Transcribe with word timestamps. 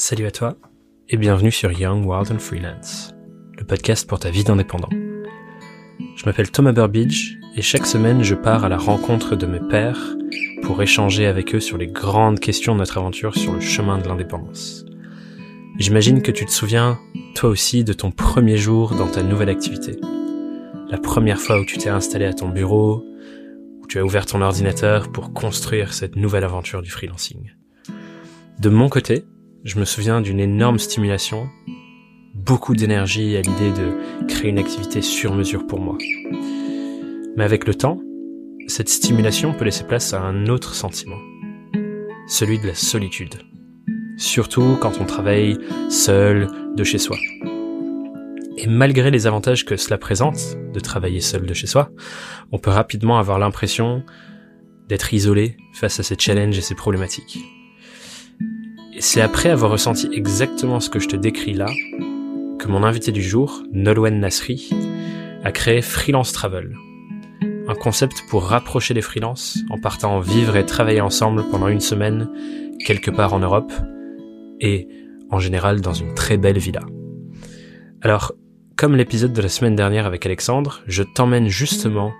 Salut 0.00 0.26
à 0.26 0.30
toi 0.30 0.56
et 1.08 1.16
bienvenue 1.16 1.50
sur 1.50 1.72
Young, 1.72 2.06
Wild 2.06 2.30
and 2.30 2.38
Freelance, 2.38 3.16
le 3.58 3.64
podcast 3.64 4.08
pour 4.08 4.20
ta 4.20 4.30
vie 4.30 4.44
d'indépendant. 4.44 4.88
Je 6.14 6.24
m'appelle 6.24 6.52
Thomas 6.52 6.70
Burbidge 6.70 7.34
et 7.56 7.62
chaque 7.62 7.84
semaine 7.84 8.22
je 8.22 8.36
pars 8.36 8.64
à 8.64 8.68
la 8.68 8.78
rencontre 8.78 9.34
de 9.34 9.44
mes 9.44 9.58
pairs 9.58 10.16
pour 10.62 10.80
échanger 10.80 11.26
avec 11.26 11.52
eux 11.52 11.58
sur 11.58 11.78
les 11.78 11.88
grandes 11.88 12.38
questions 12.38 12.74
de 12.74 12.78
notre 12.78 12.98
aventure 12.98 13.34
sur 13.34 13.52
le 13.52 13.60
chemin 13.60 13.98
de 13.98 14.06
l'indépendance. 14.06 14.84
J'imagine 15.80 16.22
que 16.22 16.30
tu 16.30 16.46
te 16.46 16.52
souviens, 16.52 17.00
toi 17.34 17.50
aussi, 17.50 17.82
de 17.82 17.92
ton 17.92 18.12
premier 18.12 18.56
jour 18.56 18.94
dans 18.94 19.08
ta 19.08 19.24
nouvelle 19.24 19.50
activité. 19.50 19.96
La 20.90 20.98
première 20.98 21.40
fois 21.40 21.58
où 21.58 21.64
tu 21.64 21.76
t'es 21.76 21.90
installé 21.90 22.24
à 22.24 22.34
ton 22.34 22.50
bureau, 22.50 23.04
où 23.82 23.86
tu 23.88 23.98
as 23.98 24.04
ouvert 24.04 24.26
ton 24.26 24.42
ordinateur 24.42 25.10
pour 25.10 25.32
construire 25.32 25.92
cette 25.92 26.14
nouvelle 26.14 26.44
aventure 26.44 26.82
du 26.82 26.90
freelancing. 26.90 27.50
De 28.60 28.68
mon 28.68 28.88
côté, 28.88 29.24
je 29.68 29.78
me 29.78 29.84
souviens 29.84 30.22
d'une 30.22 30.40
énorme 30.40 30.78
stimulation, 30.78 31.50
beaucoup 32.34 32.74
d'énergie 32.74 33.36
à 33.36 33.42
l'idée 33.42 33.70
de 33.70 34.26
créer 34.26 34.48
une 34.48 34.58
activité 34.58 35.02
sur 35.02 35.34
mesure 35.34 35.66
pour 35.66 35.78
moi. 35.78 35.98
Mais 37.36 37.44
avec 37.44 37.66
le 37.66 37.74
temps, 37.74 38.00
cette 38.66 38.88
stimulation 38.88 39.52
peut 39.52 39.66
laisser 39.66 39.84
place 39.84 40.14
à 40.14 40.22
un 40.22 40.46
autre 40.46 40.74
sentiment, 40.74 41.18
celui 42.26 42.58
de 42.58 42.66
la 42.66 42.74
solitude. 42.74 43.34
Surtout 44.16 44.78
quand 44.80 45.02
on 45.02 45.04
travaille 45.04 45.58
seul, 45.90 46.48
de 46.74 46.82
chez 46.82 46.98
soi. 46.98 47.18
Et 48.56 48.66
malgré 48.68 49.10
les 49.10 49.26
avantages 49.26 49.66
que 49.66 49.76
cela 49.76 49.98
présente, 49.98 50.56
de 50.72 50.80
travailler 50.80 51.20
seul 51.20 51.44
de 51.44 51.52
chez 51.52 51.66
soi, 51.66 51.90
on 52.52 52.58
peut 52.58 52.70
rapidement 52.70 53.18
avoir 53.18 53.38
l'impression 53.38 54.02
d'être 54.88 55.12
isolé 55.12 55.58
face 55.74 56.00
à 56.00 56.02
ces 56.02 56.16
challenges 56.18 56.56
et 56.56 56.62
ces 56.62 56.74
problématiques. 56.74 57.38
C'est 59.00 59.20
après 59.20 59.50
avoir 59.50 59.70
ressenti 59.70 60.08
exactement 60.12 60.80
ce 60.80 60.90
que 60.90 60.98
je 60.98 61.08
te 61.08 61.14
décris 61.14 61.54
là, 61.54 61.66
que 62.58 62.66
mon 62.66 62.82
invité 62.82 63.12
du 63.12 63.22
jour, 63.22 63.62
Nolwenn 63.72 64.18
Nasri, 64.18 64.70
a 65.44 65.52
créé 65.52 65.82
Freelance 65.82 66.32
Travel. 66.32 66.74
Un 67.68 67.74
concept 67.74 68.24
pour 68.28 68.44
rapprocher 68.44 68.94
les 68.94 69.02
freelances 69.02 69.58
en 69.70 69.78
partant 69.78 70.18
vivre 70.18 70.56
et 70.56 70.66
travailler 70.66 71.00
ensemble 71.00 71.44
pendant 71.48 71.68
une 71.68 71.80
semaine 71.80 72.28
quelque 72.84 73.10
part 73.10 73.34
en 73.34 73.38
Europe 73.38 73.72
et 74.60 74.88
en 75.30 75.38
général 75.38 75.80
dans 75.80 75.92
une 75.92 76.14
très 76.14 76.36
belle 76.36 76.58
villa. 76.58 76.82
Alors, 78.02 78.32
comme 78.76 78.96
l'épisode 78.96 79.32
de 79.32 79.42
la 79.42 79.48
semaine 79.48 79.76
dernière 79.76 80.06
avec 80.06 80.26
Alexandre, 80.26 80.82
je 80.86 81.04
t'emmène 81.04 81.48
justement 81.48 82.12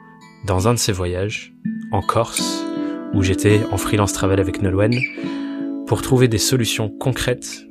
dans 0.46 0.68
un 0.68 0.74
de 0.74 0.78
ces 0.78 0.92
voyages, 0.92 1.52
en 1.90 2.02
Corse, 2.02 2.64
où 3.14 3.22
j'étais 3.22 3.62
en 3.72 3.78
freelance 3.78 4.12
travel 4.12 4.38
avec 4.38 4.62
Nolwenn, 4.62 4.94
pour 5.88 6.02
trouver 6.02 6.28
des 6.28 6.38
solutions 6.38 6.90
concrètes 6.90 7.64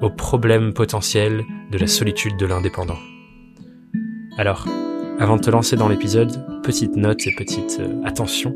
aux 0.00 0.10
problèmes 0.10 0.72
potentiels 0.72 1.42
de 1.72 1.78
la 1.78 1.88
solitude 1.88 2.36
de 2.36 2.46
l'indépendant. 2.46 2.98
Alors, 4.38 4.68
avant 5.18 5.36
de 5.36 5.42
te 5.42 5.50
lancer 5.50 5.76
dans 5.76 5.88
l'épisode, 5.88 6.62
petite 6.62 6.94
note 6.94 7.26
et 7.26 7.34
petite 7.34 7.78
euh, 7.80 8.00
attention, 8.04 8.54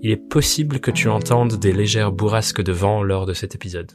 il 0.00 0.12
est 0.12 0.16
possible 0.16 0.78
que 0.78 0.92
tu 0.92 1.08
entendes 1.08 1.56
des 1.56 1.72
légères 1.72 2.12
bourrasques 2.12 2.62
de 2.62 2.72
vent 2.72 3.02
lors 3.02 3.26
de 3.26 3.34
cet 3.34 3.56
épisode. 3.56 3.92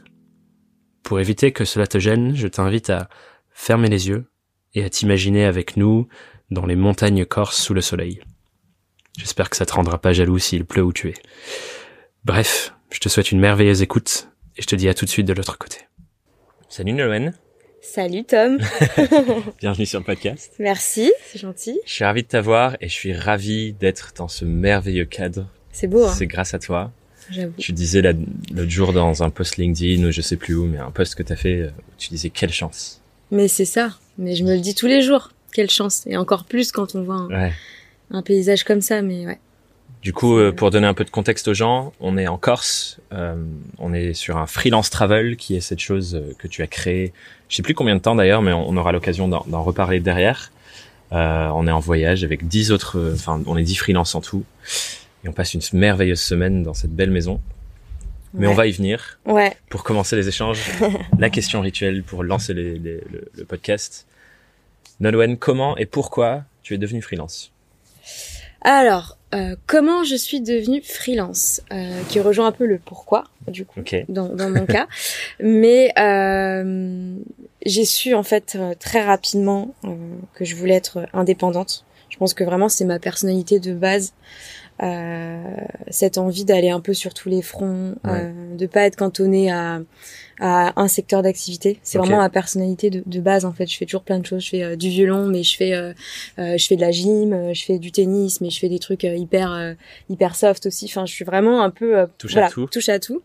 Pour 1.02 1.18
éviter 1.18 1.52
que 1.52 1.64
cela 1.64 1.86
te 1.86 1.98
gêne, 1.98 2.36
je 2.36 2.48
t'invite 2.48 2.90
à 2.90 3.08
fermer 3.50 3.88
les 3.88 4.08
yeux 4.08 4.26
et 4.74 4.84
à 4.84 4.90
t'imaginer 4.90 5.44
avec 5.44 5.78
nous 5.78 6.08
dans 6.50 6.66
les 6.66 6.76
montagnes 6.76 7.24
corses 7.24 7.60
sous 7.60 7.74
le 7.74 7.80
soleil. 7.80 8.20
J'espère 9.16 9.48
que 9.48 9.56
ça 9.56 9.64
te 9.64 9.72
rendra 9.72 9.98
pas 9.98 10.12
jaloux 10.12 10.38
s'il 10.38 10.66
pleut 10.66 10.82
où 10.84 10.92
tu 10.92 11.08
es. 11.08 11.14
Bref, 12.24 12.74
je 12.92 12.98
te 13.00 13.08
souhaite 13.08 13.32
une 13.32 13.40
merveilleuse 13.40 13.82
écoute 13.82 14.28
et 14.56 14.62
je 14.62 14.66
te 14.66 14.76
dis 14.76 14.88
à 14.88 14.94
tout 14.94 15.04
de 15.04 15.10
suite 15.10 15.26
de 15.26 15.32
l'autre 15.32 15.58
côté. 15.58 15.78
Salut 16.68 16.92
Nolwenn. 16.92 17.32
Salut 17.80 18.24
Tom. 18.24 18.58
Bienvenue 19.60 19.86
sur 19.86 19.98
le 19.98 20.04
podcast. 20.04 20.52
Merci, 20.58 21.12
c'est 21.26 21.38
gentil. 21.40 21.78
Je 21.84 21.92
suis 21.92 22.04
ravi 22.04 22.22
de 22.22 22.28
t'avoir 22.28 22.76
et 22.80 22.88
je 22.88 22.92
suis 22.94 23.12
ravi 23.12 23.72
d'être 23.72 24.12
dans 24.16 24.28
ce 24.28 24.44
merveilleux 24.44 25.04
cadre. 25.04 25.48
C'est 25.72 25.88
beau. 25.88 26.04
Hein 26.06 26.14
C'est 26.16 26.26
grâce 26.26 26.54
à 26.54 26.58
toi. 26.58 26.92
J'avoue. 27.30 27.54
Tu 27.58 27.72
disais 27.72 28.02
la- 28.02 28.12
l'autre 28.54 28.70
jour 28.70 28.92
dans 28.92 29.22
un 29.22 29.30
post 29.30 29.56
LinkedIn 29.56 30.04
ou 30.06 30.10
je 30.12 30.20
sais 30.20 30.36
plus 30.36 30.54
où, 30.54 30.66
mais 30.66 30.78
un 30.78 30.90
post 30.90 31.14
que 31.14 31.22
t'as 31.22 31.36
fait, 31.36 31.60
euh, 31.60 31.68
où 31.68 31.92
tu 31.98 32.10
disais 32.10 32.30
quelle 32.30 32.52
chance. 32.52 33.00
Mais 33.30 33.48
c'est 33.48 33.64
ça. 33.64 33.96
Mais 34.18 34.34
je 34.34 34.44
me 34.44 34.54
le 34.54 34.60
dis 34.60 34.74
tous 34.74 34.86
les 34.86 35.02
jours. 35.02 35.30
Quelle 35.52 35.70
chance. 35.70 36.02
Et 36.06 36.16
encore 36.16 36.44
plus 36.44 36.72
quand 36.72 36.94
on 36.94 37.02
voit 37.02 37.14
un, 37.16 37.28
Ouais. 37.28 37.52
un 38.10 38.22
paysage 38.22 38.64
comme 38.64 38.80
ça. 38.80 39.02
Mais 39.02 39.26
ouais. 39.26 39.38
Du 40.02 40.12
coup, 40.12 40.36
euh, 40.36 40.50
pour 40.52 40.70
donner 40.70 40.86
un 40.88 40.94
peu 40.94 41.04
de 41.04 41.10
contexte 41.10 41.46
aux 41.46 41.54
gens, 41.54 41.92
on 42.00 42.18
est 42.18 42.26
en 42.26 42.36
Corse, 42.36 42.98
euh, 43.12 43.36
on 43.78 43.94
est 43.94 44.14
sur 44.14 44.36
un 44.36 44.48
freelance 44.48 44.90
travel 44.90 45.36
qui 45.36 45.54
est 45.54 45.60
cette 45.60 45.78
chose 45.78 46.16
euh, 46.16 46.32
que 46.38 46.48
tu 46.48 46.62
as 46.62 46.66
créée. 46.66 47.12
Je 47.48 47.54
sais 47.56 47.62
plus 47.62 47.74
combien 47.74 47.94
de 47.94 48.00
temps 48.00 48.16
d'ailleurs, 48.16 48.42
mais 48.42 48.52
on, 48.52 48.76
aura 48.76 48.90
l'occasion 48.90 49.28
d'en 49.28 49.62
reparler 49.62 50.00
derrière. 50.00 50.50
Euh, 51.12 51.48
on 51.54 51.68
est 51.68 51.70
en 51.70 51.78
voyage 51.78 52.24
avec 52.24 52.48
dix 52.48 52.72
autres, 52.72 52.98
euh, 52.98 53.14
enfin, 53.14 53.40
on 53.46 53.56
est 53.56 53.62
dix 53.62 53.76
freelances 53.76 54.14
en 54.16 54.20
tout, 54.20 54.44
et 55.24 55.28
on 55.28 55.32
passe 55.32 55.54
une 55.54 55.60
merveilleuse 55.74 56.20
semaine 56.20 56.64
dans 56.64 56.74
cette 56.74 56.92
belle 56.96 57.10
maison. 57.12 57.40
Mais 58.34 58.46
Ouais. 58.46 58.52
on 58.52 58.56
va 58.56 58.66
y 58.66 58.72
venir. 58.72 59.20
Ouais. 59.26 59.54
Pour 59.68 59.84
commencer 59.84 60.16
les 60.16 60.26
échanges, 60.26 60.62
la 61.18 61.28
question 61.30 61.60
rituelle 61.60 62.02
pour 62.02 62.24
lancer 62.24 62.54
les- 62.54 62.78
les- 62.78 63.04
le, 63.12 63.30
le 63.36 63.44
podcast. 63.44 64.06
Nolwenn, 65.00 65.36
comment 65.36 65.76
et 65.76 65.86
pourquoi 65.86 66.42
tu 66.62 66.74
es 66.74 66.78
devenu 66.78 67.02
freelance? 67.02 67.52
Alors, 68.62 69.18
euh, 69.34 69.56
comment 69.66 70.04
je 70.04 70.14
suis 70.16 70.40
devenue 70.40 70.82
freelance? 70.82 71.62
Euh, 71.72 72.00
Qui 72.08 72.20
rejoint 72.20 72.46
un 72.46 72.52
peu 72.52 72.66
le 72.66 72.78
pourquoi, 72.78 73.24
du 73.48 73.64
coup, 73.64 73.80
Ok. 73.80 73.94
dans, 74.08 74.28
dans 74.28 74.50
mon 74.50 74.66
cas. 74.66 74.86
Mais 75.40 75.92
euh, 75.98 77.16
j'ai 77.64 77.84
su 77.84 78.14
en 78.14 78.22
fait 78.22 78.56
euh, 78.56 78.74
très 78.78 79.02
rapidement 79.02 79.74
euh, 79.84 79.94
que 80.34 80.44
je 80.44 80.54
voulais 80.56 80.74
être 80.74 81.06
indépendante. 81.12 81.84
Je 82.10 82.16
pense 82.18 82.34
que 82.34 82.44
vraiment 82.44 82.68
c'est 82.68 82.84
ma 82.84 82.98
personnalité 82.98 83.58
de 83.58 83.72
base. 83.72 84.12
Euh, 84.82 85.42
cette 85.90 86.18
envie 86.18 86.44
d'aller 86.44 86.70
un 86.70 86.80
peu 86.80 86.92
sur 86.94 87.14
tous 87.14 87.28
les 87.28 87.42
fronts, 87.42 87.94
euh, 88.06 88.56
de 88.56 88.66
pas 88.66 88.82
être 88.82 88.96
cantonnée 88.96 89.50
à, 89.50 89.80
à 90.40 90.72
un 90.80 90.88
secteur 90.88 91.22
d'activité. 91.22 91.78
C'est 91.82 91.98
vraiment 91.98 92.16
ma 92.18 92.30
personnalité 92.30 92.90
de, 92.90 93.02
de 93.06 93.20
base 93.20 93.44
en 93.44 93.52
fait. 93.52 93.66
Je 93.66 93.76
fais 93.76 93.84
toujours 93.86 94.02
plein 94.02 94.18
de 94.18 94.26
choses. 94.26 94.42
Je 94.42 94.48
fais 94.50 94.62
euh, 94.62 94.76
du 94.76 94.88
violon, 94.88 95.26
mais 95.26 95.42
je 95.42 95.56
fais 95.56 95.94
je 96.38 96.66
fais 96.66 96.76
de 96.76 96.80
la 96.80 96.90
gym, 96.90 97.52
je 97.54 97.64
fais 97.64 97.78
du 97.78 97.92
tennis, 97.92 98.40
mais 98.40 98.50
je 98.50 98.58
fais 98.58 98.68
des 98.68 98.78
trucs 98.78 99.04
hyper 99.04 99.52
euh, 99.52 99.74
hyper 100.10 100.34
soft 100.34 100.66
aussi. 100.66 100.86
Enfin, 100.86 101.06
je 101.06 101.12
suis 101.12 101.24
vraiment 101.24 101.62
un 101.62 101.70
peu 101.70 101.98
euh, 101.98 102.06
Touche 102.18 102.36
à 102.36 102.48
tout. 102.48 102.66
touche 102.66 102.88
à 102.88 102.98
tout. 102.98 103.22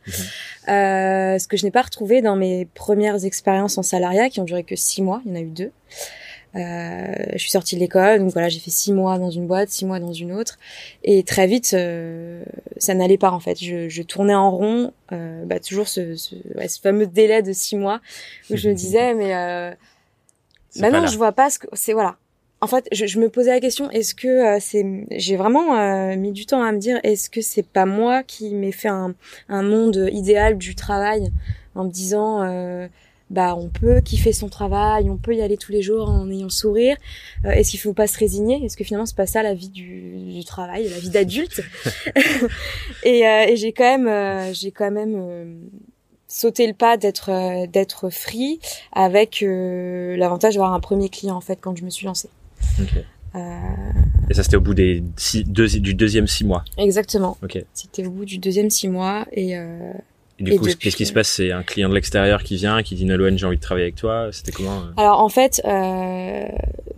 Euh, 0.68 1.38
ce 1.40 1.48
que 1.48 1.58
je 1.58 1.66
n'ai 1.66 1.72
pas 1.72 1.82
retrouvé 1.82 2.22
dans 2.22 2.36
mes 2.36 2.66
premières 2.66 3.26
expériences 3.26 3.78
en 3.78 3.84
salariat 3.84 4.30
qui 4.30 4.40
ont 4.40 4.44
duré 4.46 4.64
que 4.64 4.76
six 4.76 5.02
mois. 5.02 5.22
Il 5.26 5.32
y 5.32 5.34
en 5.34 5.38
a 5.38 5.42
eu 5.42 5.50
deux. 5.50 5.72
Euh, 6.58 7.14
je 7.34 7.38
suis 7.38 7.52
sortie 7.52 7.76
de 7.76 7.80
l'école, 7.80 8.20
donc 8.20 8.34
voilà, 8.34 8.50
j'ai 8.50 8.60
fait 8.60 8.72
six 8.72 8.92
mois 8.92 9.20
dans 9.20 9.30
une 9.30 9.46
boîte, 9.48 9.70
six 9.70 9.86
mois 9.86 10.00
dans 10.00 10.14
une 10.14 10.32
autre, 10.32 10.58
et 11.04 11.24
très 11.24 11.46
vite, 11.46 11.72
euh, 11.74 12.44
ça 12.78 12.94
n'allait 12.96 13.18
pas 13.18 13.32
en 13.32 13.40
fait. 13.40 13.64
Je, 13.64 13.90
je 13.90 14.02
tournais 14.02 14.34
en 14.34 14.50
rond, 14.50 14.94
euh, 15.12 15.46
bah, 15.46 15.60
toujours 15.60 15.88
ce, 15.88 16.16
ce, 16.16 16.36
ouais, 16.56 16.68
ce 16.68 16.80
fameux 16.80 17.06
délai 17.06 17.44
de 17.44 17.54
six 17.54 17.76
mois 17.76 18.02
où 18.50 18.56
je 18.58 18.70
me 18.70 18.74
disais, 18.76 19.14
mais 19.14 19.36
euh, 19.36 19.72
bah 20.80 20.90
non, 20.90 21.02
là. 21.02 21.06
je 21.08 21.18
vois 21.18 21.32
pas 21.32 21.50
ce 21.50 21.60
que 21.60 21.68
c'est 21.74 21.94
voilà. 21.94 22.18
En 22.60 22.66
fait, 22.66 22.88
je, 22.92 23.06
je 23.06 23.20
me 23.20 23.30
posais 23.30 23.52
la 23.52 23.60
question 23.60 23.92
est-ce 23.92 24.16
que 24.16 24.28
euh, 24.28 24.58
c'est 24.60 24.84
j'ai 25.12 25.38
vraiment 25.38 25.78
euh, 25.78 26.16
mis 26.16 26.32
du 26.32 26.48
temps 26.48 26.64
à 26.64 26.72
me 26.72 26.80
dire 26.80 27.00
est-ce 27.04 27.30
que 27.30 27.42
c'est 27.42 27.66
pas 27.66 27.86
moi 27.86 28.24
qui 28.24 28.56
m'ai 28.56 28.72
fait 28.72 28.88
un, 28.88 29.14
un 29.48 29.62
monde 29.62 30.10
idéal 30.12 30.58
du 30.58 30.74
travail 30.74 31.32
en 31.76 31.84
me 31.84 31.92
disant 31.92 32.42
euh, 32.42 32.88
bah 33.30 33.56
on 33.58 33.68
peut 33.70 34.00
kiffer 34.02 34.32
son 34.34 34.48
travail, 34.50 35.10
on 35.10 35.18
peut 35.18 35.36
y 35.36 35.42
aller 35.42 35.58
tous 35.58 35.72
les 35.72 35.82
jours 35.82 36.10
en 36.10 36.30
ayant 36.32 36.46
le 36.46 36.50
sourire. 36.50 36.96
Euh, 37.46 37.50
est-ce 37.52 37.72
qu'il 37.72 37.80
faut 37.80 37.94
pas 37.94 38.08
se 38.08 38.18
résigner? 38.18 38.64
Est-ce 38.64 38.78
que 38.78 38.84
finalement 38.84 39.06
c'est 39.06 39.16
pas 39.18 39.26
ça 39.28 39.44
la 39.44 39.54
vie 39.54 39.70
du, 39.70 40.34
du 40.34 40.44
travail, 40.46 40.88
la 40.88 40.98
vie 41.00 41.10
d'adulte? 41.10 41.62
Et, 43.04 43.28
euh, 43.28 43.46
et 43.48 43.56
j'ai 43.58 43.72
quand 43.74 43.84
même 43.98 44.08
euh, 44.08 44.54
j'ai 44.54 44.72
quand 44.72 44.92
même 44.92 45.16
euh, 45.18 45.46
sauté 46.28 46.68
le 46.68 46.74
pas 46.74 46.98
d'être 46.98 47.30
euh, 47.32 47.68
d'être 47.68 48.10
free 48.10 48.60
avec 48.94 49.42
euh, 49.44 50.16
l'avantage 50.18 50.56
d'avoir 50.56 50.74
un 50.74 50.80
premier 50.80 51.10
client 51.10 51.36
en 51.36 51.42
fait 51.42 51.58
quand 51.62 51.76
je 51.78 51.84
me 51.84 51.90
suis 51.90 52.06
lancée. 52.06 52.30
Ok. 52.82 53.04
Euh, 53.36 53.40
Et 54.30 54.34
ça, 54.34 54.42
c'était 54.44 54.56
au 54.56 54.62
bout 54.62 54.74
des 54.74 55.04
six, 55.16 55.44
deux, 55.44 55.68
du 55.68 55.94
deuxième 55.94 56.28
six 56.28 56.44
mois? 56.46 56.64
exactement. 56.78 57.38
Ok. 57.44 57.64
C'était 57.74 58.06
au 58.06 58.10
bout 58.12 58.26
du 58.26 58.40
deuxième 58.40 58.70
six 58.70 58.88
mois 58.88 59.28
et 59.32 59.58
euh, 59.58 59.92
Et 60.40 60.44
du 60.44 60.52
Et 60.52 60.58
coup, 60.58 60.66
depuis- 60.66 60.78
qu'est-ce 60.78 60.96
qui 60.96 61.06
se 61.06 61.14
passe? 61.14 61.30
C'est 61.30 61.52
un 61.52 61.64
client 61.64 61.90
de 61.90 61.96
l'extérieur 61.96 62.44
qui 62.44 62.56
vient, 62.58 62.84
qui 62.84 62.96
dit 62.96 63.06
Nolwenn, 63.06 63.38
j'ai 63.38 63.46
envie 63.48 63.58
de 63.58 63.62
travailler 63.62 63.86
avec 63.86 63.96
toi. 63.96 64.30
C'était 64.32 64.52
comment 64.52 64.80
euh? 64.82 64.92
Alors 64.98 65.20
en 65.22 65.30
fait, 65.30 65.62
euh, 65.66 66.46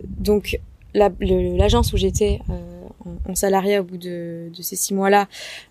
donc 0.04 0.60
la- 0.92 1.10
l'agence 1.20 1.92
où 1.92 1.96
j'étais 1.96 2.40
euh, 2.50 2.52
en, 3.06 3.30
en 3.30 3.34
salariat 3.34 3.80
au 3.80 3.84
bout 3.84 3.96
de, 3.96 4.50
de 4.54 4.62
ces 4.62 4.76
six 4.76 4.92
mois-là, 4.92 5.26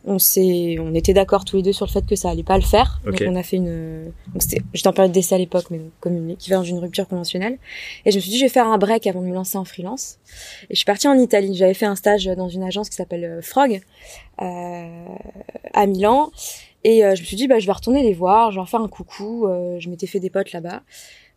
on 0.06 0.18
s'est, 0.18 0.78
on 0.80 0.96
était 0.96 1.14
d'accord 1.14 1.46
tous 1.46 1.58
les 1.58 1.62
deux 1.62 1.74
sur 1.74 1.86
le 1.86 1.92
fait 1.92 2.06
que 2.08 2.16
ça 2.16 2.30
allait 2.32 2.42
pas 2.42 2.56
le 2.58 2.64
faire. 2.64 3.02
Ok. 3.06 3.20
Donc 3.20 3.30
on 3.30 3.36
a 3.36 3.44
fait 3.44 3.58
une, 3.58 4.06
donc 4.34 4.42
c'était, 4.42 4.64
j'étais 4.74 4.88
en 4.88 4.94
période 4.94 5.12
d'essai 5.12 5.36
à 5.36 5.38
l'époque, 5.38 5.66
mais 5.70 5.78
donc, 5.78 5.92
comme 6.00 6.16
une 6.16 6.32
équivalent 6.32 6.64
d'une 6.64 6.80
rupture 6.80 7.08
conventionnelle. 7.08 7.58
Et 8.06 8.12
je 8.12 8.16
me 8.16 8.22
suis 8.22 8.32
dit, 8.32 8.40
je 8.40 8.46
vais 8.46 8.50
faire 8.50 8.66
un 8.68 8.78
break 8.80 9.06
avant 9.06 9.22
de 9.22 9.28
me 9.28 9.34
lancer 9.34 9.58
en 9.60 9.66
freelance. 9.66 10.18
Et 10.64 10.74
je 10.74 10.78
suis 10.78 10.86
partie 10.86 11.08
en 11.08 11.20
Italie. 11.20 11.54
J'avais 11.56 11.74
fait 11.76 11.86
un 11.86 11.96
stage 11.98 12.26
dans 12.26 12.50
une 12.50 12.64
agence 12.64 12.90
qui 12.90 12.96
s'appelle 12.96 13.26
euh, 13.26 13.42
Frog 13.44 13.80
euh, 14.42 15.06
à 15.74 15.86
Milan. 15.86 16.32
Et 16.84 17.02
je 17.02 17.22
me 17.22 17.26
suis 17.26 17.36
dit, 17.36 17.48
bah, 17.48 17.60
je 17.60 17.66
vais 17.66 17.72
retourner 17.72 18.04
les 18.04 18.14
voir, 18.14 18.52
je 18.52 18.56
vais 18.56 18.60
leur 18.60 18.70
faire 18.70 18.82
un 18.82 18.88
coucou. 18.88 19.48
je 19.80 19.90
m'étais 19.90 20.08
fait 20.08 20.20
des 20.20 20.30
potes 20.30 20.52
là-bas 20.54 20.82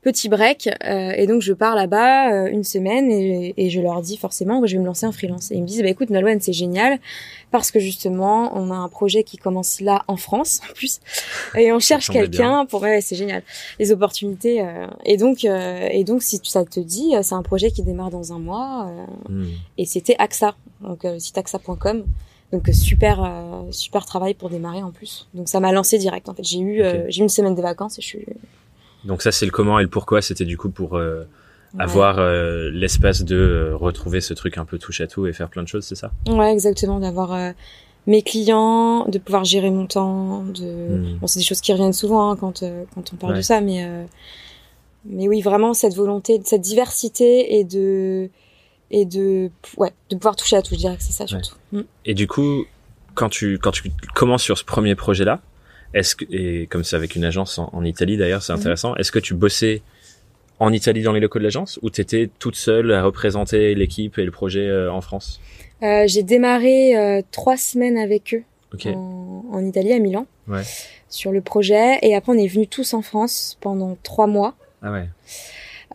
petit 0.02 0.28
break 0.28 0.68
euh, 0.84 1.12
et 1.16 1.26
donc 1.28 1.42
je 1.42 1.52
pars 1.52 1.76
là-bas 1.76 2.32
euh, 2.32 2.46
une 2.50 2.64
semaine 2.64 3.10
et, 3.10 3.54
et, 3.56 3.70
je 3.70 3.80
leur 3.80 4.02
dis 4.02 4.16
forcément 4.16 4.60
que 4.60 4.66
je 4.66 4.74
vais 4.76 4.80
me 4.82 4.86
lancer 4.86 5.06
en 5.06 5.12
freelance 5.12 5.52
et 5.52 5.54
ils 5.54 5.62
me 5.62 5.66
disent 5.66 5.80
bah 5.80 5.88
écoute 5.88 6.10
Nolwenn 6.10 6.40
c'est 6.40 6.52
génial 6.52 6.98
parce 7.52 7.70
que 7.70 7.78
justement 7.78 8.50
on 8.56 8.72
a 8.72 8.74
un 8.74 8.88
projet 8.88 9.22
qui 9.22 9.38
commence 9.38 9.80
là 9.80 10.02
en 10.08 10.16
France 10.16 10.60
en 10.68 10.72
plus 10.74 11.00
et 11.56 11.72
on 11.72 11.78
cherche 11.78 12.10
quelqu'un 12.10 12.66
pour 12.66 12.82
ouais 12.82 13.00
c'est 13.00 13.14
génial 13.14 13.44
les 13.78 13.92
opportunités 13.92 14.60
euh, 14.60 14.88
et 15.04 15.16
donc 15.16 15.44
et 15.44 16.04
donc 16.04 16.22
si 16.22 16.40
ça 16.42 16.64
te 16.64 16.80
dit 16.80 17.14
c'est 17.22 17.34
un 17.34 17.42
projet 17.42 17.70
qui 17.70 17.82
démarre 17.82 18.10
dans 18.10 18.32
un 18.32 18.40
mois 18.40 18.90
hmm. 19.28 19.46
et 19.78 19.86
c'était 19.86 20.16
AXA 20.18 20.56
donc 20.80 21.06
site 21.18 21.38
axa.com 21.38 22.04
donc 22.52 22.68
super 22.72 23.64
super 23.70 24.04
travail 24.04 24.34
pour 24.34 24.50
démarrer 24.50 24.82
en 24.82 24.90
plus 24.90 25.28
donc 25.32 25.48
ça 25.48 25.58
m'a 25.58 25.72
lancé 25.72 25.98
direct 25.98 26.28
en 26.28 26.34
fait 26.34 26.44
j'ai 26.44 26.60
eu 26.60 26.82
j'ai 27.08 27.20
eu 27.20 27.22
une 27.22 27.28
semaine 27.28 27.54
de 27.54 27.62
vacances 27.62 27.98
et 27.98 28.02
je 28.02 28.06
suis 28.06 28.26
donc 29.04 29.22
ça, 29.22 29.32
c'est 29.32 29.44
le 29.44 29.50
comment 29.50 29.78
et 29.78 29.82
le 29.82 29.88
pourquoi. 29.88 30.22
C'était 30.22 30.44
du 30.44 30.56
coup 30.56 30.70
pour 30.70 30.96
euh, 30.96 31.24
avoir 31.78 32.18
euh, 32.18 32.70
l'espace 32.70 33.22
de 33.22 33.36
euh, 33.36 33.76
retrouver 33.76 34.20
ce 34.20 34.34
truc 34.34 34.58
un 34.58 34.64
peu 34.64 34.78
touche 34.78 35.00
à 35.00 35.06
tout 35.06 35.26
et 35.26 35.32
faire 35.32 35.48
plein 35.48 35.62
de 35.62 35.68
choses, 35.68 35.84
c'est 35.84 35.94
ça? 35.94 36.12
Ouais, 36.28 36.52
exactement. 36.52 37.00
D'avoir 37.00 37.54
mes 38.06 38.22
clients, 38.22 39.06
de 39.08 39.18
pouvoir 39.18 39.44
gérer 39.44 39.70
mon 39.70 39.86
temps. 39.86 40.44
De... 40.44 40.64
Hmm. 40.64 41.18
Bon, 41.20 41.26
c'est 41.26 41.40
des 41.40 41.44
choses 41.44 41.60
qui 41.60 41.72
reviennent 41.72 41.92
souvent 41.92 42.30
hein, 42.30 42.36
quand 42.36 42.64
quand 42.94 43.12
on 43.12 43.16
parle 43.16 43.36
de 43.36 43.42
ça, 43.42 43.60
mais 43.60 43.86
mais 45.04 45.26
oui, 45.26 45.42
vraiment 45.42 45.74
cette 45.74 45.94
volonté, 45.94 46.40
cette 46.44 46.60
diversité 46.60 47.58
et 47.58 47.64
de 47.64 48.30
et 48.92 49.04
de 49.04 49.50
ouais 49.76 49.92
de 50.10 50.16
pouvoir 50.16 50.36
toucher 50.36 50.56
à 50.56 50.62
tout. 50.62 50.74
Je 50.74 50.78
dirais 50.78 50.96
que 50.96 51.02
c'est 51.02 51.12
ça 51.12 51.26
surtout. 51.26 51.56
Et 52.04 52.14
du 52.14 52.28
coup, 52.28 52.66
quand 53.14 53.28
tu 53.28 53.58
quand 53.58 53.72
tu 53.72 53.90
commences 54.14 54.42
sur 54.42 54.56
ce 54.56 54.64
premier 54.64 54.94
projet 54.94 55.24
là 55.24 55.40
est-ce 55.94 56.16
que, 56.16 56.24
et 56.30 56.66
comme 56.66 56.84
c'est 56.84 56.96
avec 56.96 57.16
une 57.16 57.24
agence 57.24 57.58
en, 57.58 57.84
Italie 57.84 58.16
d'ailleurs, 58.16 58.42
c'est 58.42 58.52
mhm. 58.52 58.60
intéressant. 58.60 58.96
Est-ce 58.96 59.12
que 59.12 59.18
tu 59.18 59.34
bossais 59.34 59.82
en 60.58 60.72
Italie 60.72 61.02
dans 61.02 61.12
les 61.12 61.20
locaux 61.20 61.38
de 61.38 61.44
l'agence 61.44 61.78
ou 61.82 61.90
t'étais 61.90 62.30
toute 62.38 62.56
seule 62.56 62.92
à 62.92 63.02
représenter 63.02 63.74
l'équipe 63.74 64.18
et 64.18 64.24
le 64.24 64.30
projet 64.30 64.66
euh, 64.66 64.92
en 64.92 65.00
France? 65.00 65.40
Euh, 65.82 66.04
J'ai 66.06 66.22
démarré 66.22 66.96
euh, 66.96 67.22
trois 67.30 67.56
semaines 67.56 67.98
avec 67.98 68.34
eux 68.34 68.44
en, 68.86 69.44
en, 69.52 69.64
Italie, 69.64 69.92
à 69.92 69.98
Milan, 69.98 70.26
ouais. 70.48 70.62
sur 71.08 71.32
le 71.32 71.40
projet. 71.40 71.98
Et 72.02 72.14
après, 72.14 72.32
on 72.32 72.38
est 72.38 72.46
venus 72.46 72.68
tous 72.70 72.94
en 72.94 73.02
France 73.02 73.58
pendant 73.60 73.98
trois 74.02 74.26
mois. 74.26 74.54
Ah 74.80 74.92
ouais. 74.92 75.08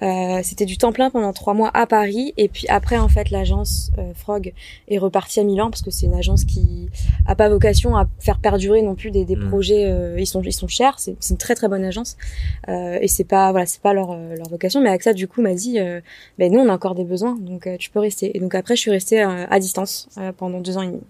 Euh, 0.04 0.42
c'était 0.44 0.66
du 0.66 0.78
temps 0.78 0.92
plein 0.92 1.10
pendant 1.10 1.34
trois 1.34 1.54
mois 1.56 1.72
à 1.74 1.88
Paris 1.88 2.34
et 2.38 2.50
puis 2.50 2.68
après 2.68 2.98
en 2.98 3.08
fait 3.08 3.32
l'agence 3.32 3.90
euh, 3.98 4.14
Frog 4.14 4.54
est 4.88 4.98
repartie 5.00 5.40
à 5.40 5.44
Milan 5.44 5.72
parce 5.72 5.82
que 5.82 5.90
c'est 5.90 6.06
une 6.06 6.14
agence 6.14 6.46
qui 6.46 6.90
a 7.26 7.36
pas 7.36 7.50
vocation 7.50 7.98
à 7.98 8.08
faire 8.20 8.38
perdurer 8.38 8.84
non 8.84 8.94
plus 8.94 9.10
des, 9.10 9.26
des 9.26 9.36
mm. 9.36 9.50
projets 9.50 9.86
euh, 9.90 10.16
ils 10.20 10.28
sont 10.28 10.44
ils 10.44 10.54
sont 10.54 10.68
chers 10.68 11.00
c'est 11.00 11.18
une 11.30 11.38
très 11.38 11.56
très 11.56 11.68
bonne 11.68 11.84
agence 11.84 12.16
et 12.68 13.08
c'est 13.08 13.24
pas 13.24 13.52
voilà 13.52 13.66
c'est 13.66 13.82
pas 13.82 13.94
leur 13.94 14.16
leur 14.16 14.50
vocation 14.50 14.82
mais 14.82 14.90
AXA 14.90 15.14
du 15.14 15.28
coup 15.28 15.42
m'a 15.42 15.56
dit 15.56 15.80
ben 16.38 16.52
nous 16.52 16.60
on 16.60 16.70
a 16.70 16.74
encore 16.74 16.94
des 16.94 17.04
besoins 17.04 17.36
donc 17.40 17.68
tu 17.80 17.90
peux 17.90 18.00
rester 18.00 18.36
et 18.36 18.40
donc 18.40 18.54
après 18.54 18.76
je 18.76 18.82
suis 18.82 18.92
restée 18.92 19.22
à 19.22 19.60
distance 19.60 20.10
pendant 20.38 20.60
deux 20.60 20.78
ans 20.78 20.84
et 20.84 20.88
demi. 20.88 21.02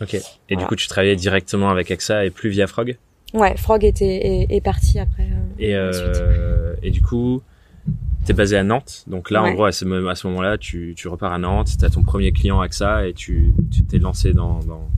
Ok 0.00 0.16
et 0.48 0.56
du 0.56 0.64
coup 0.64 0.76
tu 0.76 0.86
travaillais 0.88 1.16
directement 1.16 1.68
avec 1.68 1.90
AXA 1.90 2.24
et 2.24 2.30
plus 2.30 2.48
via 2.48 2.66
Frog? 2.66 2.96
Ouais 3.34 3.56
Frog 3.56 3.84
était 3.84 4.46
est, 4.48 4.60
parti 4.62 4.98
après. 4.98 5.26
et 5.58 5.74
et 6.82 6.90
du 6.90 7.02
coup 7.02 7.42
T'es 8.24 8.34
basé 8.34 8.56
à 8.56 8.62
Nantes, 8.62 9.02
donc 9.08 9.30
là, 9.32 9.42
en 9.42 9.52
gros, 9.52 9.64
à 9.64 9.72
ce, 9.72 9.84
moment-là, 9.84 10.56
tu, 10.56 10.94
tu 10.96 11.08
repars 11.08 11.32
à 11.32 11.38
Nantes, 11.38 11.70
t'as 11.80 11.90
ton 11.90 12.04
premier 12.04 12.30
client 12.30 12.60
AXA 12.60 13.08
et 13.08 13.14
tu 13.14 13.52
t'es 13.90 13.98
lancé 13.98 14.32
dans, 14.32 14.60
dans, 14.60 14.88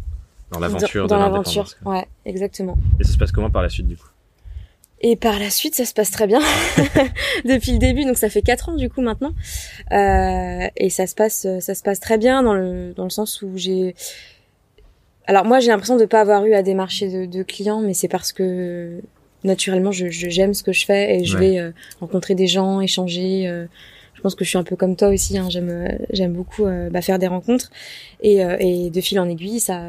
dans 0.51 0.61
l'aventure 0.61 1.07
dans, 1.07 1.19
l'aventure, 1.19 1.67
ouais, 1.87 2.07
exactement. 2.27 2.77
Et 3.01 3.05
ça 3.05 3.13
se 3.13 3.19
passe 3.19 3.33
comment 3.33 3.51
par 3.51 3.63
la 3.63 3.71
suite, 3.71 3.89
du 3.89 3.97
coup? 3.97 4.09
Et 5.01 5.17
par 5.17 5.39
la 5.39 5.51
suite, 5.51 5.75
ça 5.75 5.85
se 5.85 5.93
passe 5.93 6.11
très 6.11 6.27
bien 6.27 6.41
depuis 7.45 7.73
le 7.73 7.79
début. 7.79 8.05
Donc 8.05 8.17
ça 8.17 8.31
fait 8.31 8.41
quatre 8.41 8.71
ans 8.71 8.75
du 8.75 8.89
coup 8.89 9.03
maintenant, 9.03 9.35
euh, 9.93 10.67
et 10.77 10.89
ça 10.89 11.07
se 11.07 11.15
passe, 11.15 11.47
ça 11.61 11.75
se 11.75 11.83
passe 11.83 12.01
très 12.01 12.17
bien 12.17 12.43
dans 12.43 12.55
le 12.55 12.95
dans 12.95 13.05
le 13.05 13.11
sens 13.11 13.43
où 13.43 13.51
j'ai. 13.57 13.95
Alors 15.27 15.45
moi, 15.45 15.61
j'ai 15.61 15.69
l'impression 15.69 15.97
de 15.97 16.05
pas 16.05 16.21
avoir 16.21 16.45
eu 16.47 16.55
à 16.55 16.63
démarcher 16.63 17.09
de, 17.09 17.27
de 17.27 17.43
clients, 17.43 17.81
mais 17.81 17.95
c'est 17.95 18.09
parce 18.09 18.33
que 18.33 19.01
naturellement, 19.45 19.93
je, 19.93 20.09
j'aime 20.09 20.55
ce 20.55 20.63
que 20.63 20.73
je 20.73 20.85
fais 20.85 21.21
et 21.21 21.25
je 21.25 21.37
vais 21.37 21.59
euh, 21.59 21.71
rencontrer 22.01 22.35
des 22.35 22.47
gens, 22.47 22.81
échanger. 22.81 23.47
Euh, 23.47 23.67
je 24.15 24.21
pense 24.23 24.35
que 24.35 24.45
je 24.45 24.49
suis 24.49 24.59
un 24.59 24.65
peu 24.65 24.75
comme 24.75 24.97
toi 24.97 25.09
aussi. 25.09 25.37
Hein, 25.37 25.49
j'aime, 25.51 25.69
euh, 25.69 25.89
j'aime 26.11 26.33
beaucoup 26.33 26.65
bah, 26.65 27.03
faire 27.03 27.19
des 27.19 27.27
rencontres 27.27 27.71
et, 28.23 28.39
et 28.39 28.91
de 28.91 29.01
fil 29.01 29.21
en 29.21 29.29
aiguille, 29.29 29.61
ça, 29.61 29.83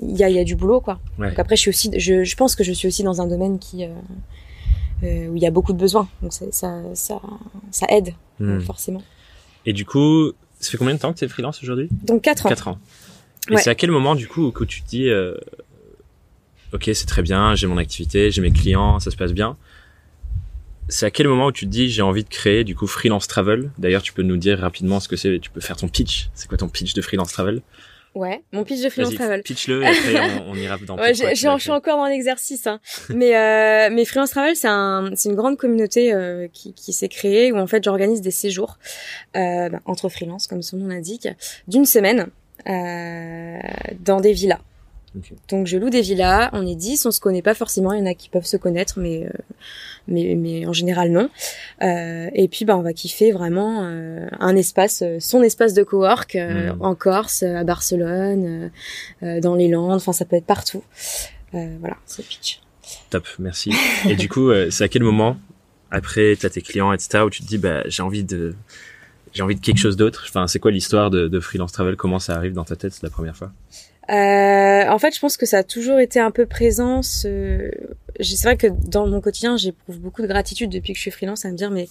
il 0.00 0.16
y 0.16 0.22
a, 0.22 0.30
y 0.30 0.38
a 0.38 0.44
du 0.44 0.54
boulot 0.54 0.80
quoi. 0.80 1.00
Donc 1.18 1.38
après, 1.38 1.56
je 1.56 1.62
suis 1.62 1.68
aussi, 1.70 1.90
je, 1.96 2.22
je 2.22 2.36
pense 2.36 2.54
que 2.54 2.62
je 2.62 2.72
suis 2.72 2.86
aussi 2.86 3.02
dans 3.02 3.20
un 3.20 3.26
domaine 3.26 3.58
qui 3.58 3.84
où 5.04 5.36
il 5.36 5.42
y 5.42 5.46
a 5.46 5.50
beaucoup 5.50 5.72
de 5.72 5.78
besoins. 5.78 6.08
Donc 6.22 6.32
ça, 6.32 6.46
ça, 6.52 6.80
ça, 6.94 7.20
ça 7.72 7.86
aide 7.88 8.14
hmm. 8.38 8.60
forcément. 8.60 9.02
Et 9.66 9.72
du 9.72 9.84
coup, 9.84 10.30
ça 10.60 10.70
fait 10.70 10.78
combien 10.78 10.94
de 10.94 11.00
temps 11.00 11.12
que 11.12 11.18
tu 11.18 11.24
es 11.24 11.28
freelance 11.28 11.60
aujourd'hui? 11.64 11.88
Donc 11.90 12.22
4 12.22 12.46
ans. 12.46 12.48
4 12.48 12.68
ans. 12.68 12.78
Et 13.50 13.56
c'est 13.56 13.70
à 13.70 13.74
quel 13.74 13.90
moment 13.90 14.14
du 14.14 14.28
coup 14.28 14.52
que 14.52 14.62
tu 14.62 14.82
te 14.82 14.88
dis 14.88 15.10
ok, 16.72 16.90
c'est 16.94 17.06
très 17.06 17.22
bien, 17.22 17.54
j'ai 17.54 17.66
mon 17.66 17.78
activité, 17.78 18.30
j'ai 18.30 18.42
mes 18.42 18.52
clients, 18.52 18.98
ça 19.00 19.10
se 19.10 19.16
passe 19.16 19.32
bien. 19.32 19.56
C'est 20.88 21.06
à 21.06 21.10
quel 21.10 21.28
moment 21.28 21.46
où 21.46 21.52
tu 21.52 21.66
te 21.66 21.70
dis 21.70 21.88
j'ai 21.88 22.02
envie 22.02 22.24
de 22.24 22.28
créer 22.28 22.64
du 22.64 22.74
coup 22.74 22.86
freelance 22.86 23.28
travel? 23.28 23.70
D'ailleurs, 23.78 24.02
tu 24.02 24.12
peux 24.12 24.22
nous 24.22 24.36
dire 24.36 24.58
rapidement 24.58 25.00
ce 25.00 25.08
que 25.08 25.16
c'est. 25.16 25.38
Tu 25.38 25.48
peux 25.48 25.60
faire 25.60 25.76
ton 25.76 25.88
pitch. 25.88 26.28
C'est 26.34 26.48
quoi 26.48 26.58
ton 26.58 26.68
pitch 26.68 26.92
de 26.92 27.00
freelance 27.00 27.32
travel? 27.32 27.62
Ouais, 28.14 28.42
mon 28.52 28.62
pitch 28.64 28.82
de 28.82 28.90
freelance 28.90 29.14
travel. 29.14 29.42
Pitch-le 29.42 29.82
et 29.82 29.86
après 29.86 30.42
on, 30.46 30.54
ira 30.54 30.76
dans. 30.86 30.96
ouais, 30.98 31.14
je 31.14 31.34
suis 31.34 31.70
encore 31.70 31.96
dans 31.96 32.06
l'exercice, 32.06 32.66
hein. 32.66 32.78
mais 33.08 33.34
euh, 33.36 33.88
mais 33.90 34.04
freelance 34.04 34.30
travel 34.30 34.54
c'est 34.54 34.68
un 34.68 35.12
c'est 35.14 35.30
une 35.30 35.34
grande 35.34 35.56
communauté 35.56 36.12
euh, 36.12 36.46
qui 36.52 36.74
qui 36.74 36.92
s'est 36.92 37.08
créée 37.08 37.52
où 37.52 37.56
en 37.56 37.66
fait 37.66 37.82
j'organise 37.82 38.20
des 38.20 38.30
séjours 38.30 38.78
euh, 39.34 39.70
bah, 39.70 39.80
entre 39.86 40.10
freelance 40.10 40.46
comme 40.46 40.60
son 40.60 40.76
nom 40.76 40.88
l'indique 40.88 41.26
d'une 41.68 41.86
semaine 41.86 42.26
dans 42.66 44.20
des 44.20 44.32
villas. 44.32 44.60
Donc 45.48 45.66
je 45.66 45.76
loue 45.76 45.90
des 45.90 46.00
villas, 46.00 46.50
on 46.52 46.66
est 46.66 46.74
10, 46.74 47.06
on 47.06 47.10
se 47.10 47.20
connaît 47.20 47.42
pas 47.42 47.54
forcément, 47.54 47.92
il 47.92 48.00
y 48.00 48.02
en 48.02 48.06
a 48.06 48.14
qui 48.14 48.28
peuvent 48.28 48.46
se 48.46 48.56
connaître, 48.56 48.98
mais 48.98 49.26
euh, 49.26 49.30
mais, 50.08 50.34
mais 50.36 50.66
en 50.66 50.72
général 50.72 51.10
non. 51.10 51.28
Euh, 51.82 52.28
et 52.34 52.48
puis 52.48 52.64
bah 52.64 52.76
on 52.76 52.82
va 52.82 52.92
kiffer 52.92 53.32
vraiment 53.32 53.84
euh, 53.84 54.26
un 54.40 54.56
espace, 54.56 55.02
euh, 55.02 55.18
son 55.20 55.42
espace 55.42 55.74
de 55.74 55.82
cowork 55.82 56.36
euh, 56.36 56.72
hmm. 56.72 56.82
en 56.82 56.94
Corse, 56.94 57.42
à 57.42 57.64
Barcelone, 57.64 58.70
dans 59.20 59.54
les 59.54 59.68
Landes, 59.68 59.96
enfin 59.96 60.12
ça 60.12 60.24
peut 60.24 60.36
être 60.36 60.46
partout. 60.46 60.82
voilà, 61.52 61.96
c'est 62.06 62.26
pitch. 62.26 62.60
Top, 63.10 63.26
merci. 63.38 63.72
et 64.08 64.16
du 64.16 64.28
coup, 64.28 64.50
c'est 64.70 64.84
à 64.84 64.88
quel 64.88 65.02
moment 65.02 65.36
après 65.90 66.36
t'as 66.40 66.48
tes 66.48 66.62
clients 66.62 66.92
etc 66.92 67.22
où 67.24 67.28
tu 67.28 67.42
te 67.42 67.46
dis 67.46 67.58
bah 67.58 67.82
j'ai 67.86 68.02
envie 68.02 68.24
de 68.24 68.54
j'ai 69.34 69.42
envie 69.42 69.54
de 69.54 69.60
quelque 69.60 69.78
chose 69.78 69.96
d'autre? 69.96 70.24
Enfin 70.28 70.46
c'est 70.46 70.58
quoi 70.58 70.70
l'histoire 70.70 71.10
de, 71.10 71.28
de 71.28 71.40
freelance 71.40 71.72
travel? 71.72 71.96
Comment 71.96 72.18
ça 72.18 72.34
arrive 72.34 72.52
dans 72.52 72.64
ta 72.64 72.76
tête 72.76 73.00
la 73.02 73.10
première 73.10 73.36
fois? 73.36 73.52
Euh, 74.12 74.88
en 74.88 74.98
fait, 74.98 75.14
je 75.14 75.20
pense 75.20 75.38
que 75.38 75.46
ça 75.46 75.58
a 75.58 75.62
toujours 75.62 75.98
été 75.98 76.20
un 76.20 76.30
peu 76.30 76.44
présent. 76.44 77.02
Ce... 77.02 77.70
C'est 78.20 78.42
vrai 78.42 78.58
que 78.58 78.66
dans 78.66 79.06
mon 79.06 79.22
quotidien, 79.22 79.56
j'éprouve 79.56 79.98
beaucoup 79.98 80.20
de 80.20 80.26
gratitude 80.26 80.70
depuis 80.70 80.92
que 80.92 80.98
je 80.98 81.02
suis 81.02 81.10
freelance 81.10 81.46
à 81.46 81.50
me 81.50 81.56
dire 81.56 81.70
mais 81.70 81.88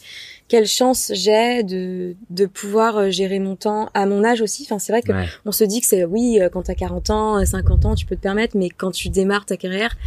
quelle 0.48 0.68
chance 0.68 1.12
j'ai 1.16 1.64
de, 1.64 2.16
de 2.30 2.46
pouvoir 2.46 2.98
euh, 2.98 3.10
gérer 3.10 3.40
mon 3.40 3.56
temps 3.56 3.90
à 3.96 4.06
mon 4.06 4.24
âge 4.24 4.42
aussi. 4.42 4.64
Enfin, 4.64 4.78
c'est 4.78 4.92
vrai 4.92 5.02
que 5.02 5.12
on 5.46 5.52
se 5.52 5.64
dit 5.64 5.82
que 5.82 5.88
c'est 5.88 6.06
oui 6.06 6.40
euh, 6.40 6.50
quand 6.50 6.64
t'as 6.64 6.76
40 6.76 7.10
ans, 7.10 7.44
50 7.44 7.86
ans, 7.86 7.96
tu 7.96 8.06
peux 8.06 8.16
te 8.16 8.22
permettre, 8.22 8.56
mais 8.56 8.70
quand 8.70 8.92
tu 8.92 9.10
démarres 9.10 9.48
ta 9.48 9.58
carrière, 9.58 9.98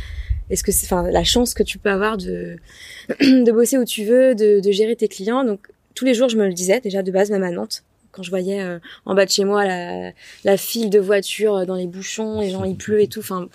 est-ce 0.51 0.63
que 0.63 0.71
c'est 0.71 0.87
enfin 0.87 1.11
la 1.11 1.25
chance 1.25 1.53
que 1.53 1.65
tu 1.65 1.79
peux 1.79 1.91
avoir 1.91 2.17
de 2.17 2.59
de 3.21 3.51
bosser 3.51 3.77
où 3.77 3.85
tu 3.85 4.05
veux, 4.05 4.37
de, 4.37 4.61
de 4.61 4.71
gérer 4.71 4.95
tes 4.95 5.09
clients. 5.09 5.43
Donc 5.43 5.67
tous 5.97 6.05
les 6.05 6.15
jours, 6.15 6.29
je 6.29 6.37
me 6.37 6.47
le 6.47 6.53
disais 6.53 6.79
déjà 6.81 7.03
de 7.03 7.11
base 7.11 7.31
même 7.31 7.43
à 7.43 7.51
Nantes 7.51 7.83
quand 8.15 8.23
je 8.23 8.31
voyais 8.31 8.61
euh, 8.61 8.79
en 9.05 9.15
bas 9.15 9.25
de 9.25 9.31
chez 9.31 9.45
moi 9.45 9.65
la, 9.65 10.13
la 10.45 10.57
file 10.57 10.91
de 10.91 11.01
voitures 11.01 11.57
euh, 11.57 11.65
dans 11.65 11.75
les 11.75 11.87
bouchons, 11.87 12.41
les 12.41 12.51
gens 12.51 12.65
il 12.65 12.77
pleut 12.77 13.01
et 13.01 13.09
tout. 13.09 13.21
Enfin, 13.21 13.49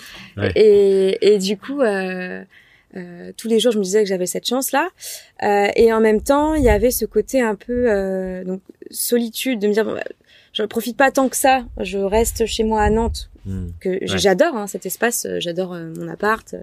et, 0.56 1.18
et 1.22 1.38
du 1.38 1.58
coup, 1.58 1.82
euh, 1.82 2.44
euh, 2.98 3.32
tous 3.38 3.48
les 3.48 3.60
jours, 3.60 3.72
je 3.72 3.78
me 3.78 3.84
disais 3.84 4.04
que 4.04 4.10
j'avais 4.10 4.25
cette 4.25 4.48
chance-là. 4.48 4.89
Euh, 5.44 5.68
et 5.75 5.94
en 5.94 6.01
même 6.01 6.22
temps, 6.22 6.56
il 6.56 6.63
y 6.63 6.70
avait 6.70 6.92
ce 6.92 7.06
côté 7.06 7.42
un 7.42 7.56
peu 7.56 8.44
donc 8.46 8.62
solitude, 8.92 9.60
de 9.60 9.68
me 9.68 9.74
dire 9.74 9.86
bon, 9.86 9.94
bah, 9.94 10.04
je 10.54 10.63
ne 10.63 10.68
profite 10.68 10.98
pas 10.98 11.12
tant 11.12 11.30
que 11.30 11.38
ça. 11.38 11.63
Je 11.80 12.00
reste 12.00 12.46
chez 12.46 12.63
moi 12.63 12.82
à 12.82 12.89
Nantes, 12.89 13.30
hmm. 13.46 13.68
que 13.80 14.00
j'adore 14.01 14.56
hein, 14.56 14.68
cet 14.68 14.86
espace. 14.86 15.28
J'adore 15.38 15.75
mon 15.75 16.08
appart. 16.08 16.56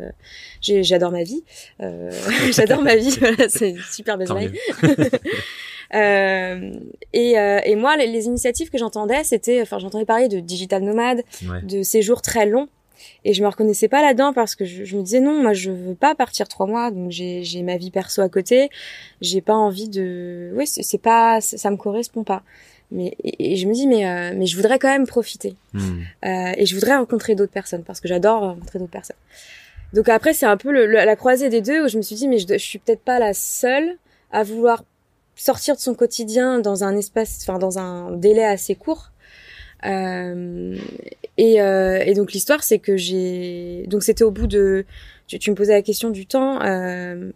j'adore 0.61 1.13
ma 1.13 1.23
vie. 1.23 1.45
j'adore 2.51 2.83
ma 2.83 2.97
vie. 2.97 3.17
c'est 3.49 3.71
une 3.71 3.83
super 3.91 4.19
belle 4.19 4.29
Euh, 5.95 6.73
et, 7.13 7.39
euh, 7.39 7.61
et 7.65 7.77
moi, 7.77 7.97
les, 7.97 8.07
les 8.07 8.27
initiatives 8.27 8.71
que 8.71 8.79
j'entendais, 8.79 9.25
c'était, 9.25 9.63
enfin, 9.63 9.79
j'entendais 9.79 10.05
parler 10.05 10.29
de 10.29 10.41
digital 10.41 10.83
nomade, 10.83 11.23
de 11.63 11.83
séjours 11.83 12.23
très 12.23 12.47
longs. 12.47 12.69
Et 13.25 13.35
je 13.35 13.43
me 13.43 13.49
reconnaissais 13.49 13.89
pas 13.89 14.03
là-dedans 14.03 14.33
parce 14.33 14.55
que 14.55 14.65
je, 14.65 14.85
je, 14.85 14.97
me 14.97 15.03
disais 15.03 15.21
non, 15.21 15.43
moi 15.43 15.53
je 15.53 15.71
veux 15.71 15.95
pas 15.95 16.15
partir 16.15 16.49
trois 16.49 16.67
mois, 16.67 16.91
donc 16.91 17.11
j'ai 17.11 17.63
ma 17.63 17.77
vie 17.77 17.91
perso 17.91 18.23
à 18.23 18.29
côté. 18.29 18.71
J'ai 19.21 19.41
pas 19.41 19.55
envie 19.55 19.89
de, 19.89 20.53
oui, 20.55 20.67
c'est 20.67 20.99
pas, 20.99 21.41
ça 21.41 21.71
me 21.71 21.77
correspond 21.77 22.25
pas. 22.25 22.43
Mais 22.91 23.17
et, 23.23 23.57
je 23.57 23.67
me 23.67 23.75
dis 23.75 23.87
mais 23.89 24.07
euh, 24.07 24.33
mais 24.37 24.47
je 24.47 24.57
voudrais 24.57 24.79
quand 24.79 24.89
même 24.89 25.07
profiter. 25.07 25.57
Hmm. 25.73 26.01
Euh, 26.25 26.53
et 26.57 26.67
je 26.67 26.75
voudrais 26.75 26.97
rencontrer 26.97 27.35
d'autres 27.35 27.53
personnes 27.53 27.83
parce 27.83 28.01
que 28.01 28.09
j'adore 28.09 28.43
rencontrer 28.43 28.79
d'autres 28.79 28.93
personnes. 28.93 29.17
Donc 29.93 30.09
après, 30.09 30.35
c'est 30.35 30.47
un 30.47 30.57
peu 30.57 30.73
le, 30.73 30.87
la 30.87 31.17
croisée 31.17 31.49
des 31.49 31.61
deux 31.61 31.85
où 31.85 31.89
je 31.89 31.97
me 31.97 32.03
suis 32.03 32.17
dit, 32.17 32.29
mais 32.29 32.39
je, 32.39 32.47
je 32.49 32.59
suis 32.59 32.79
peut-être 32.79 33.03
pas 33.03 33.19
la 33.19 33.35
seule 33.35 33.97
à 34.31 34.43
vouloir 34.43 34.85
sortir 35.37 35.77
de 35.77 35.81
son 35.81 35.95
quotidien 35.95 36.59
dans 36.59 36.83
un 36.83 36.97
espace, 36.97 37.39
enfin 37.43 37.59
dans 37.59 37.79
un 37.79 38.13
délai 38.13 38.45
assez 38.45 38.75
court. 38.75 39.13
Euh, 39.85 40.77
et, 41.37 41.61
euh, 41.61 42.03
et, 42.05 42.15
donc 42.15 42.33
l'histoire, 42.33 42.65
c'est 42.65 42.79
que 42.79 42.97
j'ai, 42.97 43.85
donc 43.89 44.03
c'était 44.03 44.25
au 44.25 44.31
bout 44.31 44.47
de, 44.47 44.87
tu, 45.27 45.39
tu, 45.39 45.51
me 45.51 45.55
posais 45.55 45.75
la 45.75 45.83
question 45.83 46.11
du 46.11 46.27
temps. 46.27 46.61
Euh, 46.63 47.31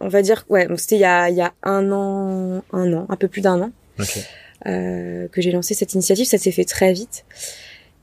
on 0.00 0.08
va 0.08 0.22
dire, 0.22 0.44
ouais, 0.48 0.66
donc 0.66 0.80
c'était 0.80 0.96
il 0.96 1.00
y 1.00 1.04
a, 1.04 1.30
il 1.30 1.36
y 1.36 1.40
a 1.40 1.54
un 1.62 1.90
an, 1.92 2.62
un 2.72 2.92
an, 2.92 3.06
un 3.08 3.16
peu 3.16 3.28
plus 3.28 3.40
d'un 3.40 3.62
an, 3.62 3.70
okay. 3.98 4.20
euh, 4.66 5.28
que 5.28 5.40
j'ai 5.40 5.52
lancé 5.52 5.72
cette 5.74 5.94
initiative. 5.94 6.26
Ça 6.26 6.36
s'est 6.36 6.52
fait 6.52 6.64
très 6.64 6.92
vite. 6.92 7.24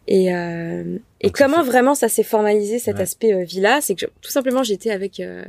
Et, 0.08 0.34
euh, 0.34 0.98
et 1.20 1.30
comment 1.30 1.64
vraiment 1.64 1.94
ça 1.94 2.10
s'est 2.10 2.24
formalisé 2.24 2.80
cet 2.80 2.96
Ouais. 2.96 3.02
aspect 3.04 3.34
euh, 3.34 3.44
villa, 3.44 3.82
c'est 3.82 3.94
que 3.94 4.02
je- 4.02 4.12
tout 4.22 4.32
simplement 4.32 4.64
j'étais 4.64 4.90
avec 4.90 5.20
euh, 5.20 5.44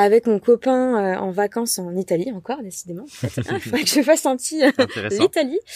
avec 0.00 0.26
mon 0.28 0.38
copain 0.38 0.94
euh, 0.96 1.16
en 1.18 1.30
vacances 1.32 1.78
en 1.80 1.96
Italie 1.96 2.30
encore 2.32 2.62
décidément. 2.62 3.02
En 3.02 3.06
fait. 3.28 3.42
Ah, 3.48 3.58
faudrait 3.58 3.82
que 3.82 3.88
je 3.88 4.00
fasse 4.02 4.24
un 4.26 4.36
petit 4.36 4.62
euh, 4.64 4.70
l'Italie. 5.10 5.58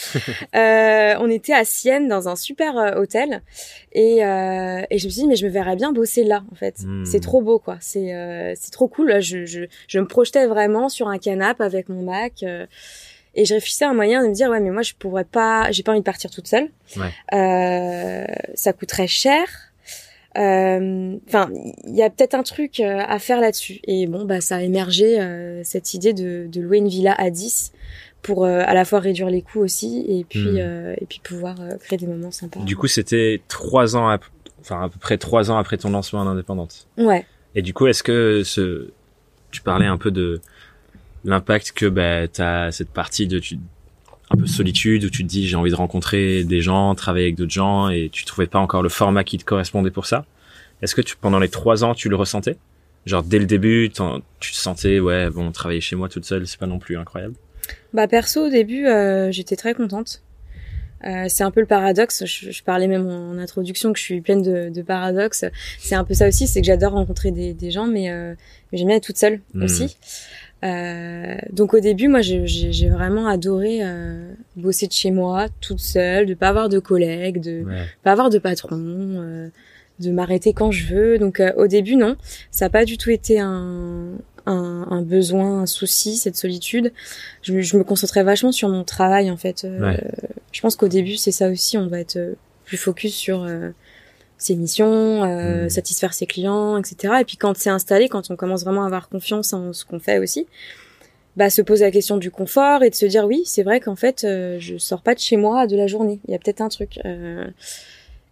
Euh, 0.55 1.15
on 1.19 1.29
était 1.31 1.55
à 1.55 1.65
Sienne 1.65 2.09
dans 2.09 2.29
un 2.29 2.37
super 2.37 2.77
euh, 2.77 3.01
hôtel 3.01 3.43
et, 3.93 4.25
euh, 4.25 4.83
et 4.91 4.99
je 4.99 5.07
me 5.07 5.11
suis 5.11 5.23
dit 5.23 5.27
mais 5.27 5.37
je 5.37 5.47
me 5.47 5.51
verrais 5.51 5.77
bien 5.77 5.93
bosser 5.93 6.25
là 6.25 6.45
en 6.53 6.55
fait. 6.55 6.77
Hmm. 6.85 7.05
C'est 7.05 7.21
trop 7.21 7.41
beau 7.43 7.59
quoi. 7.59 7.79
C'est 7.81 8.15
euh, 8.15 8.53
c'est 8.55 8.71
trop 8.71 8.87
cool. 8.89 9.21
Je, 9.21 9.45
je 9.47 9.63
je 9.89 9.99
me 9.99 10.07
projetais 10.07 10.47
vraiment 10.47 10.89
sur 10.89 11.09
un 11.09 11.19
canapé 11.19 11.65
avec 11.65 11.89
mon 11.89 12.03
Mac. 12.03 12.43
et 13.35 13.45
je 13.47 13.55
réfléchissais 13.55 13.85
à 13.87 13.91
un 13.91 13.95
moyen 13.95 14.23
de 14.23 14.29
me 14.29 14.35
dire 14.35 14.51
ouais 14.51 14.61
mais 14.61 14.71
moi 14.71 14.83
je 14.83 14.93
pourrais 14.95 15.25
pas 15.25 15.71
j'ai 15.73 15.83
pas 15.83 15.93
envie 15.93 16.01
de 16.01 16.05
partir 16.05 16.31
toute 16.31 16.47
seule 16.49 16.69
Ouais. 16.97 17.11
euh, 17.33 18.27
ça 18.55 18.73
coûterait 18.75 19.07
cher 19.07 19.72
enfin 20.37 21.51
il 21.87 21.95
y 21.95 22.03
a 22.03 22.11
peut-être 22.11 22.35
un 22.35 22.43
truc 22.43 22.81
euh, 22.81 22.99
à 23.07 23.19
faire 23.19 23.41
là-dessus 23.41 23.81
et 23.85 24.07
bon 24.07 24.25
bah 24.25 24.41
ça 24.41 24.57
a 24.57 24.61
émergé 24.63 25.21
euh, 25.21 25.61
cette 25.65 25.95
idée 25.95 26.13
de, 26.13 26.47
de 26.51 26.61
louer 26.61 26.79
une 26.79 26.89
villa 26.89 27.15
à 27.19 27.31
10 27.31 27.73
pour 28.23 28.45
euh, 28.45 28.63
à 28.65 28.73
la 28.75 28.85
fois 28.85 29.01
réduire 29.01 29.29
les 29.29 29.43
coûts 29.43 29.61
aussi 29.61 30.05
et 30.09 30.25
puis 30.25 30.41
Hmm. 30.41 30.59
euh, 30.61 30.95
et 30.99 31.07
puis 31.07 31.21
pouvoir 31.23 31.61
euh, 31.61 31.77
créer 31.79 31.99
des 31.99 32.07
moments 32.07 32.31
sympas 32.31 32.61
Du 32.61 32.77
coup, 32.77 32.87
c'était 32.87 33.43
trois 33.49 33.97
ans, 33.97 34.09
ap- 34.09 34.25
enfin 34.61 34.83
à 34.85 34.89
peu 34.89 34.99
près 34.99 35.19
trois 35.19 35.51
ans 35.51 35.59
après 35.59 35.77
ton 35.77 35.91
lancement 35.91 36.21
en 36.21 36.27
indépendante. 36.29 36.87
ouais 36.99 37.27
Et 37.55 37.63
du 37.63 37.75
coup, 37.75 37.87
est-ce 37.89 38.03
que 38.03 38.43
ce, 38.45 38.91
tu 39.51 39.61
parlais 39.61 39.87
un 39.87 39.99
peu 39.99 40.11
de 40.11 40.41
l'impact 41.25 41.73
que 41.73 41.87
bah, 41.87 42.27
t'as 42.29 42.71
cette 42.73 42.91
partie 42.91 43.27
de 43.27 43.39
tu, 43.39 43.59
un 44.33 44.37
peu 44.37 44.47
solitude 44.47 45.05
où 45.05 45.11
tu 45.11 45.23
te 45.23 45.29
dis 45.29 45.47
j'ai 45.47 45.57
envie 45.57 45.71
de 45.71 45.77
rencontrer 45.77 46.45
des 46.45 46.61
gens, 46.61 46.95
travailler 46.95 47.27
avec 47.27 47.37
d'autres 47.37 47.53
gens 47.53 47.89
et 47.89 48.09
tu 48.11 48.25
trouvais 48.25 48.47
pas 48.47 48.59
encore 48.59 48.83
le 48.83 48.89
format 48.89 49.25
qui 49.25 49.39
te 49.39 49.45
correspondait 49.45 49.91
pour 49.91 50.07
ça. 50.07 50.25
Est-ce 50.81 50.95
que 50.95 51.01
tu, 51.03 51.17
pendant 51.17 51.39
les 51.39 51.49
trois 51.49 51.85
ans 51.85 51.95
tu 51.95 52.09
le 52.09 52.17
ressentais? 52.17 52.57
Genre 53.07 53.23
dès 53.23 53.39
le 53.39 53.47
début, 53.47 53.91
tu 54.41 54.53
te 54.53 54.57
sentais 54.57 55.01
ouais 55.01 55.29
bon 55.31 55.51
travailler 55.53 55.81
chez 55.81 55.97
moi 55.97 56.09
toute 56.09 56.25
seule 56.25 56.47
c'est 56.47 56.59
pas 56.59 56.67
non 56.67 56.79
plus 56.79 56.97
incroyable? 56.97 57.35
Bah 57.93 58.09
perso 58.09 58.47
au 58.47 58.51
début 58.51 58.87
euh, 58.87 59.31
j'étais 59.31 59.57
très 59.57 59.75
contente. 59.75 60.23
Euh, 61.05 61.25
c'est 61.29 61.43
un 61.43 61.51
peu 61.51 61.59
le 61.59 61.67
paradoxe. 61.67 62.25
Je, 62.27 62.53
je 62.53 62.63
parlais 62.63 62.87
même 62.87 63.09
en 63.09 63.37
introduction 63.37 63.93
que 63.93 63.99
je 63.99 64.05
suis 64.05 64.21
pleine 64.21 64.41
de, 64.41 64.71
de 64.73 64.83
paradoxes. 64.83 65.45
C'est 65.81 65.97
un 65.97 66.05
peu 66.05 66.15
ça 66.15 66.29
aussi, 66.29 66.47
c'est 66.47 66.61
que 66.61 66.67
j'adore 66.67 66.93
rencontrer 66.93 67.33
des, 67.33 67.55
des 67.55 67.73
gens, 67.73 67.89
mais, 67.89 68.09
euh, 68.09 68.35
mais 68.71 68.79
j'aime 68.79 68.87
bien 68.87 68.99
être 68.99 69.07
toute 69.07 69.19
seule 69.19 69.41
Hmm. 69.53 69.65
aussi. 69.65 69.97
Euh, 70.65 71.37
donc 71.53 71.75
au 71.75 71.81
début, 71.81 72.09
moi, 72.09 72.21
j'ai- 72.21 72.89
vraiment 72.89 73.27
adoré 73.27 73.81
euh, 73.83 74.33
bosser 74.57 74.87
de 74.87 74.93
chez 74.93 75.11
moi, 75.11 75.49
toute 75.61 75.81
seule, 75.81 76.27
de 76.27 76.35
pas 76.35 76.49
avoir 76.49 76.69
de 76.69 76.79
collègues, 76.79 77.41
de 77.41 77.65
Ouais. 77.65 77.85
pas 78.05 78.13
avoir 78.13 78.31
de 78.31 78.39
patron, 78.39 78.79
euh, 78.81 79.49
de 79.99 80.11
m'arrêter 80.11 80.53
quand 80.53 80.71
je 80.71 80.95
veux. 80.95 81.19
Donc 81.19 81.41
euh, 81.41 81.53
au 81.57 81.67
début, 81.67 81.97
non, 81.97 82.17
ça 82.51 82.67
n'a 82.67 82.71
pas 82.71 82.85
du 82.85 82.97
tout 82.97 83.11
été 83.11 83.41
un, 83.41 84.13
un, 84.47 84.87
un 84.91 85.03
besoin, 85.03 85.63
un 85.63 85.67
souci, 85.67 86.17
cette 86.17 86.37
solitude. 86.37 86.93
Je, 87.43 87.53
me- 87.55 87.61
je 87.61 87.77
me 87.77 87.83
concentrais 87.85 88.23
vachement 88.23 88.53
sur 88.53 88.69
mon 88.69 88.85
travail 88.85 89.31
en 89.31 89.37
fait. 89.37 89.65
Euh, 89.65 89.81
Ouais. 89.81 90.05
Je 90.53 90.61
pense 90.61 90.77
qu'au 90.77 90.89
début, 90.89 91.17
c'est 91.17 91.33
ça 91.33 91.49
aussi, 91.49 91.77
on 91.79 91.87
va 91.89 91.99
être 91.99 92.19
plus 92.67 92.77
focus 92.77 93.15
sur 93.15 93.43
euh, 93.43 93.71
ses 94.43 94.55
missions, 94.57 95.25
euh, 95.25 95.63
Mhm. 95.65 95.69
satisfaire 95.71 96.13
ses 96.15 96.27
clients, 96.27 96.77
etc. 96.79 97.15
Et 97.21 97.25
puis 97.25 97.37
quand 97.37 97.57
c'est 97.57 97.71
installé, 97.71 98.09
quand 98.09 98.31
on 98.31 98.37
commence 98.37 98.65
vraiment 98.65 98.83
à 98.83 98.87
avoir 98.87 99.09
confiance 99.09 99.53
en 99.53 99.73
ce 99.73 99.85
qu'on 99.85 99.99
fait 100.01 100.19
aussi, 100.19 100.47
bah 101.37 101.49
se 101.49 101.63
poser 101.63 101.85
la 101.85 101.91
question 101.91 102.19
du 102.19 102.31
confort 102.31 102.83
et 102.83 102.91
de 102.91 102.95
se 102.95 103.07
dire 103.07 103.25
oui, 103.25 103.43
c'est 103.47 103.63
vrai 103.63 103.81
qu'en 103.81 103.97
fait, 103.97 104.25
euh, 104.25 104.59
je 104.61 104.77
sors 104.77 105.01
pas 105.03 105.15
de 105.15 105.21
chez 105.21 105.37
moi 105.39 105.67
de 105.67 105.77
la 105.77 105.87
journée. 105.87 106.21
Il 106.29 106.33
y 106.33 106.35
a 106.35 106.39
peut-être 106.39 106.61
un 106.61 106.69
truc. 106.69 106.99
Euh, 107.07 107.47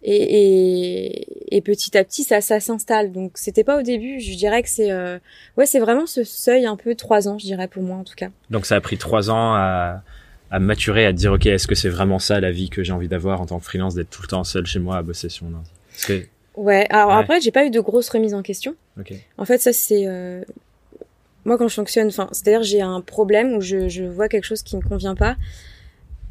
et, 0.03 0.15
et, 0.15 1.57
et 1.57 1.61
petit 1.61 1.95
à 1.97 2.03
petit, 2.03 2.23
ça, 2.23 2.41
ça 2.41 2.59
s'installe. 2.59 3.11
Donc, 3.11 3.33
c'était 3.35 3.63
pas 3.63 3.79
au 3.79 3.83
début. 3.83 4.19
Je 4.19 4.35
dirais 4.35 4.63
que 4.63 4.69
c'est, 4.69 4.91
euh, 4.91 5.19
ouais, 5.57 5.65
c'est 5.67 5.79
vraiment 5.79 6.05
ce 6.07 6.23
seuil 6.23 6.65
un 6.65 6.75
peu 6.75 6.95
trois 6.95 7.27
ans, 7.27 7.37
je 7.37 7.45
dirais 7.45 7.67
pour 7.67 7.83
moi 7.83 7.97
en 7.97 8.03
tout 8.03 8.15
cas. 8.15 8.29
Donc 8.49 8.65
ça 8.65 8.75
a 8.75 8.81
pris 8.81 8.97
trois 8.97 9.29
ans 9.29 9.53
à, 9.55 10.01
à 10.49 10.59
maturer, 10.59 11.05
à 11.05 11.11
te 11.13 11.17
dire 11.17 11.33
ok 11.33 11.45
est-ce 11.45 11.67
que 11.67 11.75
c'est 11.75 11.89
vraiment 11.89 12.19
ça 12.19 12.39
la 12.39 12.51
vie 12.51 12.69
que 12.69 12.83
j'ai 12.83 12.93
envie 12.93 13.07
d'avoir 13.07 13.41
en 13.41 13.45
tant 13.45 13.59
que 13.59 13.65
freelance 13.65 13.93
d'être 13.95 14.09
tout 14.09 14.21
le 14.23 14.27
temps 14.27 14.43
seul 14.43 14.65
chez 14.65 14.79
moi 14.79 14.97
à 14.97 15.01
bosser 15.03 15.29
sur 15.29 15.45
mon 15.45 15.55
ordi. 15.57 15.69
Ouais. 16.57 16.85
Alors 16.89 17.09
Ouais. 17.09 17.15
après, 17.15 17.41
j'ai 17.41 17.51
pas 17.51 17.65
eu 17.65 17.69
de 17.69 17.79
grosses 17.79 18.09
remises 18.09 18.33
en 18.33 18.41
question. 18.41 18.75
En 19.37 19.45
fait, 19.45 19.57
ça 19.59 19.73
c'est 19.73 20.03
euh, 20.05 20.43
moi 21.45 21.57
quand 21.57 21.67
je 21.67 21.75
fonctionne. 21.75 22.07
Enfin, 22.07 22.27
c'est-à-dire 22.31 22.63
j'ai 22.63 22.81
un 22.81 23.01
problème 23.01 23.55
où 23.55 23.61
je, 23.61 23.87
je 23.89 24.03
vois 24.03 24.27
quelque 24.29 24.43
chose 24.45 24.61
qui 24.63 24.75
ne 24.75 24.81
convient 24.81 25.15
pas. 25.15 25.35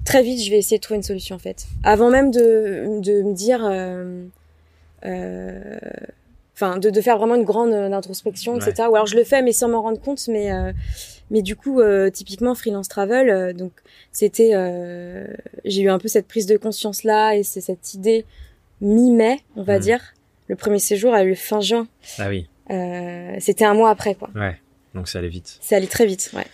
Très 0.04 0.22
vite, 0.22 0.42
je 0.42 0.50
vais 0.50 0.58
essayer 0.58 0.78
de 0.78 0.82
trouver 0.82 0.96
une 0.96 1.02
solution 1.02 1.36
en 1.36 1.38
fait. 1.38 1.66
Avant 1.84 2.10
même 2.10 2.30
de 2.30 3.00
de 3.00 3.22
me 3.22 3.34
dire, 3.34 3.64
euh, 3.64 4.24
euh, 5.04 5.78
enfin, 6.54 6.78
de, 6.78 6.90
de 6.90 7.00
faire 7.00 7.18
vraiment 7.18 7.34
une 7.34 7.44
grande 7.44 7.72
introspection, 7.72 8.54
Ouais. 8.54 8.68
etc. 8.68 8.88
Ou 8.90 8.94
alors 8.94 9.06
je 9.06 9.16
le 9.16 9.24
fais 9.24 9.42
mais 9.42 9.52
sans 9.52 9.68
m'en 9.68 9.82
rendre 9.82 10.00
compte, 10.00 10.26
mais 10.28 10.50
mais 11.30 11.42
du 11.42 11.54
coup, 11.56 11.80
typiquement 12.12 12.54
freelance 12.54 12.88
travel, 12.88 13.54
donc 13.54 13.72
c'était, 14.12 14.52
j'ai 15.64 15.82
eu 15.82 15.88
un 15.90 15.98
peu 15.98 16.08
cette 16.08 16.26
prise 16.26 16.46
de 16.46 16.56
conscience 16.56 17.04
là 17.04 17.34
et 17.36 17.42
c'est 17.42 17.60
cette 17.60 17.94
idée 17.94 18.26
mi-mai, 18.80 19.38
on 19.56 19.62
va 19.62 19.76
Mhm. 19.76 19.80
dire. 19.82 20.00
Le 20.48 20.56
premier 20.56 20.78
séjour 20.78 21.14
a 21.14 21.24
eu 21.24 21.34
fin 21.36 21.60
juin. 21.60 21.86
Ah 22.18 22.28
oui. 22.28 22.48
Euh, 22.70 23.36
c'était 23.38 23.64
un 23.64 23.74
mois 23.74 23.90
après, 23.90 24.14
quoi. 24.14 24.30
Ouais. 24.34 24.58
Donc 24.94 25.08
ça 25.08 25.18
allait 25.20 25.28
vite. 25.28 25.58
C'est 25.60 25.76
allé 25.76 25.86
très 25.86 26.06
vite, 26.06 26.30
ouais. 26.34 26.46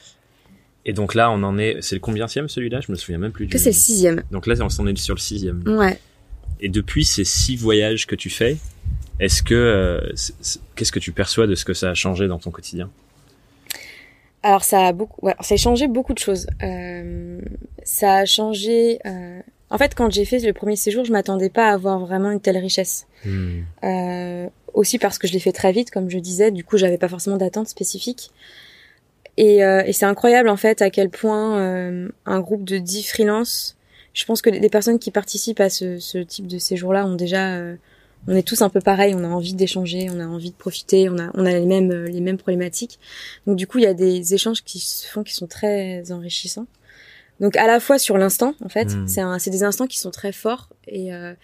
Et 0.85 0.93
donc 0.93 1.15
là, 1.15 1.31
on 1.31 1.43
en 1.43 1.59
est. 1.59 1.81
C'est 1.83 1.95
le 1.97 2.01
combienième 2.01 2.49
celui-là? 2.49 2.81
Je 2.81 2.93
me 2.93 2.97
souviens 2.97 3.19
même 3.19 3.33
plus. 3.33 3.47
Que 3.47 3.53
du... 3.57 3.59
c'est 3.59 3.71
le 3.71 3.75
sixième. 3.75 4.23
Donc 4.31 4.47
là, 4.47 4.55
on 4.61 4.69
s'en 4.69 4.87
est 4.87 4.97
sur 4.99 5.15
le 5.15 5.21
sixième. 5.21 5.63
Ouais. 5.67 5.99
Et 6.61 6.69
depuis 6.69 7.05
ces 7.05 7.25
six 7.25 7.57
voyages 7.57 8.07
que 8.07 8.15
tu 8.15 8.31
fais, 8.31 8.57
est-ce 9.19 9.43
que 9.43 9.55
euh, 9.55 10.13
qu'est-ce 10.75 10.93
que 10.93 10.99
tu 10.99 11.13
perçois 11.13 11.47
de 11.47 11.55
ce 11.55 11.65
que 11.65 11.75
ça 11.75 11.91
a 11.91 11.95
changé 11.95 12.29
dans 12.29 12.39
ton 12.39 12.51
quotidien? 12.51 12.91
Alors 14.43 14.63
ça 14.63 14.87
a 14.87 14.93
beaucoup, 14.93 15.25
ouais, 15.27 15.35
ça 15.41 15.55
a 15.55 15.57
changé 15.57 15.89
beaucoup 15.89 16.15
de 16.15 16.19
choses. 16.21 16.47
Euh, 16.63 17.41
ça 17.83 18.15
a 18.17 18.25
changé. 18.27 18.99
euh, 19.07 19.41
En 19.71 19.79
fait, 19.79 19.95
quand 19.95 20.11
j'ai 20.11 20.25
fait 20.25 20.39
le 20.39 20.53
premier 20.53 20.77
séjour, 20.77 21.05
je 21.05 21.13
m'attendais 21.13 21.51
pas 21.51 21.69
à 21.69 21.73
avoir 21.73 21.99
vraiment 21.99 22.31
une 22.31 22.41
telle 22.41 22.59
richesse. 22.59 23.07
Hmm. 23.25 23.63
Euh, 23.85 24.49
aussi 24.75 24.99
parce 24.99 25.19
que 25.19 25.27
je 25.27 25.33
l'ai 25.33 25.41
fait 25.41 25.53
très 25.53 25.73
vite, 25.73 25.91
comme 25.91 26.09
je 26.11 26.19
disais. 26.19 26.51
Du 26.51 26.63
coup, 26.63 26.77
j'avais 26.77 26.99
pas 26.99 27.09
forcément 27.09 27.37
d'attente 27.37 27.69
spécifique. 27.69 28.31
Et, 29.37 29.65
euh, 29.65 29.83
et 29.85 29.93
c'est 29.93 30.07
incroyable 30.07 30.49
en 30.49 30.57
fait 30.57 30.81
à 30.81 30.89
quel 30.89 31.11
point 31.11 31.59
euh, 31.59 32.09
un 32.25 32.41
groupe 32.41 32.65
de 32.65 32.79
10 32.79 33.03
freelances, 33.03 33.77
je 34.17 34.25
pense 34.25 34.41
que 34.41 34.49
les 34.49 34.71
personnes 34.71 34.99
qui 34.99 35.11
participent 35.11 35.61
à 35.61 35.69
ce, 35.69 35.99
ce 35.99 36.17
type 36.17 36.47
de 36.47 36.57
séjour-là 36.57 37.07
ont 37.07 37.17
déjà, 37.17 37.55
euh, 37.57 37.77
on 38.27 38.35
est 38.35 38.47
tous 38.47 38.63
un 38.63 38.71
peu 38.71 38.81
pareil, 38.81 39.15
on 39.15 39.23
a 39.25 39.29
envie 39.29 39.53
d'échanger, 39.53 40.09
on 40.11 40.19
a 40.21 40.27
envie 40.27 40.53
de 40.53 40.57
profiter, 40.57 41.11
on 41.11 41.19
a, 41.19 41.31
on 41.35 41.45
a 41.45 41.53
les 41.53 41.67
mêmes, 41.67 41.91
euh, 41.91 42.07
les 42.07 42.23
mêmes 42.23 42.39
problématiques. 42.39 42.99
Donc 43.47 43.57
du 43.57 43.67
coup, 43.67 43.77
il 43.77 43.85
y 43.85 43.87
a 43.87 43.93
des 43.93 44.33
échanges 44.33 44.65
qui 44.65 44.79
se 44.79 45.07
font 45.07 45.23
qui 45.23 45.35
sont 45.35 45.47
très 45.47 46.11
enrichissants. 46.13 46.67
Donc 47.41 47.57
à 47.57 47.67
la 47.67 47.81
fois 47.81 47.99
sur 47.99 48.17
l'instant, 48.19 48.55
en 48.65 48.69
fait, 48.69 48.89
Mm. 48.95 49.39
c'est 49.39 49.51
des 49.51 49.63
instants 49.63 49.87
qui 49.87 49.99
sont 49.99 50.11
très 50.11 50.33
forts 50.33 50.69
et 50.89 51.13
euh, 51.15 51.35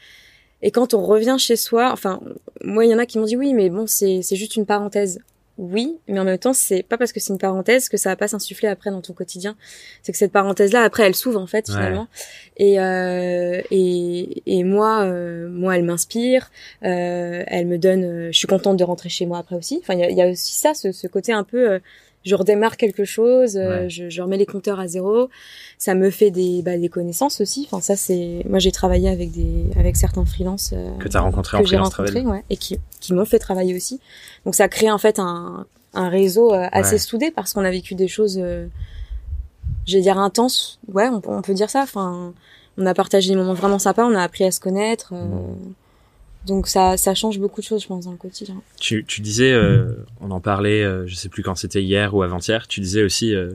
et 0.64 0.70
quand 0.70 0.94
on 0.94 1.02
revient 1.04 1.37
chez 1.38 1.56
soi, 1.56 1.90
enfin, 1.92 2.20
moi, 2.62 2.84
il 2.84 2.90
y 2.92 2.94
en 2.94 2.99
a 2.99 3.04
qui 3.06 3.18
m'ont 3.18 3.25
dit 3.25 3.37
oui, 3.37 3.52
mais 3.52 3.68
bon, 3.68 3.87
c'est 3.87 4.22
c'est 4.22 4.37
juste 4.37 4.54
une 4.56 4.64
parenthèse. 4.66 5.18
Oui, 5.58 5.99
mais 6.08 6.18
en 6.18 6.25
même 6.25 6.38
temps, 6.38 6.54
c'est 6.54 6.82
pas 6.82 6.96
parce 6.96 7.12
que 7.12 7.20
c'est 7.20 7.32
une 7.32 7.38
parenthèse 7.38 7.90
que 7.90 7.99
ça 7.99 8.08
va 8.08 8.16
pas 8.16 8.26
s'insuffler 8.26 8.68
après 8.68 8.90
dans 8.90 9.02
ton 9.02 9.12
quotidien. 9.12 9.54
C'est 10.02 10.11
que 10.12 10.16
cette 10.18 10.32
parenthèse-là, 10.32 10.80
après, 10.82 11.02
elle 11.02 11.14
s'ouvre 11.14 11.38
en 11.40 11.46
fait 11.46 11.68
Ouais. 11.68 11.75
finalement. 11.75 12.08
Et, 12.56 12.80
euh, 12.80 13.61
et 13.70 14.42
et 14.46 14.64
moi, 14.64 15.02
euh, 15.02 15.49
moi, 15.50 15.76
elle 15.76 15.84
m'inspire. 15.84 16.50
Euh, 16.84 17.42
elle 17.46 17.66
me 17.66 17.76
donne. 17.76 18.04
euh, 18.04 18.32
je 18.32 18.38
suis 18.38 18.46
contente 18.49 18.78
de 18.78 18.84
rentrer 18.84 19.11
chez 19.11 19.26
moi 19.26 19.38
après 19.38 19.56
aussi. 19.56 19.78
Enfin, 19.82 19.92
il 19.94 20.00
y 20.00 20.04
a, 20.04 20.11
il 20.11 20.16
y 20.16 20.22
a 20.22 20.28
aussi 20.28 20.54
ça, 20.54 20.72
ce, 20.75 20.90
ce 20.90 21.06
côté 21.06 21.32
un 21.32 21.44
peu. 21.44 21.80
Je 22.25 22.35
redémarre 22.35 22.76
quelque 22.76 23.05
chose, 23.05 23.57
euh, 23.57 23.83
Ouais. 23.83 23.91
je, 23.91 24.09
je 24.11 24.23
remets 24.23 24.37
les 24.37 24.47
compteurs 24.47 24.79
à 24.81 24.87
zéro. 24.87 25.29
Ça 25.79 25.95
me 25.95 26.11
fait 26.11 26.31
des, 26.31 26.62
bah, 26.62 26.79
des 26.79 26.88
connaissances 26.88 27.41
aussi. 27.41 27.67
Enfin, 27.71 27.81
ça 27.81 27.97
c'est. 27.97 28.43
Moi, 28.49 28.59
j'ai 28.61 28.71
travaillé 28.73 29.09
avec 29.09 29.33
des, 29.33 29.64
avec 29.76 29.97
certains 29.97 30.25
freelances. 30.25 30.71
euh, 30.73 30.97
Que 30.99 31.09
tu 31.09 31.17
as 31.17 31.21
rencontré 31.21 31.57
en 31.57 31.61
que 31.61 31.67
j'ai 31.67 31.76
freelance 31.76 31.95
rencontrés, 31.95 32.12
travel 32.23 32.29
ouais, 32.29 32.45
et 32.50 32.57
qui, 32.57 32.79
qui 33.00 33.12
m'ont 33.12 33.25
fait 33.25 33.38
travailler 33.41 33.75
aussi. 33.75 33.99
Donc 34.45 34.55
ça 34.55 34.69
crée 34.69 34.91
en 34.91 34.99
fait 34.99 35.19
un, 35.19 35.67
un 35.95 36.09
réseau 36.09 36.52
euh, 36.55 36.69
assez 36.73 36.93
Ouais. 36.93 36.99
soudé 36.99 37.31
parce 37.33 37.52
qu'on 37.52 37.64
a 37.64 37.71
vécu 37.71 37.95
des 37.97 38.07
choses, 38.09 38.38
euh, 38.41 38.67
j'allais 39.87 40.02
dire 40.02 40.19
intenses. 40.19 40.79
Ouais, 40.93 41.09
on, 41.09 41.21
peut- 41.21 41.31
on 41.31 41.43
peut 41.43 41.55
dire 41.55 41.71
ça. 41.71 41.83
Enfin, 41.83 42.33
on 42.79 42.87
a 42.87 42.95
partagé 42.95 43.31
des 43.31 43.37
moments 43.37 43.55
vraiment 43.55 43.79
sympas, 43.79 44.05
on 44.07 44.14
a 44.14 44.23
appris 44.23 44.45
à 44.45 44.50
se 44.52 44.61
connaître. 44.61 45.12
euh. 45.12 45.26
Donc 46.46 46.66
ça, 46.68 46.96
ça 46.96 47.14
change 47.14 47.38
beaucoup 47.38 47.61
de 47.61 47.66
choses, 47.66 47.82
je 47.82 47.87
pense, 47.88 48.04
dans 48.04 48.11
le 48.12 48.16
quotidien. 48.16 48.56
Tu, 48.80 49.04
tu 49.06 49.20
disais, 49.20 49.52
euh, 49.52 49.94
on 50.20 50.30
en 50.30 50.40
parlait, 50.40 50.82
euh, 50.82 51.06
je 51.06 51.14
sais 51.14 51.28
plus 51.28 51.42
quand 51.42 51.54
c'était 51.54 51.82
hier 51.82 52.14
ou 52.14 52.22
avant-hier. 52.22 52.66
Tu 52.68 52.80
disais 52.80 53.02
aussi 53.02 53.34
euh, 53.34 53.52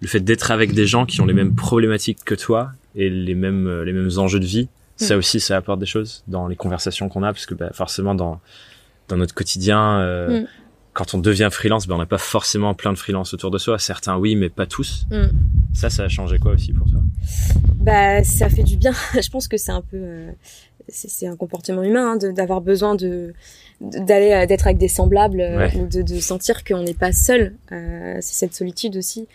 le 0.00 0.08
fait 0.08 0.20
d'être 0.20 0.50
avec 0.50 0.72
des 0.74 0.86
gens 0.86 1.06
qui 1.06 1.20
ont 1.20 1.26
les 1.26 1.34
mêmes 1.34 1.54
problématiques 1.54 2.24
que 2.24 2.34
toi 2.34 2.70
et 2.94 3.08
les 3.10 3.34
mêmes 3.34 3.66
euh, 3.66 3.84
les 3.84 3.92
mêmes 3.92 4.10
enjeux 4.18 4.40
de 4.40 4.46
vie. 4.46 4.68
Ça 4.96 5.14
Mm. 5.14 5.18
aussi, 5.18 5.40
ça 5.40 5.56
apporte 5.56 5.78
des 5.78 5.86
choses 5.86 6.24
dans 6.26 6.48
les 6.48 6.56
conversations 6.56 7.08
qu'on 7.08 7.22
a, 7.22 7.32
parce 7.32 7.46
que 7.46 7.54
bah, 7.54 7.70
forcément 7.72 8.14
dans 8.14 8.40
dans 9.08 9.16
notre 9.16 9.34
quotidien, 9.34 10.00
euh, 10.00 10.40
Mm. 10.42 10.46
quand 10.94 11.14
on 11.14 11.18
devient 11.18 11.48
freelance, 11.52 11.86
ben 11.86 11.94
on 11.94 11.98
n'a 11.98 12.06
pas 12.06 12.18
forcément 12.18 12.74
plein 12.74 12.92
de 12.92 12.98
freelance 12.98 13.34
autour 13.34 13.50
de 13.50 13.58
soi. 13.58 13.78
Certains 13.78 14.16
oui, 14.16 14.34
mais 14.36 14.48
pas 14.48 14.66
tous. 14.66 15.06
Mm. 15.10 15.26
Ça, 15.74 15.90
ça 15.90 16.04
a 16.04 16.08
changé 16.08 16.38
quoi 16.38 16.52
aussi 16.52 16.72
pour 16.72 16.90
toi? 16.90 17.00
Bah, 17.76 18.24
ça 18.24 18.48
fait 18.48 18.62
du 18.64 18.76
bien. 18.78 18.92
je 19.22 19.28
pense 19.28 19.46
que 19.46 19.58
c'est 19.58 19.70
un 19.72 19.82
peu, 19.82 19.98
euh, 19.98 20.30
c'est 20.88 21.26
un 21.26 21.36
comportement 21.36 21.82
humain 21.82 22.12
hein, 22.22 22.32
d'avoir 22.32 22.60
besoin 22.60 22.94
de 22.94 23.34
d'aller 23.80 24.32
euh, 24.32 24.46
d'être 24.46 24.66
avec 24.66 24.78
des 24.78 24.88
semblables, 24.88 25.40
euh, 25.40 25.58
Ouais. 25.58 25.76
ou 25.76 25.86
de, 25.86 26.00
de 26.02 26.20
sentir 26.20 26.64
qu'on 26.64 26.82
n'est 26.82 26.94
pas 26.94 27.12
seul. 27.12 27.54
Euh, 27.72 28.16
c'est 28.20 28.34
cette 28.34 28.54
solitude 28.54 28.96
aussi. 28.96 29.26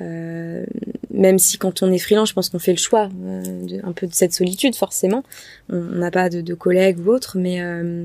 Euh, 0.00 0.64
même 1.10 1.38
si 1.38 1.58
quand 1.58 1.82
on 1.82 1.92
est 1.92 1.98
freelance, 1.98 2.30
je 2.30 2.34
pense 2.34 2.48
qu'on 2.48 2.58
fait 2.58 2.72
le 2.72 2.78
choix 2.78 3.08
euh, 3.24 3.42
de, 3.66 3.80
un 3.84 3.92
peu 3.92 4.06
de 4.06 4.14
cette 4.14 4.32
solitude 4.32 4.74
forcément. 4.74 5.22
On 5.68 5.76
on 5.76 5.98
n'a 5.98 6.10
pas 6.10 6.28
de, 6.30 6.40
de 6.40 6.54
collègues 6.54 6.98
ou 7.06 7.10
autres, 7.10 7.36
mais 7.38 7.60
euh, 7.60 8.04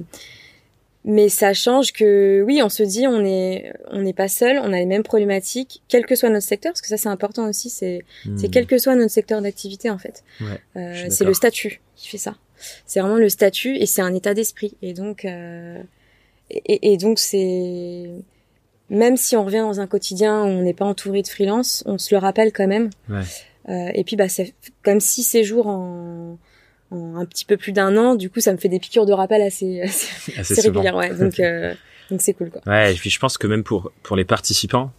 mais 1.05 1.29
ça 1.29 1.53
change 1.53 1.93
que 1.93 2.43
oui, 2.45 2.61
on 2.61 2.69
se 2.69 2.83
dit 2.83 3.07
on 3.07 3.23
est 3.23 3.71
on 3.91 4.01
n'est 4.01 4.13
pas 4.13 4.27
seul, 4.27 4.59
on 4.59 4.73
a 4.73 4.77
les 4.77 4.85
mêmes 4.85 5.03
problématiques, 5.03 5.81
quel 5.87 6.05
que 6.05 6.15
soit 6.15 6.29
notre 6.29 6.45
secteur, 6.45 6.73
parce 6.73 6.81
que 6.81 6.87
ça 6.87 6.97
c'est 6.97 7.07
important 7.09 7.47
aussi. 7.47 7.69
C'est 7.69 8.03
c'est 8.37 8.47
Hmm. 8.47 8.51
quel 8.51 8.65
que 8.67 8.77
soit 8.77 8.95
notre 8.95 9.11
secteur 9.11 9.41
d'activité 9.41 9.89
en 9.89 9.97
fait. 9.97 10.23
Ouais, 10.41 10.47
Euh, 10.75 11.05
c'est 11.09 11.23
le 11.23 11.33
statut 11.33 11.81
qui 11.95 12.09
fait 12.09 12.17
ça. 12.17 12.35
C'est 12.85 12.99
vraiment 12.99 13.17
le 13.17 13.29
statut 13.29 13.75
et 13.77 13.85
c'est 13.85 14.01
un 14.01 14.13
état 14.15 14.33
d'esprit. 14.33 14.75
Et 14.81 14.93
donc, 14.93 15.23
euh, 15.25 15.81
et, 16.49 16.91
et 16.93 16.97
donc 16.97 17.19
c'est 17.19 18.09
même 18.89 19.17
si 19.17 19.35
on 19.35 19.43
revient 19.45 19.57
dans 19.59 19.79
un 19.79 19.87
quotidien 19.87 20.43
où 20.43 20.47
on 20.47 20.61
n'est 20.61 20.73
pas 20.73 20.85
entouré 20.85 21.21
de 21.21 21.27
freelance, 21.27 21.83
on 21.85 21.97
se 21.97 22.13
le 22.15 22.19
rappelle 22.19 22.51
quand 22.51 22.67
même. 22.67 22.89
Ouais. 23.09 23.21
Euh, 23.69 23.91
et 23.93 24.03
puis 24.05 24.15
bah 24.15 24.29
c'est 24.29 24.53
comme 24.83 24.99
six 25.01 25.23
séjours 25.23 25.67
en, 25.67 26.37
en 26.91 27.15
un 27.17 27.25
petit 27.25 27.45
peu 27.45 27.57
plus 27.57 27.71
d'un 27.71 27.95
an. 27.97 28.15
Du 28.15 28.29
coup, 28.29 28.39
ça 28.39 28.51
me 28.51 28.57
fait 28.57 28.69
des 28.69 28.79
piqûres 28.79 29.05
de 29.05 29.13
rappel 29.13 29.41
assez, 29.41 29.81
assez, 29.83 30.39
Assez 30.39 30.61
régulières. 30.61 30.95
Ouais. 30.95 31.13
Donc 31.13 31.39
euh, 31.39 31.73
donc 32.09 32.21
c'est 32.21 32.33
cool 32.33 32.49
quoi. 32.49 32.61
Ouais, 32.65 32.93
et 32.93 32.95
puis 32.95 33.09
je 33.09 33.19
pense 33.19 33.37
que 33.37 33.47
même 33.47 33.63
pour 33.63 33.91
pour 34.03 34.15
les 34.15 34.25
participants, 34.25 34.91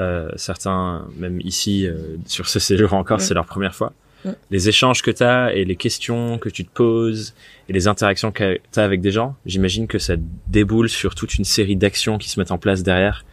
euh, 0.00 0.30
certains, 0.36 1.06
même 1.16 1.40
ici 1.40 1.86
euh, 1.86 2.16
sur 2.26 2.48
ce 2.48 2.58
séjour 2.58 2.92
encore, 2.94 3.18
Mm. 3.18 3.20
c'est 3.20 3.34
leur 3.34 3.46
première 3.46 3.74
fois. 3.74 3.92
Mm. 4.24 4.30
Les 4.50 4.68
échanges 4.68 5.02
que 5.02 5.10
tu 5.10 5.22
as 5.22 5.54
et 5.54 5.64
les 5.64 5.76
questions 5.76 6.38
que 6.38 6.48
tu 6.48 6.64
te 6.64 6.70
poses 6.70 7.34
et 7.68 7.72
les 7.72 7.86
interactions 7.86 8.32
que 8.32 8.58
tu 8.72 8.80
as 8.80 8.84
avec 8.84 9.00
des 9.00 9.12
gens, 9.12 9.36
j'imagine 9.46 9.86
que 9.86 9.98
ça 9.98 10.14
déboule 10.48 10.88
sur 10.88 11.14
toute 11.14 11.34
une 11.36 11.44
série 11.44 11.76
d'actions 11.76 12.18
qui 12.18 12.28
se 12.28 12.38
mettent 12.40 12.50
en 12.50 12.58
place 12.58 12.82
derrière. 12.82 13.24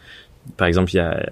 Par 0.56 0.68
exemple, 0.68 0.92
il 0.92 0.96
y 0.96 1.00
a 1.00 1.28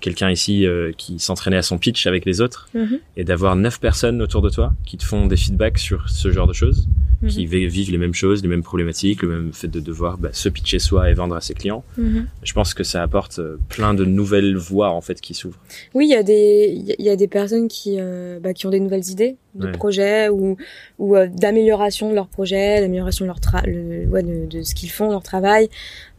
quelqu'un 0.00 0.30
ici 0.30 0.66
euh, 0.66 0.92
qui 0.96 1.18
s'entraînait 1.18 1.56
à 1.56 1.62
son 1.62 1.78
pitch 1.78 2.06
avec 2.06 2.24
les 2.24 2.40
autres 2.40 2.68
Mhm. 2.74 2.98
et 3.16 3.24
d'avoir 3.24 3.56
neuf 3.56 3.80
personnes 3.80 4.20
autour 4.22 4.42
de 4.42 4.50
toi 4.50 4.72
qui 4.86 4.96
te 4.96 5.04
font 5.04 5.26
des 5.26 5.36
feedbacks 5.36 5.78
sur 5.78 6.08
ce 6.08 6.30
genre 6.30 6.46
de 6.46 6.52
choses 6.52 6.86
qui 7.28 7.44
Mhm. 7.44 7.50
vi- 7.52 7.66
vivent 7.68 7.90
les 7.90 7.98
mêmes 7.98 8.14
choses, 8.14 8.40
les 8.42 8.48
mêmes 8.48 8.62
problématiques, 8.62 9.20
le 9.22 9.28
même 9.28 9.52
fait 9.52 9.68
de 9.68 9.78
devoir 9.78 10.16
bah, 10.16 10.30
se 10.32 10.48
pitcher 10.48 10.78
soi 10.78 11.10
et 11.10 11.14
vendre 11.14 11.36
à 11.36 11.42
ses 11.42 11.52
clients. 11.52 11.84
Mhm. 11.98 12.26
Je 12.42 12.52
pense 12.54 12.72
que 12.72 12.82
ça 12.82 13.02
apporte 13.02 13.40
euh, 13.40 13.58
plein 13.68 13.92
de 13.92 14.06
nouvelles 14.06 14.56
voies 14.56 14.88
en 14.90 15.02
fait 15.02 15.20
qui 15.20 15.34
s'ouvrent. 15.34 15.58
Oui, 15.92 16.06
il 16.08 16.10
y 16.12 16.16
a 16.16 16.22
des 16.22 16.72
il 16.98 17.04
y 17.04 17.10
a- 17.10 17.16
des 17.16 17.28
personnes 17.28 17.68
qui 17.68 17.96
euh, 17.98 18.40
bah, 18.40 18.54
qui 18.54 18.66
ont 18.66 18.70
des 18.70 18.80
nouvelles 18.80 19.06
idées 19.10 19.36
de 19.54 19.66
Ouais. 19.66 19.72
projets 19.72 20.30
ou 20.30 20.56
ou 20.98 21.14
euh, 21.16 21.26
d'amélioration 21.26 22.08
de 22.08 22.14
leur 22.14 22.28
projet, 22.28 22.80
d'amélioration 22.80 23.24
de 23.26 23.28
leur 23.28 23.40
tra 23.40 23.60
le, 23.66 24.06
ouais, 24.08 24.22
de, 24.22 24.46
de 24.46 24.62
ce 24.62 24.74
qu'ils 24.74 24.90
font, 24.90 25.10
leur 25.10 25.22
travail. 25.22 25.68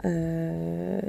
Euh, 0.06 1.00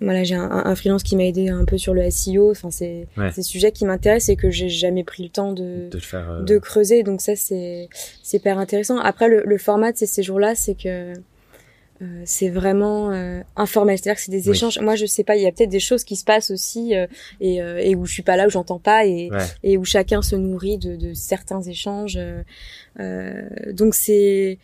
voilà, 0.00 0.24
j'ai 0.24 0.34
un, 0.34 0.62
un 0.64 0.74
freelance 0.74 1.02
qui 1.02 1.16
m'a 1.16 1.24
aidé 1.24 1.48
un 1.50 1.64
peu 1.64 1.78
sur 1.78 1.94
le 1.94 2.08
SEO. 2.10 2.50
Enfin, 2.50 2.70
c'est 2.70 3.06
Ouais. 3.16 3.30
des 3.34 3.42
sujets 3.42 3.72
qui 3.72 3.84
m'intéressent 3.84 4.30
et 4.30 4.36
que 4.36 4.50
j'ai 4.50 4.68
jamais 4.68 5.04
pris 5.04 5.22
le 5.22 5.28
temps 5.28 5.52
de 5.52 5.88
De 5.90 5.98
faire. 5.98 6.30
euh, 6.30 6.42
de 6.42 6.58
creuser. 6.58 7.02
Donc 7.02 7.20
ça, 7.20 7.36
c'est 7.36 7.88
c'est 8.22 8.38
hyper 8.38 8.58
intéressant. 8.58 8.98
Après, 8.98 9.28
le, 9.28 9.42
le 9.44 9.58
format 9.58 9.92
de 9.92 9.96
ces 9.98 10.06
séjours-là, 10.06 10.54
c'est 10.54 10.74
que 10.74 11.12
euh, 12.02 12.22
c'est 12.24 12.48
vraiment 12.48 13.10
euh, 13.12 13.40
informel. 13.56 13.98
C'est-à-dire 13.98 14.16
que 14.16 14.22
c'est 14.24 14.32
des 14.32 14.48
Oui. 14.48 14.56
échanges. 14.56 14.78
Moi, 14.80 14.94
je 14.96 15.04
sais 15.04 15.22
pas, 15.22 15.36
il 15.36 15.42
y 15.42 15.46
a 15.46 15.52
peut-être 15.52 15.68
des 15.68 15.80
choses 15.80 16.02
qui 16.02 16.16
se 16.16 16.24
passent 16.24 16.50
aussi 16.50 16.94
euh, 16.96 17.06
et, 17.42 17.56
et 17.56 17.94
où 17.94 18.06
je 18.06 18.12
suis 18.14 18.22
pas 18.22 18.36
là, 18.36 18.46
où 18.46 18.50
j'entends 18.50 18.78
pas 18.78 19.04
et, 19.04 19.28
Ouais. 19.30 19.38
et 19.64 19.76
où 19.76 19.84
chacun 19.84 20.22
se 20.22 20.34
nourrit 20.34 20.78
de, 20.78 20.96
de 20.96 21.12
certains 21.12 21.60
échanges. 21.60 22.18
donc 22.98 23.94
c'est 23.94 24.58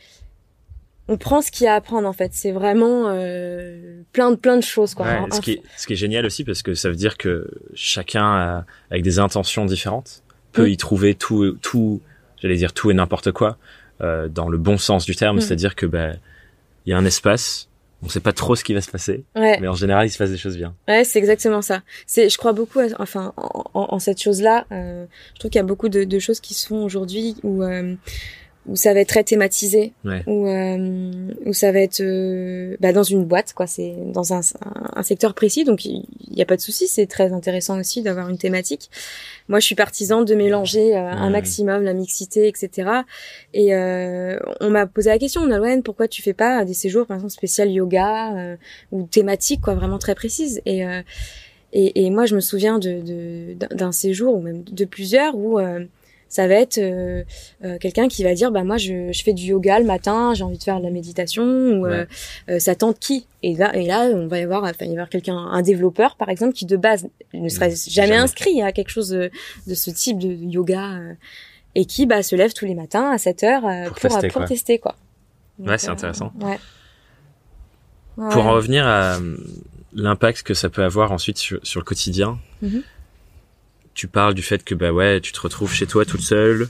on 1.09 1.17
prend 1.17 1.41
ce 1.41 1.51
qu'il 1.51 1.65
y 1.65 1.69
a 1.69 1.75
à 1.75 1.77
apprendre 1.77 2.09
en 2.09 2.13
fait. 2.13 2.33
C'est 2.35 2.53
vraiment 2.53 3.05
euh, 3.09 4.03
plein 4.13 4.31
de 4.31 4.37
plein 4.37 4.57
de 4.57 4.63
choses 4.63 4.95
quoi. 4.95 5.07
Ouais, 5.07 5.21
ce, 5.33 5.41
qui 5.41 5.53
est, 5.53 5.63
ce 5.77 5.87
qui 5.87 5.93
est 5.93 5.97
génial 5.97 6.27
aussi 6.27 6.45
parce 6.45 6.63
que 6.63 6.75
ça 6.75 6.89
veut 6.89 6.97
dire 6.97 7.17
que 7.17 7.49
chacun 7.75 8.25
a- 8.25 8.65
avec 8.91 9.03
des 9.03 9.19
intentions 9.19 9.65
différentes 9.67 10.23
peut 10.53 10.67
Mm. 10.67 10.71
y 10.71 10.77
trouver 10.77 11.15
tout, 11.15 11.53
tout, 11.63 12.01
j'allais 12.41 12.57
dire 12.57 12.73
tout 12.73 12.91
et 12.91 12.95
n'importe 12.95 13.31
quoi 13.33 13.57
euh, 14.01 14.29
dans 14.29 14.49
le 14.49 14.59
bon 14.59 14.79
sens 14.79 15.05
du 15.07 15.15
terme, 15.17 15.37
Mm. 15.37 15.41
c'est-à-dire 15.41 15.75
que 15.75 15.87
bah 15.87 16.11
il 16.87 16.91
y 16.91 16.93
a 16.93 16.99
un 16.99 17.05
espace, 17.05 17.69
on 18.03 18.09
sait 18.09 18.21
pas 18.21 18.33
trop 18.33 18.55
ce 18.57 18.63
qui 18.63 18.75
va 18.75 18.81
se 18.81 18.91
passer, 18.91 19.25
Ouais. 19.35 19.59
mais 19.61 19.69
en 19.69 19.75
général 19.75 20.07
il 20.07 20.11
se 20.11 20.19
passe 20.19 20.31
des 20.31 20.37
choses 20.37 20.57
bien. 20.57 20.75
Ouais, 20.87 21.03
c'est 21.05 21.19
exactement 21.19 21.63
ça. 21.63 21.83
C'est, 22.07 22.29
je 22.29 22.37
crois 22.39 22.53
beaucoup, 22.53 22.79
à- 22.81 22.87
enfin, 22.99 23.33
en, 23.37 23.65
en- 23.75 23.87
en 23.95 23.99
cette 23.99 24.21
chose-là. 24.23 24.67
euh, 24.73 25.07
je 25.35 25.39
trouve 25.41 25.51
qu'il 25.51 25.59
y 25.59 25.65
a 25.65 25.67
beaucoup 25.67 25.89
de, 25.89 26.05
de 26.05 26.19
choses 26.19 26.41
qui 26.41 26.55
se 26.55 26.67
font 26.67 26.85
aujourd'hui 26.85 27.37
où 27.43 27.63
euh, 27.63 27.95
où 28.69 28.77
ça 28.77 28.93
va 28.93 29.01
être 29.01 29.09
très 29.09 29.25
thématisé, 29.25 29.93
Ouais. 30.05 30.23
où 30.27 30.47
euh, 30.47 31.33
où 31.45 31.53
ça 31.53 31.73
va 31.73 31.81
être 31.81 32.01
euh, 32.01 32.77
bah, 32.81 32.93
dans 32.93 33.03
une 33.03 33.25
boîte, 33.25 33.53
quoi. 33.53 33.67
C'est 33.67 33.95
dans 34.13 34.33
un, 34.33 34.43
secteur 35.03 35.35
précis, 35.35 35.65
donc 35.65 35.85
il 35.85 36.05
y, 36.31 36.43
a 36.43 36.47
pas 36.47 36.57
de 36.57 36.61
souci. 36.61 36.89
C'est 36.89 37.07
très 37.07 37.33
intéressant 37.33 37.79
aussi 37.79 38.03
d'avoir 38.03 38.29
une 38.29 38.39
thématique. 38.39 38.91
Moi, 39.49 39.61
je 39.61 39.67
suis 39.67 39.75
partisane 39.75 40.25
de 40.25 40.35
mélanger 40.35 40.97
euh, 40.97 41.11
un 41.11 41.31
maximum 41.31 41.83
la 41.83 41.95
mixité, 41.95 42.49
etc. 42.49 42.91
Et 43.55 43.75
euh, 43.75 44.39
on 44.61 44.71
m'a 44.71 44.87
posé 44.87 45.11
la 45.11 45.19
question, 45.19 45.47
Nolwenn, 45.47 45.83
pourquoi 45.83 46.09
tu 46.09 46.23
fais 46.23 46.35
pas 46.35 46.65
des 46.65 46.75
séjours, 46.75 47.07
par 47.07 47.17
exemple, 47.17 47.33
spécial 47.33 47.71
yoga 47.71 48.35
euh, 48.37 48.57
ou 48.91 49.05
thématique, 49.05 49.61
quoi, 49.61 49.75
vraiment 49.75 49.99
très 49.99 50.15
précise. 50.15 50.61
Et 50.67 50.85
euh, 50.85 51.03
et, 51.73 52.07
et 52.07 52.11
moi, 52.11 52.27
je 52.27 52.35
me 52.35 52.41
souviens 52.41 52.79
de 52.79 53.55
d'un 53.55 53.93
séjour 53.93 54.35
ou 54.35 54.41
même 54.41 54.63
de 54.63 54.85
plusieurs 54.85 55.37
où 55.37 55.59
euh, 55.59 55.85
ça 56.29 56.49
va 56.49 56.55
être 56.55 56.79
euh, 56.79 57.23
euh, 57.65 57.79
quelqu'un 57.79 58.09
qui 58.09 58.25
va 58.25 58.35
dire 58.35 58.51
bah 58.51 58.65
moi 58.65 58.77
je, 58.79 59.13
je 59.13 59.23
fais 59.23 59.33
du 59.33 59.45
yoga 59.45 59.79
le 59.79 59.85
matin 59.87 60.35
j'ai 60.35 60.43
envie 60.45 60.59
de 60.59 60.63
faire 60.63 60.79
de 60.81 60.85
la 60.85 60.91
méditation 60.91 61.45
ou 61.45 61.87
euh, 61.87 62.05
euh, 62.51 62.59
ça 62.59 62.75
tente 62.75 62.99
qui? 62.99 63.27
Et 63.43 63.55
là 63.55 63.75
et 63.77 63.87
là 63.87 64.11
on 64.13 64.27
va 64.27 64.39
y 64.39 64.43
avoir 64.43 64.65
enfin 64.65 64.73
il 64.81 64.87
va 64.87 64.91
y 64.91 64.93
avoir 64.95 65.09
quelqu'un 65.09 65.37
un 65.37 65.63
développeur 65.63 66.17
par 66.17 66.29
exemple 66.29 66.53
qui 66.53 66.67
de 66.67 66.77
base 66.77 67.07
ne 67.33 67.49
serait 67.49 67.69
Mmh, 67.71 67.75
jamais, 67.89 68.07
jamais. 68.09 68.17
inscrit 68.17 68.63
à 68.63 68.73
quelque 68.73 68.91
chose 68.91 69.09
de, 69.11 69.31
de 69.67 69.75
ce 69.75 69.91
type 69.91 70.19
de 70.19 70.29
yoga 70.29 70.99
et 71.75 71.85
qui 71.85 72.07
bah 72.07 72.23
se 72.23 72.35
lève 72.37 72.53
tous 72.55 72.65
les 72.67 72.75
matins 72.75 73.11
à 73.11 73.19
7 73.19 73.43
heures 73.45 73.63
Pour 73.89 73.99
pour 73.99 74.11
tester, 74.11 74.29
pour 74.29 74.41
quoi. 74.41 74.47
tester 74.49 74.79
quoi 74.79 74.97
Ouais, 75.59 75.79
c'est 75.79 75.89
intéressant. 75.89 76.33
ouais 76.41 76.59
Ouais, 78.17 78.31
Pour 78.31 78.47
en 78.47 78.53
revenir 78.53 78.87
à 78.87 79.17
euh, 79.17 79.37
l'impact 79.93 80.43
que 80.43 80.55
ça 80.55 80.71
peut 80.71 80.83
avoir 80.83 81.13
ensuite 81.13 81.37
sur, 81.39 81.61
sur 81.63 81.81
le 81.81 81.85
quotidien, 81.85 82.39
Mhm. 82.63 82.83
Tu 83.97 84.07
parles 84.07 84.35
du 84.35 84.43
fait 84.43 84.63
que 84.63 84.75
bah 84.77 84.93
ouais, 84.93 85.21
tu 85.21 85.33
te 85.33 85.41
retrouves 85.41 85.73
chez 85.73 85.87
toi 85.87 86.05
toute 86.05 86.21
seule, 86.21 86.69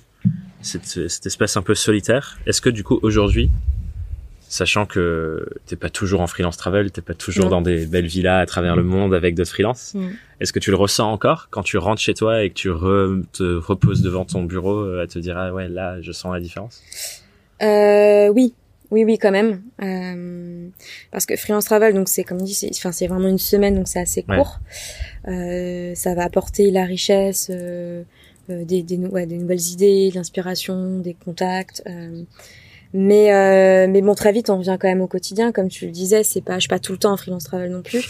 cet, 0.62 0.86
cet 0.86 1.26
espace 1.26 1.56
un 1.58 1.62
peu 1.62 1.74
solitaire. 1.74 2.38
Est-ce 2.46 2.60
que 2.62 2.70
du 2.70 2.82
coup 2.84 2.98
aujourd'hui, 3.02 3.50
sachant 4.48 4.86
que 4.86 5.46
t'es 5.66 5.74
pas 5.76 5.90
toujours 5.90 6.20
en 6.20 6.28
freelance 6.28 6.56
travel, 6.56 6.90
t'es 6.92 7.02
pas 7.02 7.14
toujours 7.14 7.44
Non. 7.46 7.50
dans 7.50 7.60
des 7.62 7.84
belles 7.86 8.06
villas 8.06 8.38
à 8.40 8.46
travers 8.46 8.76
le 8.76 8.84
monde 8.84 9.12
avec 9.12 9.34
d'autres 9.34 9.50
freelances, 9.50 9.94
Mhm. 9.94 10.12
est-ce 10.40 10.52
que 10.52 10.60
tu 10.60 10.70
le 10.70 10.76
ressens 10.76 11.10
encore 11.10 11.48
quand 11.50 11.64
tu 11.64 11.78
rentres 11.78 12.00
chez 12.00 12.14
toi 12.14 12.42
et 12.44 12.50
que 12.50 12.54
tu 12.54 12.70
re- 12.70 13.24
te 13.32 13.56
reposes 13.56 14.02
devant 14.02 14.24
ton 14.24 14.44
bureau 14.44 14.78
euh, 14.84 15.02
à 15.02 15.06
te 15.08 15.18
dire 15.18 15.36
ah 15.36 15.52
ouais 15.52 15.68
là 15.68 16.00
je 16.00 16.12
sens 16.12 16.32
la 16.32 16.40
différence? 16.40 16.80
Euh, 17.62 18.28
oui, 18.28 18.54
oui, 18.90 19.04
oui, 19.04 19.18
quand 19.18 19.30
même. 19.32 19.62
Euh, 19.82 20.68
parce 21.10 21.26
que 21.26 21.36
freelance 21.36 21.64
travel, 21.64 21.94
donc 21.94 22.08
c'est 22.08 22.24
comme 22.24 22.40
dit, 22.42 22.54
c'est, 22.54 22.70
enfin, 22.74 22.92
c'est 22.92 23.06
vraiment 23.06 23.28
une 23.28 23.38
semaine, 23.38 23.74
donc 23.74 23.88
c'est 23.88 24.00
assez 24.00 24.24
Ouais. 24.28 24.36
court. 24.36 24.60
Euh, 25.28 25.94
ça 25.94 26.14
va 26.14 26.24
apporter 26.24 26.70
la 26.70 26.84
richesse, 26.84 27.48
euh, 27.50 28.02
euh, 28.50 28.64
des, 28.64 28.82
des, 28.82 28.96
nou- 28.96 29.08
ouais, 29.10 29.26
des 29.26 29.38
nouvelles 29.38 29.68
idées, 29.72 30.10
l'inspiration, 30.14 30.98
des 31.00 31.14
contacts. 31.14 31.82
euh, 31.88 32.22
mais, 32.92 33.32
euh, 33.34 33.88
mais 33.90 34.00
bon, 34.00 34.14
très 34.14 34.32
vite, 34.32 34.48
on 34.48 34.58
revient 34.58 34.78
quand 34.80 34.88
même 34.88 35.00
au 35.02 35.08
quotidien, 35.08 35.52
comme 35.52 35.68
tu 35.68 35.86
le 35.86 35.90
disais. 35.92 36.22
C'est 36.22 36.40
pas, 36.40 36.54
je 36.54 36.60
suis 36.60 36.68
pas 36.68 36.78
tout 36.78 36.92
le 36.92 36.98
temps 36.98 37.12
en 37.12 37.16
freelance 37.16 37.44
travel 37.44 37.70
non 37.70 37.82
plus, 37.82 38.04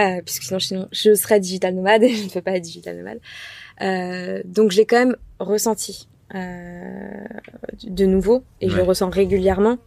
euh, 0.00 0.22
puisque 0.24 0.44
sinon, 0.44 0.58
sinon, 0.58 0.88
je 0.90 1.14
serais 1.14 1.38
digital 1.38 1.74
nomade 1.74 2.02
et 2.02 2.08
je 2.14 2.24
ne 2.24 2.28
peux 2.30 2.40
pas 2.40 2.52
être 2.56 2.62
digital 2.64 2.96
nomade. 2.96 3.20
Euh, 3.82 4.42
donc, 4.46 4.72
je 4.72 4.78
l'ai 4.78 4.86
quand 4.86 4.98
même 4.98 5.16
ressenti. 5.38 6.07
Euh, 6.34 7.24
de 7.84 8.04
nouveau 8.04 8.44
et 8.60 8.68
je 8.68 8.76
le 8.76 8.82
ressens 8.82 9.08
régulièrement. 9.08 9.78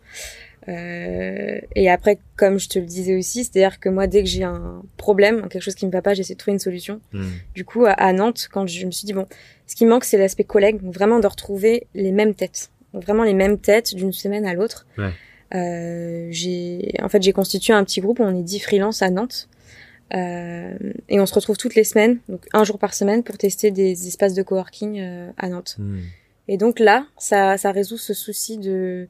Euh, 0.67 1.59
et 1.75 1.89
après, 1.89 2.19
comme 2.35 2.59
je 2.59 2.69
te 2.69 2.79
le 2.79 2.85
disais 2.85 3.15
aussi, 3.15 3.43
c'est-à-dire 3.43 3.79
que 3.79 3.89
moi, 3.89 4.07
dès 4.07 4.23
que 4.23 4.29
j'ai 4.29 4.43
un 4.43 4.81
problème, 4.97 5.47
quelque 5.49 5.61
chose 5.61 5.75
qui 5.75 5.85
me 5.85 5.91
va 5.91 6.01
pas, 6.01 6.13
j'essaie 6.13 6.33
de 6.33 6.39
trouver 6.39 6.53
une 6.53 6.59
solution. 6.59 7.01
Hmm. 7.13 7.29
Du 7.55 7.65
coup, 7.65 7.85
à, 7.85 7.91
à 7.91 8.13
Nantes, 8.13 8.47
quand 8.51 8.67
je 8.67 8.85
me 8.85 8.91
suis 8.91 9.05
dit 9.05 9.13
bon, 9.13 9.27
ce 9.67 9.75
qui 9.75 9.85
manque, 9.85 10.03
c'est 10.03 10.17
l'aspect 10.17 10.43
collègue, 10.43 10.81
donc 10.81 10.93
vraiment 10.93 11.19
de 11.19 11.27
retrouver 11.27 11.87
les 11.93 12.11
mêmes 12.11 12.33
têtes. 12.33 12.71
Donc 12.93 13.03
vraiment 13.03 13.23
les 13.23 13.33
mêmes 13.33 13.57
têtes 13.57 13.95
d'une 13.95 14.13
semaine 14.13 14.45
à 14.45 14.53
l'autre. 14.53 14.85
Ouais. 14.97 15.11
Euh, 15.53 16.27
j'ai, 16.31 16.93
en 17.01 17.09
fait, 17.09 17.21
j'ai 17.21 17.33
constitué 17.33 17.73
un 17.73 17.83
petit 17.83 18.01
groupe. 18.01 18.19
On 18.19 18.35
est 18.37 18.43
10 18.43 18.59
freelances 18.59 19.01
à 19.01 19.09
Nantes. 19.09 19.49
Euh, 20.13 20.73
et 21.07 21.19
on 21.19 21.25
se 21.25 21.33
retrouve 21.33 21.55
toutes 21.55 21.75
les 21.75 21.85
semaines, 21.85 22.17
donc 22.27 22.45
un 22.51 22.65
jour 22.65 22.77
par 22.77 22.93
semaine, 22.93 23.23
pour 23.23 23.37
tester 23.37 23.71
des 23.71 24.07
espaces 24.07 24.33
de 24.33 24.43
coworking 24.43 24.99
euh, 24.99 25.31
à 25.37 25.47
Nantes. 25.47 25.77
Hmm. 25.79 25.99
Et 26.53 26.57
donc 26.57 26.79
là, 26.79 27.05
ça, 27.17 27.57
ça 27.57 27.71
résout 27.71 27.97
ce 27.97 28.13
souci 28.13 28.57
de. 28.57 29.07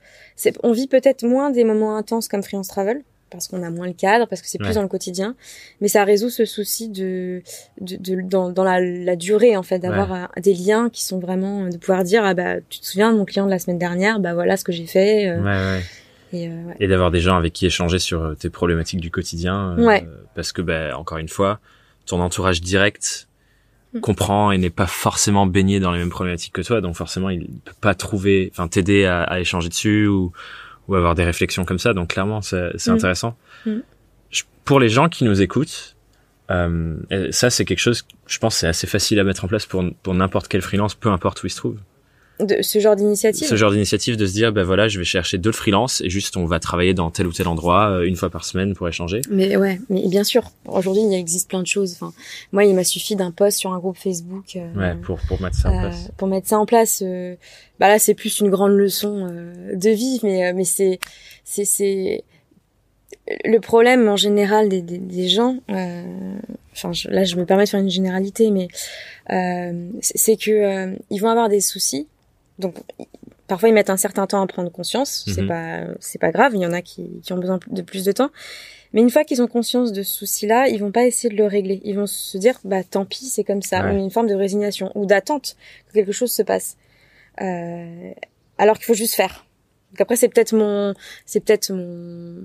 On 0.61 0.71
vit 0.73 0.87
peut-être 0.87 1.23
moins 1.23 1.49
des 1.49 1.63
moments 1.63 1.95
intenses 1.97 2.27
comme 2.27 2.43
freelance 2.43 2.67
travel 2.67 3.01
parce 3.31 3.47
qu'on 3.47 3.63
a 3.63 3.69
moins 3.69 3.87
le 3.87 3.93
cadre, 3.93 4.27
parce 4.27 4.41
que 4.41 4.47
c'est 4.49 4.57
plus 4.57 4.67
Ouais. 4.67 4.73
dans 4.75 4.81
le 4.83 4.89
quotidien, 4.89 5.35
mais 5.79 5.87
ça 5.87 6.03
résout 6.03 6.29
ce 6.29 6.43
souci 6.45 6.89
de, 6.89 7.41
de, 7.79 7.95
de- 7.95 8.21
dans, 8.21 8.49
dans 8.49 8.65
la, 8.65 8.81
la 8.81 9.15
durée 9.15 9.55
en 9.55 9.63
fait, 9.63 9.79
d'avoir 9.79 10.13
euh, 10.13 10.25
des 10.41 10.53
liens 10.53 10.89
qui 10.89 11.03
sont 11.05 11.17
vraiment 11.17 11.67
de 11.69 11.77
pouvoir 11.77 12.03
dire 12.03 12.25
ah 12.25 12.33
bah 12.33 12.55
tu 12.69 12.79
te 12.81 12.85
souviens 12.85 13.11
de 13.13 13.17
mon 13.17 13.23
client 13.25 13.45
de 13.45 13.49
la 13.51 13.57
semaine 13.57 13.79
dernière, 13.79 14.19
bah 14.19 14.33
voilà 14.33 14.57
ce 14.57 14.65
que 14.65 14.73
j'ai 14.73 14.85
fait. 14.85 15.29
euh, 15.29 15.39
Ouais, 15.41 15.45
ouais. 15.79 15.81
et, 16.33 16.47
euh. 16.49 16.73
Et 16.81 16.87
d'avoir 16.89 17.09
des 17.09 17.21
gens 17.21 17.37
avec 17.37 17.53
qui 17.53 17.65
échanger 17.65 17.99
sur 17.99 18.21
euh, 18.21 18.33
tes 18.35 18.49
problématiques 18.49 18.99
du 18.99 19.11
quotidien. 19.11 19.77
euh, 19.79 19.85
Ouais. 19.85 20.05
Parce 20.35 20.51
que, 20.51 20.61
bah, 20.61 20.97
encore 20.97 21.17
une 21.17 21.29
fois, 21.29 21.59
ton 22.05 22.19
entourage 22.19 22.59
direct. 22.61 23.29
Comprend 23.99 24.51
et 24.51 24.57
n'est 24.57 24.69
pas 24.69 24.87
forcément 24.87 25.45
baigné 25.45 25.79
dans 25.81 25.91
les 25.91 25.99
mêmes 25.99 26.09
problématiques 26.09 26.53
que 26.53 26.61
toi, 26.61 26.79
donc 26.79 26.95
forcément, 26.95 27.29
il 27.29 27.45
peut 27.65 27.73
pas 27.81 27.93
trouver, 27.93 28.49
enfin, 28.53 28.67
t'aider 28.69 29.03
à, 29.05 29.23
à 29.23 29.39
échanger 29.39 29.67
dessus 29.67 30.07
ou, 30.07 30.31
ou 30.87 30.95
avoir 30.95 31.13
des 31.15 31.25
réflexions 31.25 31.65
comme 31.65 31.79
ça. 31.79 31.93
Donc, 31.93 32.09
clairement, 32.09 32.41
c'est 32.41 32.71
c'est 32.77 32.91
Mm. 32.91 32.95
intéressant. 32.95 33.37
Mm. 33.65 33.71
Je- 34.29 34.43
pour 34.63 34.79
les 34.79 34.87
gens 34.89 35.09
qui 35.09 35.25
nous 35.25 35.41
écoutent, 35.41 35.97
euh, 36.51 36.95
ça, 37.31 37.49
c'est 37.49 37.65
quelque 37.65 37.79
chose, 37.79 38.05
je 38.27 38.39
pense, 38.39 38.55
c'est 38.57 38.67
assez 38.67 38.87
facile 38.87 39.19
à 39.19 39.23
mettre 39.23 39.43
en 39.43 39.47
place 39.47 39.65
pour, 39.65 39.83
pour 40.03 40.13
n'importe 40.13 40.47
quel 40.47 40.61
freelance, 40.61 40.95
peu 40.95 41.09
importe 41.09 41.43
où 41.43 41.47
il 41.47 41.49
se 41.49 41.57
trouve. 41.57 41.77
De, 42.41 42.61
ce 42.61 42.79
genre 42.79 42.95
d'initiative. 42.95 43.47
Ce 43.47 43.55
genre 43.55 43.71
d'initiative 43.71 44.17
de 44.17 44.25
se 44.25 44.33
dire, 44.33 44.51
ben 44.51 44.63
voilà, 44.63 44.87
je 44.87 44.97
vais 44.97 45.05
chercher 45.05 45.37
d'autres 45.37 45.57
freelances 45.57 46.01
et 46.01 46.09
juste 46.09 46.37
on 46.37 46.45
va 46.45 46.59
travailler 46.59 46.93
dans 46.93 47.11
tel 47.11 47.27
ou 47.27 47.31
tel 47.33 47.47
endroit 47.47 47.89
euh, 47.89 48.03
une 48.07 48.15
fois 48.15 48.29
par 48.29 48.45
semaine 48.45 48.73
pour 48.73 48.87
échanger. 48.87 49.21
Mais 49.29 49.55
ouais, 49.57 49.79
mais 49.89 50.07
bien 50.07 50.23
sûr. 50.23 50.49
Aujourd'hui, 50.65 51.03
il 51.03 51.13
existe 51.13 51.49
plein 51.49 51.61
de 51.61 51.67
choses. 51.67 51.93
Enfin, 51.93 52.13
moi, 52.51 52.63
il 52.65 52.73
m'a 52.73 52.83
suffi 52.83 53.15
d'un 53.15 53.31
post 53.31 53.57
sur 53.59 53.73
un 53.73 53.79
groupe 53.79 53.97
Facebook. 53.97 54.55
euh, 54.55 54.73
Ouais, 54.75 54.95
pour, 55.01 55.19
pour 55.27 55.41
mettre 55.41 55.55
ça 55.57 55.69
en 55.69 55.75
Euh, 55.77 55.81
place. 55.89 56.09
pour 56.17 56.27
mettre 56.27 56.47
ça 56.47 56.57
en 56.57 56.65
place. 56.65 57.03
euh, 57.05 57.35
bah 57.79 57.87
là, 57.87 57.99
c'est 57.99 58.13
plus 58.15 58.39
une 58.39 58.49
grande 58.49 58.71
leçon 58.73 59.27
euh, 59.31 59.75
de 59.75 59.89
vie, 59.89 60.19
mais 60.23 60.47
euh, 60.49 60.53
mais 60.55 60.63
c'est 60.65 60.99
c'est 61.43 61.65
c'est 61.65 62.23
le 63.45 63.59
problème 63.59 64.07
en 64.09 64.15
général 64.17 64.67
des 64.69 64.81
des, 64.81 64.97
des 64.97 65.27
gens. 65.27 65.57
euh, 65.69 66.03
Enfin, 66.73 66.93
je- 66.93 67.09
là, 67.09 67.25
je 67.25 67.35
me 67.35 67.45
permets 67.45 67.65
de 67.65 67.69
faire 67.69 67.81
une 67.81 67.89
généralité, 67.89 68.49
mais 68.49 68.69
euh, 69.31 69.89
c'est 70.01 70.17
c'est 70.17 70.37
que 70.37 70.51
euh, 70.51 70.95
ils 71.09 71.19
vont 71.19 71.27
avoir 71.29 71.49
des 71.49 71.59
soucis. 71.59 72.07
Donc 72.61 72.75
parfois 73.47 73.67
ils 73.69 73.73
mettent 73.73 73.89
un 73.89 73.97
certain 73.97 74.25
temps 74.27 74.41
à 74.41 74.47
prendre 74.47 74.71
conscience. 74.71 75.25
C'est 75.27 75.41
Mhm. 75.41 75.47
pas 75.47 75.79
c'est 75.99 76.19
pas 76.19 76.31
grave. 76.31 76.53
Il 76.55 76.61
y 76.61 76.65
en 76.65 76.71
a 76.73 76.81
qui 76.81 77.19
qui 77.23 77.33
ont 77.33 77.37
besoin 77.37 77.59
de 77.69 77.81
plus 77.81 78.05
de 78.05 78.11
temps. 78.13 78.29
Mais 78.93 79.01
une 79.01 79.09
fois 79.09 79.23
qu'ils 79.23 79.41
ont 79.41 79.47
conscience 79.47 79.93
de 79.93 80.03
ce 80.03 80.13
souci-là, 80.19 80.67
ils 80.67 80.77
vont 80.79 80.91
pas 80.91 81.05
essayer 81.05 81.29
de 81.29 81.37
le 81.37 81.45
régler. 81.47 81.79
Ils 81.85 81.95
vont 81.95 82.07
se 82.07 82.37
dire, 82.37 82.55
bah 82.65 82.83
tant 82.83 83.05
pis, 83.05 83.25
c'est 83.25 83.43
comme 83.45 83.61
ça. 83.61 83.85
Ouais. 83.85 83.93
Ou 83.95 83.97
une 83.99 84.11
forme 84.11 84.27
de 84.27 84.35
résignation 84.35 84.91
ou 84.95 85.05
d'attente 85.05 85.55
que 85.87 85.93
quelque 85.93 86.11
chose 86.11 86.31
se 86.31 86.41
passe. 86.43 86.75
Euh, 87.41 88.11
alors 88.57 88.75
qu'il 88.77 88.85
faut 88.85 88.93
juste 88.93 89.15
faire. 89.15 89.45
Donc 89.91 90.01
après, 90.01 90.15
c'est 90.17 90.27
peut-être 90.29 90.53
mon, 90.53 90.93
c'est 91.25 91.39
peut-être 91.41 91.71
mon, 91.71 92.35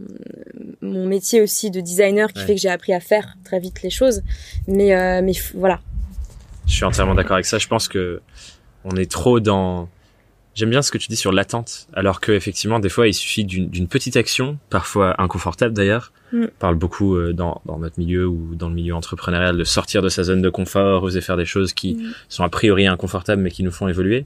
mon 0.83 1.07
métier 1.07 1.41
aussi 1.41 1.71
de 1.71 1.81
designer 1.81 2.33
qui 2.33 2.41
Ouais. 2.41 2.47
fait 2.47 2.55
que 2.55 2.61
j'ai 2.61 2.69
appris 2.71 2.93
à 2.95 3.01
faire 3.01 3.37
très 3.45 3.59
vite 3.61 3.83
les 3.83 3.91
choses. 3.91 4.23
Mais, 4.69 4.95
euh, 4.95 5.23
mais 5.23 5.33
voilà. 5.55 5.81
Je 6.67 6.75
suis 6.75 6.85
entièrement 6.85 7.15
d'accord 7.15 7.35
avec 7.35 7.47
ça. 7.47 7.59
Je 7.59 7.67
pense 7.69 7.87
que 7.89 8.21
on 8.85 8.97
est 8.97 9.11
trop 9.11 9.41
dans. 9.41 9.89
J'aime 10.57 10.71
bien 10.71 10.83
ce 10.83 10.91
que 10.91 10.99
tu 10.99 11.09
dis 11.09 11.17
sur 11.17 11.31
l'attente, 11.33 11.87
alors 11.93 12.21
que 12.21 12.33
effectivement, 12.33 12.81
des 12.81 12.89
fois, 12.89 13.07
il 13.07 13.15
suffit 13.15 13.45
d'une 13.45 13.87
petite 13.87 14.17
action, 14.17 14.59
parfois 14.71 15.21
inconfortable 15.21 15.75
d'ailleurs. 15.75 16.13
Mm. 16.33 16.45
On 16.45 16.59
parle 16.59 16.75
beaucoup 16.75 17.15
euh, 17.15 17.33
dans, 17.33 17.61
dans 17.67 17.79
notre 17.79 17.99
milieu 17.99 18.27
ou 18.27 18.55
dans 18.55 18.69
le 18.69 18.75
milieu 18.75 18.95
entrepreneurial 18.95 19.57
de 19.57 19.65
sortir 19.65 20.03
de 20.03 20.09
sa 20.09 20.25
zone 20.25 20.43
de 20.43 20.51
confort, 20.51 21.05
oser 21.05 21.21
faire 21.21 21.37
des 21.37 21.45
choses 21.45 21.73
qui 21.73 21.95
Mm. 21.95 22.13
sont 22.29 22.43
a 22.43 22.49
priori 22.49 22.87
inconfortables 22.87 23.43
mais 23.43 23.51
qui 23.51 23.63
nous 23.63 23.71
font 23.71 23.87
évoluer. 23.87 24.25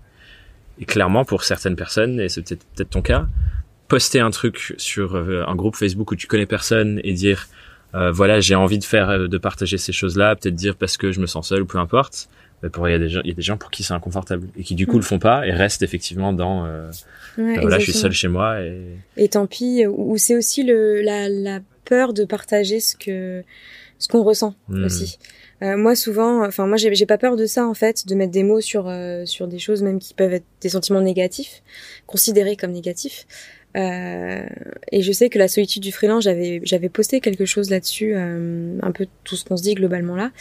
Et 0.79 0.85
clairement, 0.85 1.25
pour 1.25 1.45
certaines 1.45 1.77
personnes, 1.77 2.21
et 2.21 2.29
c'est 2.29 2.43
peut-être 2.43 2.91
ton 2.91 3.03
cas, 3.03 3.27
poster 3.89 4.21
un 4.21 4.31
truc 4.31 4.75
sur 4.79 5.17
euh, 5.17 5.45
un 5.47 5.55
groupe 5.55 5.77
Facebook 5.77 6.13
où 6.13 6.17
tu 6.17 6.27
connais 6.27 6.47
personne 6.47 7.01
et 7.05 7.13
dire 7.13 7.49
euh, 7.95 8.13
voilà 8.13 8.39
j'ai 8.39 8.55
envie 8.55 8.79
de 8.79 8.85
faire 8.85 9.11
euh, 9.11 9.27
de 9.27 9.39
partager 9.39 9.79
ces 9.79 9.93
choses-là, 9.93 10.37
peut-être 10.37 10.55
dire 10.55 10.77
parce 10.77 10.97
que 10.97 11.11
je 11.13 11.21
me 11.21 11.27
sens 11.27 11.49
seul 11.49 11.63
ou 11.63 11.67
peu 11.67 11.79
importe. 11.79 12.29
Pour 12.69 12.89
il 12.89 12.93
y 12.93 12.95
a 12.95 12.99
des 12.99 13.09
gens, 13.09 13.21
il 13.25 13.29
y 13.29 13.33
a 13.33 13.35
des 13.35 13.43
gens 13.43 13.57
pour 13.57 13.71
qui 13.71 13.83
c'est 13.83 13.95
inconfortable 13.95 14.49
et 14.59 14.63
qui 14.63 14.75
du 14.75 14.87
coup 14.87 14.97
Mm. 14.97 15.01
le 15.01 15.05
font 15.05 15.19
pas 15.19 15.47
et 15.47 15.51
restent 15.53 15.83
effectivement 15.83 16.33
dans 16.33 16.67
euh, 16.67 16.91
Ouais, 17.39 17.55
bah 17.57 17.61
voilà 17.63 17.79
je 17.79 17.85
suis 17.85 17.93
seul 17.93 18.13
chez 18.13 18.29
moi 18.29 18.61
et 18.63 18.83
Et 19.17 19.29
tant 19.29 19.47
pis. 19.47 19.87
Ou 19.87 20.13
ou 20.13 20.17
c'est 20.19 20.37
aussi 20.37 20.63
le, 20.63 21.01
la, 21.01 21.29
la 21.29 21.61
peur 21.85 22.13
de 22.13 22.25
partager 22.25 22.79
ce 22.81 22.97
que, 22.97 23.43
ce 23.99 24.09
qu'on 24.09 24.23
ressent 24.23 24.55
Mm. 24.69 24.85
aussi. 24.85 25.19
Euh, 25.63 25.77
moi 25.77 25.95
souvent, 25.95 26.47
enfin 26.47 26.67
moi 26.67 26.77
j'ai 26.79 26.95
j'ai 26.95 27.05
pas 27.07 27.19
peur 27.19 27.37
de 27.37 27.45
ça 27.47 27.67
en 27.67 27.75
fait, 27.75 28.07
de 28.07 28.15
mettre 28.15 28.33
des 28.33 28.43
mots 28.45 28.61
sur 28.63 28.89
euh, 28.89 29.25
sur 29.27 29.47
des 29.47 29.59
choses 29.59 29.83
même 29.83 29.99
qui 29.99 30.15
peuvent 30.15 30.33
être 30.33 30.47
des 30.63 30.71
sentiments 30.71 31.03
négatifs, 31.03 31.63
considérés 32.07 32.57
comme 32.57 32.73
négatifs. 32.73 33.27
Euh, 33.77 34.47
et 34.91 35.01
je 35.03 35.13
sais 35.13 35.29
que 35.29 35.39
la 35.39 35.47
solitude 35.49 35.83
du 35.83 35.93
freelance, 35.93 36.25
j'avais 36.25 36.61
j'avais 36.65 36.89
posté 36.89 37.21
quelque 37.21 37.45
chose 37.45 37.71
là-dessus, 37.71 38.15
euh, 38.17 38.79
un 38.83 38.91
peu 38.91 39.07
tout 39.25 39.37
ce 39.37 39.45
qu'on 39.45 39.57
se 39.57 39.63
dit 39.63 39.75
globalement 39.75 40.17
là, 40.17 40.33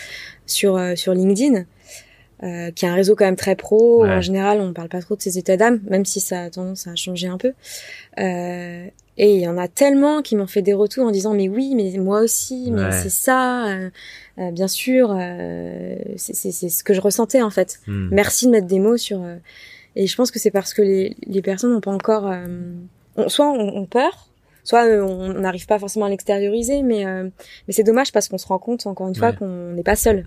sur 0.47 0.77
euh, 0.77 0.95
sur 0.95 1.13
LinkedIn, 1.13 1.65
euh, 2.43 2.71
qui 2.71 2.85
est 2.85 2.89
un 2.89 2.95
réseau 2.95 3.15
quand 3.15 3.25
même 3.25 3.35
très 3.35 3.55
pro. 3.55 4.03
Ouais. 4.03 4.09
En 4.11 4.21
général, 4.21 4.59
on 4.61 4.73
parle 4.73 4.89
pas 4.89 5.01
trop 5.01 5.15
de 5.15 5.21
ses 5.21 5.37
états 5.37 5.57
d'âme, 5.57 5.79
même 5.89 6.05
si 6.05 6.19
ça 6.19 6.43
a 6.43 6.49
tendance 6.49 6.87
à 6.87 6.95
changer 6.95 7.27
un 7.27 7.37
peu. 7.37 7.53
Euh, 8.19 8.85
et 9.17 9.35
il 9.35 9.41
y 9.41 9.47
en 9.47 9.57
a 9.57 9.67
tellement 9.67 10.21
qui 10.21 10.35
m'ont 10.37 10.47
fait 10.47 10.61
des 10.61 10.73
retours 10.73 11.05
en 11.05 11.11
disant 11.11 11.33
mais 11.33 11.49
oui, 11.49 11.73
mais 11.75 11.97
moi 11.97 12.21
aussi, 12.21 12.71
mais 12.71 12.83
Ouais. 12.85 12.91
c'est 12.91 13.09
ça, 13.09 13.67
euh, 13.67 13.89
euh, 14.39 14.51
bien 14.51 14.69
sûr, 14.69 15.13
euh, 15.17 15.95
c'est 16.15 16.51
ce 16.51 16.83
que 16.85 16.93
je 16.93 17.01
ressentais 17.01 17.41
en 17.41 17.49
fait. 17.49 17.79
Hmm. 17.87 18.07
Merci 18.11 18.45
de 18.45 18.51
mettre 18.51 18.67
des 18.67 18.79
mots 18.79 18.95
sur. 18.97 19.21
euh, 19.21 19.35
et 19.97 20.07
je 20.07 20.15
pense 20.15 20.31
que 20.31 20.39
c'est 20.39 20.51
parce 20.51 20.73
que 20.73 20.81
les, 20.81 21.17
les 21.27 21.41
personnes 21.41 21.73
n'ont 21.73 21.81
pas 21.81 21.91
encore, 21.91 22.27
euh, 22.31 22.45
on- 23.17 23.27
soit 23.27 23.49
on, 23.51 23.75
on 23.75 23.85
peur, 23.85 24.29
soit 24.63 24.85
on 24.85 25.33
n'arrive 25.33 25.65
pas 25.65 25.79
forcément 25.79 26.05
à 26.05 26.09
l'extérioriser, 26.09 26.81
mais 26.83 27.05
euh, 27.05 27.23
mais 27.67 27.73
c'est 27.73 27.83
dommage 27.83 28.13
parce 28.13 28.29
qu'on 28.29 28.37
se 28.37 28.47
rend 28.47 28.59
compte 28.59 28.87
encore 28.87 29.09
une 29.09 29.15
fois 29.15 29.33
qu'on 29.33 29.73
n'est 29.73 29.83
pas 29.83 29.97
seul. 29.97 30.25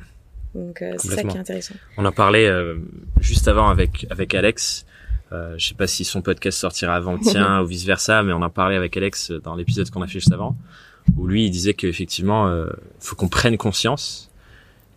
Donc 0.55 0.83
euh, 0.83 0.95
c'est 0.99 1.09
ça 1.09 1.23
qui 1.25 1.37
est 1.37 1.41
intéressant. 1.41 1.75
On 1.97 2.05
en 2.05 2.13
parlait 2.13 2.47
euh, 2.47 2.77
juste 3.21 3.49
avant 3.49 3.69
avec 3.69 4.07
avec 4.11 4.35
Alex. 4.35 4.85
Euh, 5.33 5.55
je 5.57 5.67
sais 5.69 5.75
pas 5.75 5.87
si 5.87 6.05
son 6.05 6.21
podcast 6.21 6.59
sortira 6.59 6.95
avant 6.95 7.15
le 7.15 7.21
tien 7.23 7.63
ou 7.63 7.67
vice 7.67 7.85
versa, 7.85 8.23
mais 8.23 8.33
on 8.35 8.43
en 8.43 8.51
parlait 8.51 8.77
avec 8.77 8.97
Alex 8.97 9.31
dans 9.33 9.55
l'épisode 9.55 9.89
qu'on 9.91 10.03
a 10.03 10.07
fait 10.07 10.15
juste 10.21 10.33
avant, 10.33 10.57
où 11.17 11.27
lui 11.27 11.47
il 11.47 11.51
disait 11.51 11.73
qu'effectivement, 11.75 12.49
euh, 12.49 12.67
faut 13.01 13.17
qu'on 13.17 13.29
prenne 13.29 13.57
conscience 13.57 14.31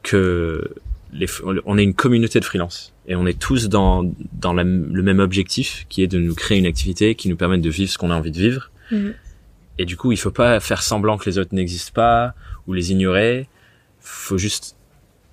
que 0.04 0.70
les, 1.14 1.28
on 1.66 1.78
est 1.78 1.84
une 1.84 1.94
communauté 1.94 2.40
de 2.42 2.46
freelance 2.46 2.94
et 3.08 3.16
on 3.16 3.26
est 3.26 3.40
tous 3.40 3.70
dans 3.70 4.12
dans 4.34 4.52
la- 4.54 4.64
le 4.66 5.02
même 5.04 5.20
objectif, 5.20 5.86
qui 5.88 6.04
est 6.04 6.08
de 6.08 6.20
nous 6.20 6.36
créer 6.36 6.58
une 6.58 6.66
activité 6.66 7.16
qui 7.16 7.30
nous 7.30 7.38
permette 7.38 7.62
de 7.62 7.70
vivre 7.70 7.90
ce 7.90 7.98
qu'on 7.98 8.12
a 8.12 8.16
envie 8.16 8.32
de 8.32 8.38
vivre. 8.40 8.72
Mhm. 8.92 9.14
Et 9.78 9.86
du 9.86 9.96
coup, 9.98 10.12
il 10.12 10.18
faut 10.18 10.32
pas 10.32 10.60
faire 10.60 10.82
semblant 10.84 11.18
que 11.18 11.30
les 11.30 11.38
autres 11.38 11.54
n'existent 11.54 11.94
pas 11.94 12.34
ou 12.68 12.74
les 12.74 12.92
ignorer. 12.92 13.48
Faut 14.02 14.38
juste 14.38 14.76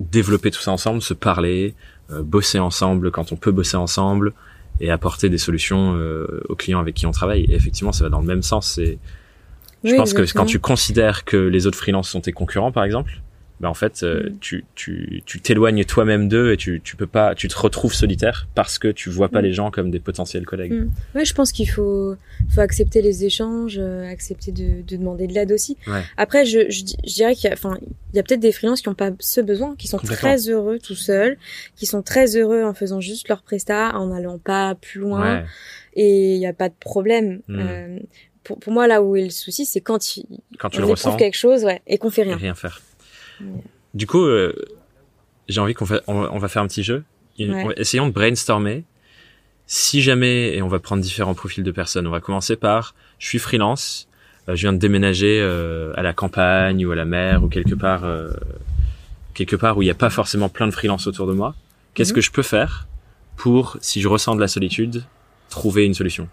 développer 0.00 0.50
tout 0.50 0.60
ça 0.60 0.72
ensemble, 0.72 1.02
se 1.02 1.14
parler, 1.14 1.74
euh, 2.10 2.22
bosser 2.22 2.58
ensemble 2.58 3.10
quand 3.10 3.32
on 3.32 3.36
peut 3.36 3.52
bosser 3.52 3.76
ensemble 3.76 4.32
et 4.80 4.90
apporter 4.90 5.28
des 5.28 5.38
solutions 5.38 5.94
euh, 5.96 6.42
aux 6.48 6.56
clients 6.56 6.80
avec 6.80 6.94
qui 6.94 7.06
on 7.06 7.12
travaille. 7.12 7.44
Et 7.44 7.54
effectivement, 7.54 7.92
ça 7.92 8.04
va 8.04 8.10
dans 8.10 8.20
le 8.20 8.26
même 8.26 8.42
sens. 8.42 8.72
C'est, 8.74 8.98
je 9.84 9.94
pense 9.94 10.14
que 10.14 10.22
quand 10.32 10.46
tu 10.46 10.58
considères 10.58 11.24
que 11.24 11.36
les 11.36 11.66
autres 11.66 11.78
freelances 11.78 12.08
sont 12.08 12.20
tes 12.20 12.32
concurrents, 12.32 12.72
par 12.72 12.84
exemple, 12.84 13.20
ben 13.62 13.68
en 13.68 13.74
fait, 13.74 14.02
euh, 14.02 14.28
Mm. 14.30 14.38
tu 14.40 14.64
tu 14.74 15.22
tu 15.24 15.40
t'éloignes 15.40 15.84
toi-même 15.84 16.28
d'eux 16.28 16.52
et 16.52 16.56
tu 16.56 16.80
tu 16.82 16.96
peux 16.96 17.06
pas, 17.06 17.34
tu 17.36 17.46
te 17.48 17.56
retrouves 17.56 17.94
solitaire 17.94 18.48
parce 18.54 18.78
que 18.78 18.88
tu 18.88 19.08
vois 19.08 19.28
pas 19.28 19.40
Mm. 19.40 19.44
les 19.44 19.52
gens 19.52 19.70
comme 19.70 19.90
des 19.90 20.00
potentiels 20.00 20.44
collègues. 20.44 20.72
Mm. 20.72 20.90
Ouais, 21.14 21.24
je 21.24 21.32
pense 21.32 21.52
qu'il 21.52 21.70
faut, 21.70 22.16
faut 22.52 22.60
accepter 22.60 23.00
les 23.02 23.24
échanges, 23.24 23.76
euh, 23.78 24.04
accepter 24.10 24.50
de, 24.52 24.82
de 24.82 24.96
demander 24.96 25.26
de 25.28 25.32
l'aide 25.32 25.52
aussi. 25.52 25.76
Ouais. 25.86 26.02
Après, 26.16 26.44
je, 26.44 26.68
je, 26.70 26.80
je 27.06 27.14
dirais 27.14 27.34
qu'il 27.36 27.48
y 27.48 27.50
a, 27.50 27.54
enfin, 27.54 27.78
il 28.12 28.16
y 28.16 28.18
a 28.18 28.22
peut-être 28.24 28.40
des 28.40 28.52
freelances 28.52 28.82
qui 28.82 28.88
n'ont 28.88 28.94
pas 28.96 29.10
ce 29.20 29.40
besoin, 29.40 29.76
qui 29.76 29.86
sont 29.88 29.98
très 29.98 30.48
heureux 30.48 30.78
tout 30.80 30.96
seuls, 30.96 31.38
qui 31.76 31.86
sont 31.86 32.02
très 32.02 32.36
heureux 32.36 32.64
en 32.64 32.74
faisant 32.74 33.00
juste 33.00 33.28
leur 33.28 33.42
prestat, 33.42 33.96
en 33.96 34.08
n'allant 34.08 34.38
pas 34.38 34.74
plus 34.74 35.00
loin, 35.00 35.36
Ouais. 35.36 35.44
et 35.94 36.34
il 36.34 36.38
n'y 36.40 36.46
a 36.46 36.52
pas 36.52 36.68
de 36.68 36.74
problème. 36.80 37.40
Mm. 37.48 37.58
Euh, 37.60 37.98
pour, 38.44 38.58
pour 38.58 38.72
moi, 38.72 38.88
là 38.88 39.02
où 39.04 39.14
est 39.14 39.22
le 39.22 39.30
souci, 39.30 39.64
c'est 39.64 39.80
quand 39.80 40.16
il, 40.16 40.24
Quand 40.58 40.68
tu 40.68 40.78
on 40.78 40.86
le 40.86 40.90
ressens. 40.90 41.16
quelque 41.16 41.36
chose, 41.36 41.62
ouais, 41.64 41.80
et 41.86 41.96
qu'on 41.98 42.10
fait 42.10 42.22
et 42.22 42.24
rien. 42.24 42.36
rien 42.36 42.54
faire. 42.56 42.82
Du 43.94 44.06
coup, 44.06 44.24
euh, 44.24 44.54
j'ai 45.48 45.60
envie 45.60 45.74
qu'on 45.74 45.86
fa- 45.86 46.00
on, 46.06 46.38
va- 46.38 46.48
faire 46.48 46.62
un 46.62 46.66
petit 46.66 46.82
jeu. 46.82 47.04
Ouais. 47.38 47.74
essayons 47.76 48.06
de 48.06 48.12
brainstormer. 48.12 48.84
Si 49.66 50.02
jamais, 50.02 50.54
et 50.56 50.62
on 50.62 50.68
va 50.68 50.78
prendre 50.80 51.02
différents 51.02 51.34
profils 51.34 51.64
de 51.64 51.70
personnes, 51.70 52.06
on 52.06 52.10
va 52.10 52.20
commencer 52.20 52.56
par, 52.56 52.94
je 53.18 53.26
suis 53.28 53.38
freelance, 53.38 54.08
euh, 54.48 54.56
je 54.56 54.62
viens 54.62 54.72
de 54.72 54.78
déménager 54.78 55.38
euh, 55.40 55.92
à 55.96 56.02
la 56.02 56.12
campagne 56.12 56.84
ou 56.84 56.90
à 56.92 56.96
la 56.96 57.04
mer 57.06 57.42
ou 57.42 57.48
quelque 57.48 57.74
part, 57.74 58.04
euh, 58.04 58.30
quelque 59.34 59.56
part 59.56 59.78
où 59.78 59.82
il 59.82 59.86
n'y 59.86 59.90
a 59.90 59.94
pas 59.94 60.10
forcément 60.10 60.48
plein 60.48 60.66
de 60.66 60.72
freelance 60.72 61.06
autour 61.06 61.26
de 61.26 61.32
moi. 61.32 61.54
Qu'est-ce 61.94 62.10
Mhm. 62.12 62.16
que 62.16 62.20
je 62.20 62.30
peux 62.32 62.42
faire 62.42 62.86
pour, 63.36 63.76
si 63.80 64.00
je 64.02 64.08
ressens 64.08 64.34
de 64.34 64.40
la 64.40 64.48
solitude, 64.48 65.04
trouver 65.48 65.84
une 65.86 65.94
solution? 65.94 66.28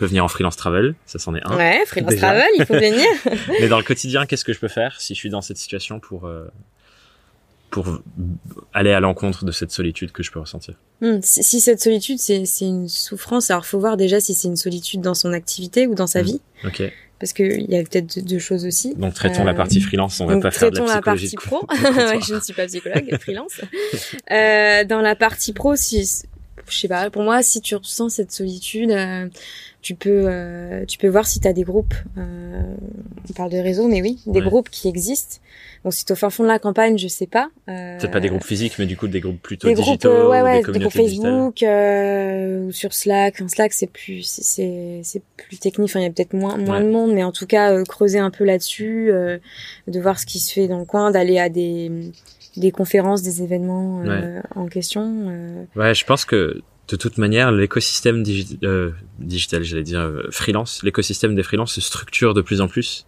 On 0.00 0.04
peut 0.04 0.06
venir 0.06 0.24
en 0.24 0.28
freelance 0.28 0.56
travel, 0.56 0.94
ça 1.04 1.18
c'en 1.18 1.34
est 1.34 1.42
un. 1.44 1.54
Ouais, 1.58 1.84
freelance 1.84 2.12
Déjà. 2.14 2.28
travel, 2.28 2.48
il 2.58 2.64
faut 2.64 2.72
venir. 2.72 3.04
Mais 3.60 3.68
dans 3.68 3.76
le 3.76 3.84
quotidien, 3.84 4.24
qu'est-ce 4.24 4.46
que 4.46 4.54
je 4.54 4.58
peux 4.58 4.66
faire 4.68 4.98
si 4.98 5.12
je 5.14 5.18
suis 5.18 5.28
dans 5.28 5.42
cette 5.42 5.58
situation 5.58 6.00
pour 6.00 6.26
euh, 6.26 6.48
pour 7.68 8.00
aller 8.72 8.92
à 8.92 9.00
l'encontre 9.00 9.44
de 9.44 9.52
cette 9.52 9.70
solitude 9.72 10.10
que 10.12 10.22
je 10.22 10.30
peux 10.32 10.40
ressentir? 10.40 10.74
Hmm, 11.02 11.18
si, 11.22 11.42
si 11.42 11.60
cette 11.60 11.82
solitude, 11.82 12.18
c'est 12.18 12.46
c'est 12.46 12.64
une 12.64 12.88
souffrance, 12.88 13.50
alors 13.50 13.66
faut 13.66 13.78
voir 13.78 13.98
déjà 13.98 14.20
si 14.20 14.34
c'est 14.34 14.48
une 14.48 14.56
solitude 14.56 15.02
dans 15.02 15.14
son 15.14 15.34
activité 15.34 15.86
ou 15.86 15.94
dans 15.94 16.06
sa 16.06 16.22
Hmm. 16.22 16.24
vie, 16.24 16.40
Ok. 16.64 16.82
parce 17.18 17.34
que 17.34 17.42
il 17.42 17.70
y 17.70 17.76
a 17.76 17.82
peut-être 17.82 18.24
deux, 18.24 18.38
choses 18.38 18.64
aussi. 18.64 18.94
Donc 18.94 19.12
traitons 19.12 19.42
Euh, 19.42 19.44
la 19.44 19.52
partie 19.54 19.82
freelance. 19.82 20.18
On 20.20 20.26
va 20.26 20.32
Donc, 20.32 20.44
pas 20.44 20.50
faire 20.50 20.70
de 20.70 20.78
la 20.78 20.84
traitons 20.86 21.10
la 21.10 21.14
psychologie 21.14 21.36
partie 21.36 21.46
pro. 21.46 21.66
Ouais, 22.14 22.20
je 22.26 22.34
ne 22.36 22.40
suis 22.40 22.54
pas 22.54 22.66
psychologue, 22.66 23.18
freelance. 23.20 23.60
Euh, 24.30 24.84
dans 24.84 25.02
la 25.02 25.14
partie 25.14 25.52
pro, 25.52 25.76
si 25.76 26.24
je 26.68 26.78
sais 26.78 26.88
pas, 26.88 27.10
pour 27.10 27.22
moi, 27.22 27.42
si 27.42 27.60
tu 27.60 27.74
ressens 27.74 28.10
cette 28.10 28.30
solitude, 28.32 28.90
euh, 28.92 29.28
tu 29.82 29.94
peux 29.94 30.24
euh, 30.26 30.84
tu 30.86 30.98
peux 30.98 31.08
voir 31.08 31.26
si 31.26 31.40
tu 31.40 31.48
as 31.48 31.52
des 31.52 31.62
groupes. 31.64 31.94
euh, 32.18 32.62
on 33.28 33.32
parle 33.32 33.50
de 33.50 33.58
réseau, 33.58 33.86
mais 33.88 34.02
oui, 34.02 34.20
des 34.26 34.40
Ouais. 34.40 34.44
groupes 34.46 34.68
qui 34.70 34.88
existent. 34.88 35.36
Bon, 35.84 35.90
si 35.90 36.04
t'es 36.04 36.12
au 36.12 36.16
fin 36.16 36.28
fond 36.30 36.42
de 36.42 36.48
la 36.48 36.58
campagne, 36.58 36.98
je 36.98 37.08
sais 37.08 37.26
pas. 37.26 37.48
Euh, 37.68 37.98
Peut-être 37.98 38.10
pas 38.12 38.20
des 38.20 38.28
groupes 38.28 38.44
physiques, 38.44 38.74
mais 38.78 38.86
du 38.86 38.96
coup 38.96 39.08
des 39.08 39.20
groupes 39.20 39.40
plutôt 39.40 39.66
des 39.68 39.74
groupes, 39.74 39.86
digitaux, 39.86 40.08
euh, 40.10 40.28
ouais, 40.30 40.40
ou 40.40 40.44
ouais, 40.44 40.62
des 40.62 40.72
des 40.72 40.78
groupes. 40.80 40.92
Facebook 40.92 41.62
euh, 41.62 42.66
ou 42.66 42.72
sur 42.72 42.92
Slack. 42.92 43.34
Enfin, 43.36 43.48
Slack, 43.48 43.72
c'est 43.72 43.86
plus, 43.86 44.22
c'est- 44.22 45.00
c'est, 45.02 45.22
plus 45.36 45.58
technique. 45.58 45.84
Enfin, 45.90 46.00
il 46.00 46.02
y 46.02 46.06
a 46.06 46.10
peut-être 46.10 46.34
moins, 46.34 46.56
moins 46.58 46.78
Ouais. 46.80 46.84
de 46.86 46.90
monde, 46.90 47.12
mais 47.14 47.24
en 47.24 47.32
tout 47.32 47.46
cas, 47.46 47.72
euh, 47.72 47.84
creuser 47.84 48.18
un 48.18 48.30
peu 48.30 48.44
là-dessus, 48.44 49.10
euh, 49.10 49.38
de 49.88 50.00
voir 50.00 50.18
ce 50.18 50.26
qui 50.26 50.38
se 50.40 50.52
fait 50.52 50.68
dans 50.68 50.78
le 50.78 50.84
coin, 50.84 51.10
d'aller 51.10 51.38
à 51.38 51.48
des, 51.48 51.90
des 52.56 52.70
conférences, 52.72 53.22
des 53.22 53.42
événements 53.42 54.02
euh, 54.04 54.40
en 54.56 54.66
question. 54.66 55.02
euh. 55.30 55.64
Ouais, 55.76 55.94
je 55.94 56.04
pense 56.04 56.24
que 56.24 56.60
de 56.90 56.96
toute 56.96 57.18
manière, 57.18 57.52
l'écosystème 57.52 58.22
digi- 58.22 58.58
euh, 58.64 58.90
digital, 59.18 59.62
j'allais 59.62 59.82
dire 59.82 60.00
euh, 60.00 60.22
freelance, 60.30 60.82
l'écosystème 60.82 61.34
des 61.34 61.42
freelances 61.42 61.72
se 61.74 61.80
structure 61.80 62.34
de 62.34 62.42
plus 62.42 62.60
en 62.60 62.68
plus. 62.68 63.06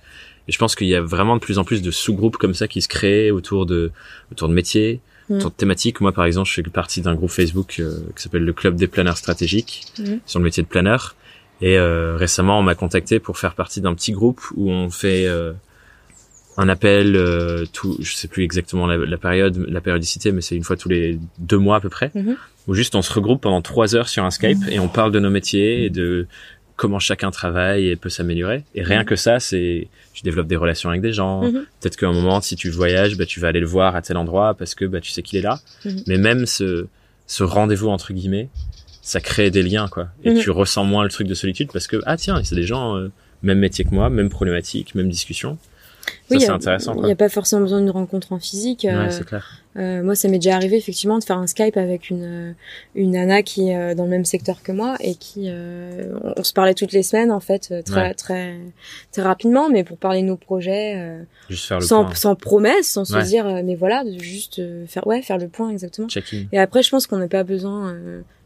Et 0.49 0.53
je 0.53 0.59
pense 0.59 0.75
qu'il 0.75 0.89
y 0.89 0.95
a 0.95 1.01
vraiment 1.01 1.37
de 1.37 1.41
plus 1.41 1.59
en 1.59 1.65
plus 1.65 1.83
de 1.83 1.91
sous-groupes 1.91 2.37
comme 2.37 2.55
ça 2.55 2.67
qui 2.69 2.83
se 2.83 2.89
créent 2.89 3.31
autour 3.31 3.65
de 3.67 3.91
autour 4.33 4.49
de 4.49 4.55
métiers, 4.55 5.01
Mm. 5.29 5.37
autour 5.37 5.51
de 5.51 5.57
thématiques. 5.57 6.01
Moi, 6.01 6.11
par 6.13 6.25
exemple, 6.25 6.49
je 6.49 6.55
fais 6.55 6.63
partie 6.65 7.01
d'un 7.01 7.15
groupe 7.15 7.31
Facebook 7.31 7.77
euh, 7.79 7.99
qui 8.17 8.23
s'appelle 8.25 8.45
le 8.45 8.53
Club 8.53 8.75
des 8.75 8.89
planeurs 8.89 9.17
stratégiques 9.17 9.85
Mhm. 10.01 10.19
sur 10.27 10.41
le 10.41 10.45
métier 10.45 10.63
de 10.65 10.69
planeur. 10.69 11.15
Et 11.61 11.79
euh, 11.79 12.17
récemment, 12.17 12.59
on 12.59 12.63
m'a 12.65 12.75
contacté 12.75 13.21
pour 13.21 13.39
faire 13.39 13.55
partie 13.55 13.81
d'un 13.81 13.95
petit 13.95 14.11
groupe 14.11 14.41
où 14.57 14.69
on 14.71 14.91
fait 14.91 15.27
euh, 15.29 15.53
un 16.59 16.69
appel 16.69 17.17
euh, 17.17 17.65
tout, 17.73 17.97
je 18.01 18.15
sais 18.15 18.29
plus 18.29 18.45
exactement 18.45 18.87
la, 18.87 18.97
la 18.99 19.17
période, 19.17 19.57
la 19.69 19.81
périodicité, 19.81 20.33
mais 20.33 20.41
c'est 20.43 20.55
une 20.57 20.65
fois 20.65 20.77
tous 20.77 20.89
les 20.89 21.19
deux 21.39 21.59
mois 21.59 21.77
à 21.77 21.81
peu 21.81 21.89
près, 21.89 22.11
Mhm. 22.15 22.37
où 22.69 22.75
juste 22.75 22.95
on 22.95 23.03
se 23.03 23.13
regroupe 23.13 23.41
pendant 23.41 23.63
trois 23.63 23.95
heures 23.97 24.09
sur 24.09 24.25
un 24.25 24.31
Skype 24.31 24.59
et 24.71 24.79
on 24.79 24.89
parle 24.89 25.13
de 25.13 25.19
nos 25.21 25.31
métiers 25.31 25.85
et 25.85 25.91
de 25.91 26.27
comment 26.77 26.99
chacun 26.99 27.31
travaille 27.31 27.89
et 27.89 27.97
peut 27.97 28.09
s'améliorer. 28.09 28.65
Et 28.75 28.83
rien 28.83 29.05
que 29.05 29.15
ça, 29.17 29.39
c'est, 29.41 29.89
tu 30.15 30.23
développes 30.25 30.49
des 30.49 30.57
relations 30.57 30.89
avec 30.91 31.01
des 31.01 31.13
gens. 31.13 31.43
Mhm. 31.45 31.65
Peut-être 31.81 31.97
qu'à 31.97 32.09
un 32.09 32.13
moment, 32.13 32.41
si 32.41 32.57
tu 32.57 32.71
voyages, 32.71 33.17
bah, 33.17 33.25
tu 33.25 33.41
vas 33.41 33.49
aller 33.49 33.61
le 33.61 33.67
voir 33.67 33.95
à 33.97 34.03
tel 34.03 34.17
endroit 34.17 34.55
parce 34.55 34.75
que 34.75 34.85
bah, 34.85 35.01
tu 35.01 35.11
sais 35.13 35.23
qu'il 35.23 35.39
est 35.39 35.43
là. 35.43 35.61
Mhm. 35.85 36.03
Mais 36.07 36.19
même 36.19 36.47
ce, 36.47 36.87
ce 37.27 37.45
rendez-vous 37.45 37.89
entre 37.89 38.13
guillemets, 38.13 38.49
ça 39.01 39.21
crée 39.21 39.51
des 39.51 39.63
liens 39.63 39.89
quoi. 39.89 40.09
Et 40.25 40.31
Mhm. 40.33 40.39
tu 40.41 40.51
ressens 40.51 40.85
moins 40.85 41.03
le 41.05 41.11
truc 41.11 41.27
de 41.29 41.35
solitude 41.35 41.71
parce 41.73 41.87
que 41.87 41.97
ah 42.05 42.17
tiens, 42.17 42.43
c'est 42.45 42.57
des 42.57 42.65
gens 42.67 42.97
euh, 42.97 43.11
même 43.43 43.59
métier 43.59 43.85
que 43.85 43.91
moi, 43.95 44.11
même 44.11 44.29
problématique, 44.29 44.95
même 44.95 45.09
discussion. 45.09 45.59
Ça 46.05 46.11
Oui, 46.31 46.37
il 46.39 46.41
c'est 46.41 46.51
intéressant 46.51 46.95
n'y 47.01 47.11
a 47.13 47.17
pas 47.17 47.29
forcément 47.29 47.63
besoin 47.63 47.81
d'une 47.81 47.91
rencontre 47.91 48.33
en 48.33 48.39
physique. 48.39 48.85
euh, 48.85 49.05
Ouais, 49.05 49.11
c'est 49.11 49.25
clair. 49.25 49.59
Euh, 49.77 50.03
moi, 50.03 50.15
ça 50.15 50.29
m'est 50.29 50.39
déjà 50.39 50.55
arrivé 50.57 50.77
effectivement 50.77 51.19
de 51.19 51.25
faire 51.25 51.39
un 51.39 51.47
Skype 51.47 51.77
avec 51.79 52.11
une 52.11 52.25
euh, 52.25 52.53
une 52.95 53.13
nana 53.13 53.43
qui 53.43 53.71
est 53.71 53.95
dans 53.95 54.05
le 54.05 54.11
même 54.11 54.25
secteur 54.27 54.63
que 54.63 54.71
moi 54.73 54.97
et 55.01 55.15
qui 55.15 55.45
euh, 55.49 56.13
on, 56.23 56.35
on 56.37 56.45
se 56.45 56.53
parlait 56.53 56.75
toutes 56.75 56.93
les 56.93 57.03
semaines 57.03 57.31
en 57.33 57.41
fait 57.41 57.73
très 57.85 58.03
Ouais. 58.09 58.15
très 58.15 58.57
très 59.13 59.23
rapidement, 59.23 59.71
mais 59.71 59.83
pour 59.85 59.97
parler 59.97 60.21
de 60.23 60.27
nos 60.27 60.37
projets 60.37 61.19
Juste 61.49 61.67
faire 61.69 61.81
le 61.81 61.87
sans 61.87 62.05
point. 62.05 62.15
sans 62.15 62.35
promesse, 62.35 62.89
sans 62.89 63.05
se 63.07 63.19
dire 63.25 63.47
mais 63.65 63.75
voilà, 63.75 64.05
de 64.05 64.19
juste 64.19 64.61
faire 64.87 65.07
ouais 65.07 65.23
faire 65.23 65.39
le 65.39 65.49
point 65.49 65.71
exactement. 65.71 66.09
Et 66.53 66.59
après, 66.59 66.83
je 66.83 66.91
pense 66.91 67.07
qu'on 67.07 67.19
n'a 67.19 67.29
pas 67.29 67.45
besoin. 67.45 67.95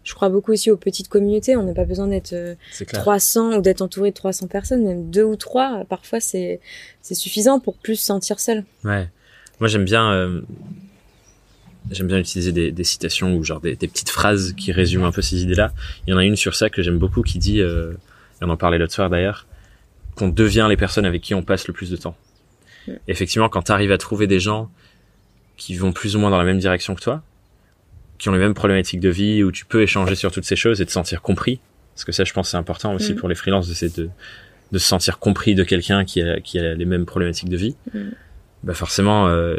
Euh, 0.07 0.09
je 0.09 0.15
crois 0.15 0.29
beaucoup 0.29 0.53
aussi 0.53 0.71
aux 0.71 0.77
petites 0.77 1.09
communautés. 1.09 1.57
On 1.57 1.63
n'a 1.65 1.75
pas 1.75 1.85
besoin 1.85 2.07
d'être 2.07 2.33
euh, 2.33 2.55
c'est 2.71 2.85
clair. 2.87 3.03
300 3.03 3.57
ou 3.59 3.61
d'être 3.61 3.83
entouré 3.83 4.11
de 4.11 4.15
300 4.15 4.47
personnes, 4.47 4.85
même 4.85 5.11
deux 5.11 5.25
ou 5.25 5.37
trois. 5.37 5.81
euh, 5.81 5.85
Parfois, 5.85 6.21
c'est 6.21 6.61
c'est 7.03 7.15
suffisant 7.15 7.61
pour 7.61 7.77
plus 7.77 7.97
se 7.97 8.05
sentir 8.05 8.41
seul. 8.41 8.65
Ouais. 8.85 9.09
Moi 9.61 9.69
j'aime 9.69 9.85
bien 9.85 10.13
euh, 10.13 10.41
j'aime 11.91 12.07
bien 12.09 12.19
utiliser 12.19 12.53
des, 12.53 12.73
des 12.73 12.85
citations 12.85 13.37
ou 13.37 13.45
genre 13.45 13.61
des, 13.61 13.77
des 13.77 13.89
petites 13.89 14.11
phrases 14.11 14.53
qui 14.57 14.73
résument 14.73 15.07
un 15.07 15.13
peu 15.13 15.23
ces 15.23 15.43
idées-là. 15.43 15.73
Il 16.07 16.11
y 16.11 16.15
en 16.15 16.19
a 16.19 16.25
une 16.25 16.37
sur 16.37 16.55
ça 16.55 16.69
que 16.71 16.83
j'aime 16.83 16.99
beaucoup 16.99 17.23
qui 17.23 17.39
dit, 17.39 17.61
euh, 17.61 17.93
et 18.41 18.45
on 18.45 18.51
en 18.51 18.57
parlait 18.57 18.79
l'autre 18.79 18.93
soir 18.93 19.09
d'ailleurs, 19.09 19.47
qu'on 20.17 20.29
devient 20.29 20.67
les 20.69 20.77
personnes 20.77 21.05
avec 21.07 21.23
qui 21.23 21.35
on 21.35 21.43
passe 21.43 21.69
le 21.69 21.75
plus 21.75 21.91
de 21.91 21.97
temps. 21.97 22.17
Effectivement, 23.09 23.49
quand 23.49 23.63
tu 23.63 23.73
arrives 23.73 23.91
à 23.93 23.99
trouver 23.99 24.27
des 24.27 24.39
gens 24.41 24.71
qui 25.57 25.75
vont 25.75 25.93
plus 25.93 26.15
ou 26.17 26.21
moins 26.21 26.31
dans 26.31 26.39
la 26.39 26.45
même 26.45 26.59
direction 26.59 26.95
que 26.95 27.01
toi, 27.01 27.23
qui 28.19 28.29
ont 28.29 28.33
les 28.33 28.39
mêmes 28.39 28.55
problématiques 28.55 29.01
de 29.01 29.09
vie, 29.11 29.43
où 29.45 29.53
tu 29.53 29.65
peux 29.67 29.83
échanger 29.83 30.15
sur 30.15 30.31
toutes 30.33 30.45
ces 30.45 30.57
choses 30.57 30.81
et 30.81 30.87
te 30.87 30.93
sentir 30.93 31.23
compris, 31.23 31.61
parce 31.95 32.05
que 32.05 32.13
ça, 32.13 32.25
je 32.25 32.33
pense, 32.33 32.51
c'est 32.51 32.57
important 32.57 32.95
aussi 32.95 33.13
Mm. 33.13 33.17
pour 33.17 33.29
les 33.29 33.35
freelances 33.35 33.69
de, 33.69 33.89
de, 33.89 34.09
de 34.73 34.79
se 34.79 34.87
sentir 34.87 35.19
compris 35.19 35.55
de 35.55 35.65
quelqu'un 35.65 36.05
qui 36.05 36.21
a, 36.23 36.41
qui 36.41 36.59
a 36.59 36.75
les 36.75 36.85
mêmes 36.85 37.07
problématiques 37.07 37.49
de 37.49 37.57
vie. 37.57 37.77
Mm. 37.95 38.01
Bah 38.65 38.75
forcément, 38.75 39.29
euh, 39.29 39.57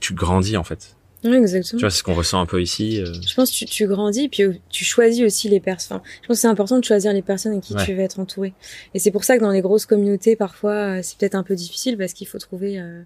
tu 0.00 0.14
grandis 0.14 0.56
en 0.56 0.64
fait. 0.64 0.96
Oui, 1.22 1.36
exactement. 1.36 1.78
Tu 1.78 1.84
vois, 1.84 1.90
c'est 1.90 1.98
ce 1.98 2.02
qu'on 2.02 2.14
ressent 2.14 2.40
un 2.40 2.46
peu 2.46 2.62
ici. 2.62 2.98
euh, 3.02 3.12
Je 3.26 3.34
pense 3.34 3.50
que 3.50 3.56
tu, 3.56 3.66
tu 3.66 3.86
grandis, 3.86 4.30
puis 4.30 4.42
euh, 4.42 4.54
tu 4.70 4.86
choisis 4.86 5.22
aussi 5.22 5.50
les 5.50 5.60
personnes. 5.60 5.98
Enfin, 5.98 6.06
je 6.22 6.26
pense 6.28 6.36
que 6.38 6.40
c'est 6.40 6.46
important 6.48 6.78
de 6.78 6.84
choisir 6.84 7.12
les 7.12 7.20
personnes 7.20 7.52
avec 7.52 7.64
qui 7.64 7.74
Ouais. 7.74 7.84
tu 7.84 7.92
veux 7.92 8.00
être 8.00 8.18
entouré. 8.20 8.54
Et 8.94 8.98
c'est 8.98 9.10
pour 9.10 9.24
ça 9.24 9.36
que 9.36 9.42
dans 9.42 9.50
les 9.50 9.60
grosses 9.60 9.84
communautés, 9.84 10.34
parfois, 10.34 11.02
c'est 11.02 11.18
peut-être 11.18 11.34
un 11.34 11.42
peu 11.42 11.54
difficile 11.54 11.98
parce 11.98 12.14
qu'il 12.14 12.26
faut 12.26 12.38
trouver. 12.38 12.80
euh, 12.80 13.02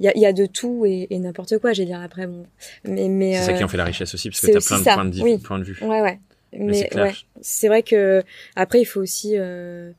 Il 0.00 0.10
y, 0.14 0.18
y 0.20 0.26
a 0.26 0.32
de 0.32 0.46
tout 0.46 0.84
et, 0.86 1.06
et 1.10 1.18
n'importe 1.18 1.58
quoi. 1.58 1.72
J'allais 1.72 1.86
dire 1.86 2.00
après, 2.00 2.26
bon. 2.26 2.46
Mais, 2.84 3.08
mais 3.08 3.34
C'est 3.34 3.42
ça 3.42 3.52
euh, 3.52 3.56
qui 3.58 3.64
en 3.64 3.68
fait 3.68 3.76
la 3.76 3.84
richesse 3.84 4.12
aussi, 4.14 4.28
parce 4.28 4.40
que 4.40 4.46
t'as 4.50 4.56
aussi 4.58 4.68
plein 4.68 4.78
de 4.78 4.84
points 4.94 5.04
de, 5.04 5.22
oui. 5.22 5.38
points 5.38 5.58
de 5.60 5.64
vue. 5.64 5.78
Ouais, 5.82 6.00
ouais. 6.02 6.18
Mais 6.52 6.64
Mais, 6.66 6.74
c'est 6.74 6.88
clair. 6.88 7.04
ouais, 7.06 7.12
c'est 7.40 7.68
vrai 7.68 7.82
que 7.82 8.22
après, 8.56 8.80
il 8.80 8.84
faut 8.84 9.00
aussi. 9.00 9.34
euh, 9.36 9.90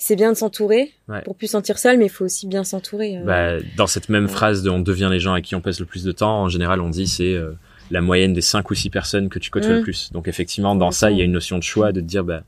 c'est 0.00 0.14
bien 0.16 0.30
de 0.30 0.36
s'entourer 0.36 0.92
Ouais. 1.08 1.22
pour 1.22 1.34
plus 1.36 1.48
sentir 1.48 1.76
seul, 1.78 1.98
mais 1.98 2.06
il 2.06 2.10
faut 2.10 2.24
aussi 2.24 2.46
bien 2.46 2.62
s'entourer. 2.64 3.16
euh. 3.18 3.24
Bah, 3.24 3.56
dans 3.76 3.86
cette 3.88 4.08
même 4.08 4.24
Ouais. 4.26 4.30
phrase 4.30 4.62
de 4.62 4.70
on 4.70 4.78
devient 4.80 5.08
les 5.10 5.18
gens 5.20 5.32
à 5.34 5.40
qui 5.40 5.54
on 5.56 5.60
passe 5.60 5.80
le 5.80 5.86
plus 5.86 6.04
de 6.04 6.12
temps, 6.12 6.42
en 6.42 6.48
général, 6.48 6.80
on 6.80 6.88
dit 6.88 7.06
c'est 7.08 7.32
euh, 7.34 7.52
la 7.90 8.00
moyenne 8.00 8.32
des 8.32 8.40
cinq 8.40 8.70
ou 8.70 8.74
six 8.74 8.90
personnes 8.90 9.28
que 9.28 9.38
tu 9.40 9.50
côtoies 9.50 9.72
le 9.74 9.82
plus. 9.82 10.12
Donc 10.12 10.28
effectivement, 10.28 10.74
dans 10.76 10.90
ça, 10.92 11.10
il 11.10 11.18
y 11.18 11.20
a 11.20 11.24
une 11.24 11.32
notion 11.32 11.58
de 11.58 11.62
choix, 11.64 11.90
de 11.92 12.00
te 12.00 12.06
dire 12.06 12.22
bah 12.24 12.42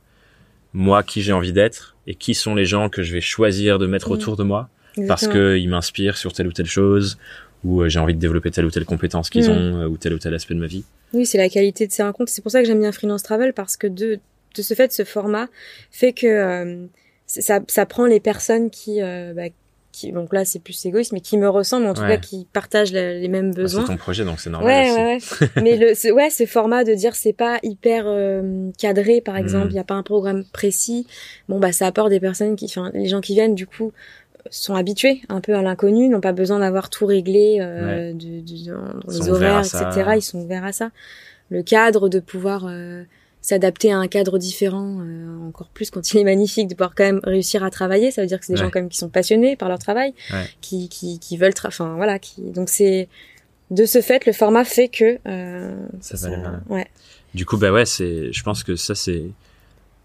moi 0.72 1.02
qui 1.02 1.22
j'ai 1.22 1.32
envie 1.32 1.52
d'être 1.52 1.96
et 2.06 2.14
qui 2.14 2.34
sont 2.34 2.54
les 2.54 2.64
gens 2.66 2.88
que 2.88 3.02
je 3.02 3.12
vais 3.12 3.20
choisir 3.20 3.78
de 3.80 3.86
mettre 3.86 4.10
Mm. 4.10 4.12
autour 4.12 4.36
de 4.36 4.44
moi 4.44 4.68
Exactement. 5.02 5.32
que 5.34 5.58
ils 5.58 5.68
m'inspirent 5.68 6.16
sur 6.16 6.32
telle 6.32 6.46
ou 6.48 6.52
telle 6.52 6.66
chose 6.66 7.18
ou 7.64 7.82
euh, 7.82 7.88
j'ai 7.88 7.98
envie 7.98 8.14
de 8.14 8.18
développer 8.20 8.50
telle 8.50 8.64
ou 8.64 8.70
telle 8.70 8.84
compétence 8.86 9.28
qu'ils 9.30 9.46
Mm. 9.48 9.50
ont 9.52 9.80
euh, 9.82 9.86
ou 9.88 9.96
tel 9.98 10.14
ou 10.14 10.18
tel 10.18 10.32
aspect 10.34 10.54
de 10.54 10.60
ma 10.60 10.66
vie. 10.66 10.84
Oui, 11.12 11.26
c'est 11.26 11.38
la 11.38 11.48
qualité 11.48 11.86
de 11.86 11.92
ces 11.92 12.02
rencontres. 12.02 12.30
C'est 12.32 12.40
pour 12.42 12.50
ça 12.52 12.60
que 12.62 12.66
j'aime 12.66 12.80
bien 12.80 12.92
Freelance 12.92 13.22
Travel 13.22 13.52
parce 13.52 13.76
que 13.76 13.86
de, 13.86 14.18
de 14.56 14.62
ce 14.62 14.74
fait, 14.74 14.92
ce 14.92 15.04
format 15.04 15.48
fait 15.90 16.12
que 16.12 16.26
euh, 16.26 16.86
ça, 17.26 17.60
ça 17.68 17.84
prend 17.86 18.06
les 18.06 18.20
personnes 18.20 18.70
qui, 18.70 19.02
euh, 19.02 19.32
bah, 19.34 19.48
qui, 19.92 20.12
donc 20.12 20.32
là 20.32 20.44
c'est 20.44 20.60
plus 20.60 20.86
égoïste, 20.86 21.10
mais 21.12 21.20
qui 21.20 21.36
me 21.36 21.48
ressemblent, 21.48 21.86
en 21.86 21.94
tout 21.94 22.02
Ouais. 22.02 22.10
cas 22.10 22.16
qui 22.18 22.46
partagent 22.52 22.92
la- 22.92 23.12
les 23.14 23.26
mêmes 23.28 23.50
Bah, 23.52 23.62
besoins. 23.62 23.82
c'est 23.82 23.88
ton 23.88 23.96
projet, 23.96 24.24
donc 24.24 24.38
c'est 24.40 24.48
normal. 24.50 24.68
Ouais, 24.72 25.16
aussi. 25.16 25.34
ouais, 25.34 25.46
ouais. 25.56 25.62
mais 25.64 25.76
le, 25.76 25.94
ce, 25.94 26.08
ouais, 26.12 26.30
ce 26.30 26.46
format 26.46 26.84
de 26.84 26.94
dire 26.94 27.14
c'est 27.16 27.32
pas 27.32 27.58
hyper 27.64 28.04
euh, 28.06 28.70
cadré, 28.78 29.20
par 29.20 29.36
exemple, 29.36 29.66
il 29.70 29.72
Mm. 29.74 29.76
y 29.76 29.80
a 29.80 29.84
pas 29.84 29.94
un 29.94 30.04
programme 30.04 30.44
précis. 30.52 31.06
Bon, 31.48 31.58
bah, 31.58 31.72
ça 31.72 31.86
apporte 31.88 32.10
des 32.10 32.20
personnes 32.20 32.54
qui, 32.56 32.66
enfin, 32.66 32.90
les 32.94 33.08
gens 33.08 33.20
qui 33.20 33.34
viennent, 33.34 33.56
du 33.56 33.66
coup, 33.66 33.92
sont 34.50 34.74
habitués 34.74 35.22
un 35.28 35.40
peu 35.40 35.54
à 35.54 35.62
l'inconnu, 35.62 36.08
n'ont 36.08 36.20
pas 36.20 36.32
besoin 36.32 36.58
d'avoir 36.60 36.88
tout 36.90 37.06
réglé 37.06 37.58
euh, 37.60 38.12
du, 38.12 38.40
du- 38.42 38.66
dans, 38.66 38.82
les 39.08 39.28
horaires, 39.28 39.64
ça. 39.64 39.88
etc. 39.90 40.10
Ils 40.16 40.22
sont 40.22 40.38
ouverts 40.40 40.64
à 40.64 40.72
ça. 40.72 40.90
Le 41.50 41.62
cadre 41.62 42.08
de 42.08 42.20
pouvoir 42.20 42.66
euh, 42.68 43.02
s'adapter 43.42 43.92
à 43.92 43.98
un 43.98 44.06
cadre 44.08 44.38
différent, 44.38 44.98
euh, 45.00 45.48
encore 45.48 45.68
plus 45.68 45.90
quand 45.90 46.12
il 46.12 46.18
est 46.18 46.24
magnifique, 46.24 46.68
de 46.68 46.74
pouvoir 46.74 46.94
quand 46.94 47.04
même 47.04 47.20
réussir 47.24 47.64
à 47.64 47.70
travailler. 47.70 48.10
Ça 48.10 48.20
veut 48.22 48.28
dire 48.28 48.38
que 48.38 48.46
c'est 48.46 48.52
des 48.52 48.58
Ouais. 48.60 48.66
gens 48.66 48.70
quand 48.70 48.80
même 48.80 48.88
qui 48.88 48.98
sont 48.98 49.08
passionnés 49.08 49.56
par 49.56 49.68
leur 49.68 49.78
travail, 49.78 50.14
Ouais. 50.32 50.44
qui, 50.60 50.88
qui, 50.88 51.18
qui 51.18 51.36
veulent, 51.36 51.52
enfin 51.64 51.94
voilà, 51.96 52.18
qui. 52.18 52.42
Donc 52.42 52.68
c'est 52.68 53.08
de 53.70 53.84
ce 53.84 54.00
fait, 54.00 54.26
le 54.26 54.32
format 54.32 54.64
fait 54.64 54.88
que 54.88 55.18
euh, 55.26 55.74
Ça 56.00 56.16
ouais. 56.68 56.86
Du 57.34 57.46
coup, 57.46 57.56
bah 57.56 57.70
ouais, 57.72 57.86
c'est, 57.86 58.32
je 58.32 58.42
pense 58.42 58.64
que 58.64 58.74
ça, 58.76 58.94
c'est 58.96 59.22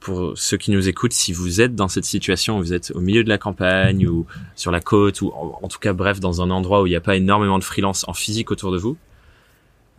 pour 0.05 0.33
ceux 0.35 0.57
qui 0.57 0.69
nous 0.69 0.87
écoutent, 0.87 1.13
si 1.13 1.33
vous 1.33 1.61
êtes 1.61 1.73
dans 1.73 1.87
cette 1.87 2.05
situation, 2.05 2.59
vous 2.59 2.73
êtes 2.73 2.91
au 2.93 2.99
milieu 3.01 3.23
de 3.23 3.29
la 3.29 3.39
campagne 3.39 4.07
ou 4.07 4.27
sur 4.55 4.69
la 4.69 4.79
côte 4.79 5.21
ou 5.21 5.31
en, 5.35 5.57
en 5.63 5.67
tout 5.67 5.79
cas, 5.79 5.93
bref, 5.93 6.19
dans 6.19 6.43
un 6.43 6.51
endroit 6.51 6.83
où 6.83 6.85
il 6.87 6.91
n'y 6.91 6.95
a 6.95 7.01
pas 7.01 7.15
énormément 7.15 7.57
de 7.57 7.63
freelance 7.63 8.05
en 8.07 8.13
physique 8.13 8.51
autour 8.51 8.71
de 8.71 8.77
vous, 8.77 8.97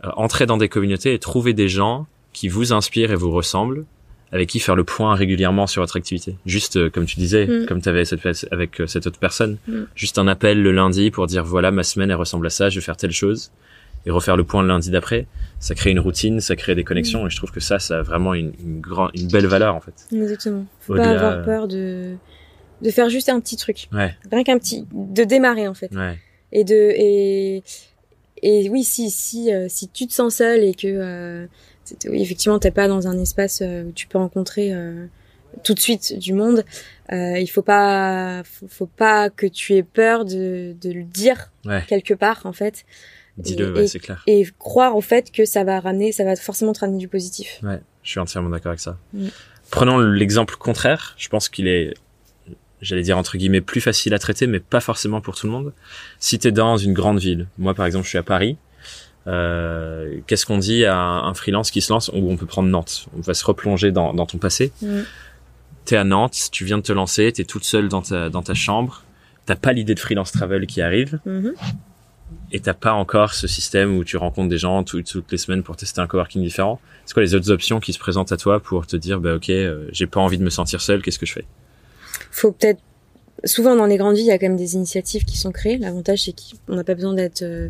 euh, 0.05 0.09
entrez 0.15 0.45
dans 0.45 0.55
des 0.55 0.69
communautés 0.69 1.13
et 1.13 1.19
trouvez 1.19 1.53
des 1.53 1.67
gens 1.67 2.07
qui 2.31 2.47
vous 2.47 2.71
inspirent 2.71 3.11
et 3.11 3.15
vous 3.15 3.31
ressemblent, 3.31 3.83
avec 4.31 4.47
qui 4.47 4.59
faire 4.59 4.75
le 4.77 4.85
point 4.85 5.13
régulièrement 5.13 5.67
sur 5.67 5.81
votre 5.81 5.97
activité. 5.97 6.35
Juste, 6.45 6.77
euh, 6.77 6.89
comme 6.89 7.05
tu 7.05 7.17
disais, 7.17 7.45
Mm. 7.45 7.65
comme 7.65 7.81
tu 7.81 7.89
avais 7.89 8.05
cette, 8.05 8.25
avec 8.51 8.79
euh, 8.79 8.87
cette 8.87 9.07
autre 9.07 9.19
personne, 9.19 9.57
Mm. 9.67 9.73
juste 9.95 10.17
un 10.17 10.27
appel 10.29 10.61
le 10.63 10.71
lundi 10.71 11.11
pour 11.11 11.27
dire 11.27 11.43
voilà, 11.43 11.71
ma 11.71 11.83
semaine, 11.83 12.11
elle 12.11 12.17
ressemble 12.17 12.47
à 12.47 12.49
ça, 12.49 12.69
je 12.69 12.79
vais 12.79 12.85
faire 12.85 12.97
telle 12.97 13.11
chose. 13.11 13.51
Et 14.07 14.09
refaire 14.09 14.37
le 14.37 14.45
point 14.45 14.61
le 14.61 14.69
lundi 14.69 14.89
d'après, 14.89 15.27
ça 15.59 15.75
crée 15.75 15.91
une 15.91 15.99
routine, 15.99 16.39
ça 16.39 16.55
crée 16.55 16.75
des 16.75 16.85
connexions 16.85 17.27
et 17.27 17.29
je 17.29 17.35
trouve 17.35 17.51
que 17.51 17.59
ça, 17.59 17.77
ça 17.77 17.99
a 17.99 18.01
vraiment 18.03 18.33
une, 18.33 18.53
une, 18.63 18.79
grand, 18.79 19.09
une 19.13 19.27
belle 19.27 19.47
valeur 19.47 19.75
en 19.75 19.81
fait. 19.81 20.07
Exactement. 20.13 20.65
Faut 20.79 20.95
pas 20.95 21.09
avoir 21.09 21.43
peur 21.43 21.67
de 21.67 22.15
de 22.81 22.91
faire 22.91 23.09
juste 23.09 23.27
un 23.27 23.39
petit 23.41 23.57
truc. 23.57 23.89
Ouais. 23.91 24.15
Rien 24.31 24.43
qu'un 24.43 24.59
petit, 24.59 24.85
de 24.91 25.23
démarrer 25.25 25.67
en 25.67 25.73
fait. 25.73 25.91
Ouais. 25.93 26.17
Et 26.53 26.63
de 26.63 26.93
et 26.95 27.63
et 28.41 28.69
oui, 28.69 28.85
si 28.85 29.09
si 29.09 29.51
euh, 29.51 29.65
si 29.67 29.89
tu 29.89 30.07
te 30.07 30.13
sens 30.13 30.35
seul 30.35 30.63
et 30.63 30.73
que 30.73 30.87
euh, 30.87 31.47
oui, 32.07 32.21
effectivement 32.21 32.59
t'es 32.59 32.71
pas 32.71 32.87
dans 32.87 33.09
un 33.09 33.19
espace 33.19 33.61
euh, 33.61 33.83
où 33.83 33.91
tu 33.91 34.07
peux 34.07 34.19
rencontrer 34.19 34.71
euh, 34.71 35.05
tout 35.65 35.73
de 35.73 35.79
suite 35.79 36.17
du 36.17 36.31
monde, 36.31 36.63
euh, 37.11 37.39
il 37.39 37.47
faut 37.47 37.61
pas 37.61 38.41
faut, 38.45 38.67
faut, 38.69 38.85
pas 38.85 39.29
que 39.29 39.47
tu 39.47 39.73
aies 39.73 39.83
peur 39.83 40.23
de 40.23 40.77
de 40.79 40.91
le 40.93 41.03
dire 41.03 41.51
ouais. 41.65 41.83
quelque 41.89 42.13
part 42.13 42.45
en 42.45 42.53
fait. 42.53 42.85
Dis-le, 43.37 43.73
ouais, 43.73 43.87
c'est 43.87 43.99
clair. 43.99 44.23
Et 44.25 44.47
croire 44.57 44.95
au 44.95 45.01
fait 45.01 45.31
que 45.31 45.45
ça 45.45 45.63
va 45.63 45.79
ramener, 45.79 46.11
ça 46.11 46.23
va 46.23 46.35
forcément 46.35 46.73
te 46.73 46.79
ramener 46.79 46.97
du 46.97 47.07
positif. 47.07 47.59
Ouais, 47.63 47.81
je 48.03 48.09
suis 48.09 48.19
entièrement 48.19 48.49
d'accord 48.49 48.71
avec 48.71 48.79
ça. 48.79 48.97
Mm. 49.13 49.27
Prenons 49.69 49.99
l'exemple 49.99 50.55
contraire. 50.55 51.13
Je 51.17 51.27
pense 51.29 51.49
qu'il 51.49 51.67
est 51.67 51.93
j'allais 52.81 53.01
dire 53.01 53.17
entre 53.17 53.37
guillemets 53.37 53.61
plus 53.61 53.81
facile 53.81 54.13
à 54.13 54.19
traiter, 54.19 54.47
mais 54.47 54.59
pas 54.59 54.79
forcément 54.79 55.21
pour 55.21 55.35
tout 55.35 55.47
le 55.47 55.51
monde. 55.51 55.73
Si 56.19 56.39
t'es 56.39 56.51
dans 56.51 56.77
une 56.77 56.93
grande 56.93 57.19
ville, 57.19 57.47
moi 57.57 57.73
par 57.73 57.85
exemple 57.85 58.05
je 58.05 58.09
suis 58.09 58.17
à 58.17 58.23
Paris, 58.23 58.57
euh, 59.27 60.19
qu'est-ce 60.27 60.45
qu'on 60.45 60.57
dit 60.57 60.85
à 60.85 60.97
un 60.97 61.33
freelance 61.33 61.71
qui 61.71 61.81
se 61.81 61.91
lance? 61.91 62.09
Où 62.13 62.31
on 62.31 62.37
peut 62.37 62.45
prendre 62.45 62.69
Nantes 62.69 63.07
On 63.17 63.21
va 63.21 63.33
se 63.33 63.45
replonger 63.45 63.91
dans, 63.91 64.13
dans 64.13 64.25
ton 64.25 64.37
passé. 64.37 64.71
Mm. 64.81 65.01
T'es 65.85 65.97
à 65.97 66.03
Nantes, 66.03 66.49
tu 66.51 66.65
viens 66.65 66.77
de 66.77 66.83
te 66.83 66.93
lancer, 66.93 67.31
t'es 67.31 67.45
toute 67.45 67.63
seule 67.63 67.87
dans 67.87 68.01
ta, 68.01 68.29
dans 68.29 68.41
ta 68.41 68.53
chambre, 68.53 69.03
t'as 69.45 69.55
pas 69.55 69.73
l'idée 69.73 69.95
de 69.95 69.99
freelance 69.99 70.31
travel 70.31 70.65
qui 70.67 70.81
arrive. 70.81 71.19
Mm-hmm. 71.25 71.53
Et 72.51 72.59
t'as 72.61 72.73
pas 72.73 72.93
encore 72.93 73.33
ce 73.33 73.47
système 73.47 73.97
où 73.97 74.03
tu 74.03 74.15
rencontres 74.15 74.49
des 74.49 74.57
gens 74.57 74.83
toutes, 74.83 75.07
toutes 75.07 75.31
les 75.31 75.37
semaines 75.37 75.63
pour 75.63 75.75
tester 75.75 75.99
un 75.99 76.07
coworking 76.07 76.41
différent. 76.41 76.79
C'est 77.05 77.13
quoi 77.13 77.23
les 77.23 77.35
autres 77.35 77.51
options 77.51 77.79
qui 77.79 77.91
se 77.91 77.99
présentent 77.99 78.31
à 78.31 78.37
toi 78.37 78.59
pour 78.61 78.87
te 78.87 78.95
dire, 78.95 79.19
bah 79.19 79.35
ok, 79.35 79.49
euh, 79.49 79.87
j'ai 79.91 80.07
pas 80.07 80.21
envie 80.21 80.37
de 80.37 80.43
me 80.43 80.49
sentir 80.49 80.81
seul, 80.81 81.01
qu'est-ce 81.01 81.19
que 81.19 81.25
je 81.25 81.33
fais? 81.33 81.45
Faut 82.31 82.51
peut-être 82.53 82.79
souvent 83.43 83.75
dans 83.75 83.85
les 83.85 83.97
grandes 83.97 84.15
villes, 84.15 84.25
il 84.25 84.29
y 84.29 84.31
a 84.31 84.39
quand 84.39 84.47
même 84.47 84.57
des 84.57 84.75
initiatives 84.75 85.25
qui 85.25 85.37
sont 85.37 85.51
créées. 85.51 85.77
L'avantage 85.77 86.23
c'est 86.23 86.35
qu'on 86.65 86.75
n'a 86.75 86.85
pas 86.85 86.95
besoin 86.95 87.13
d'être 87.13 87.41
euh, 87.41 87.69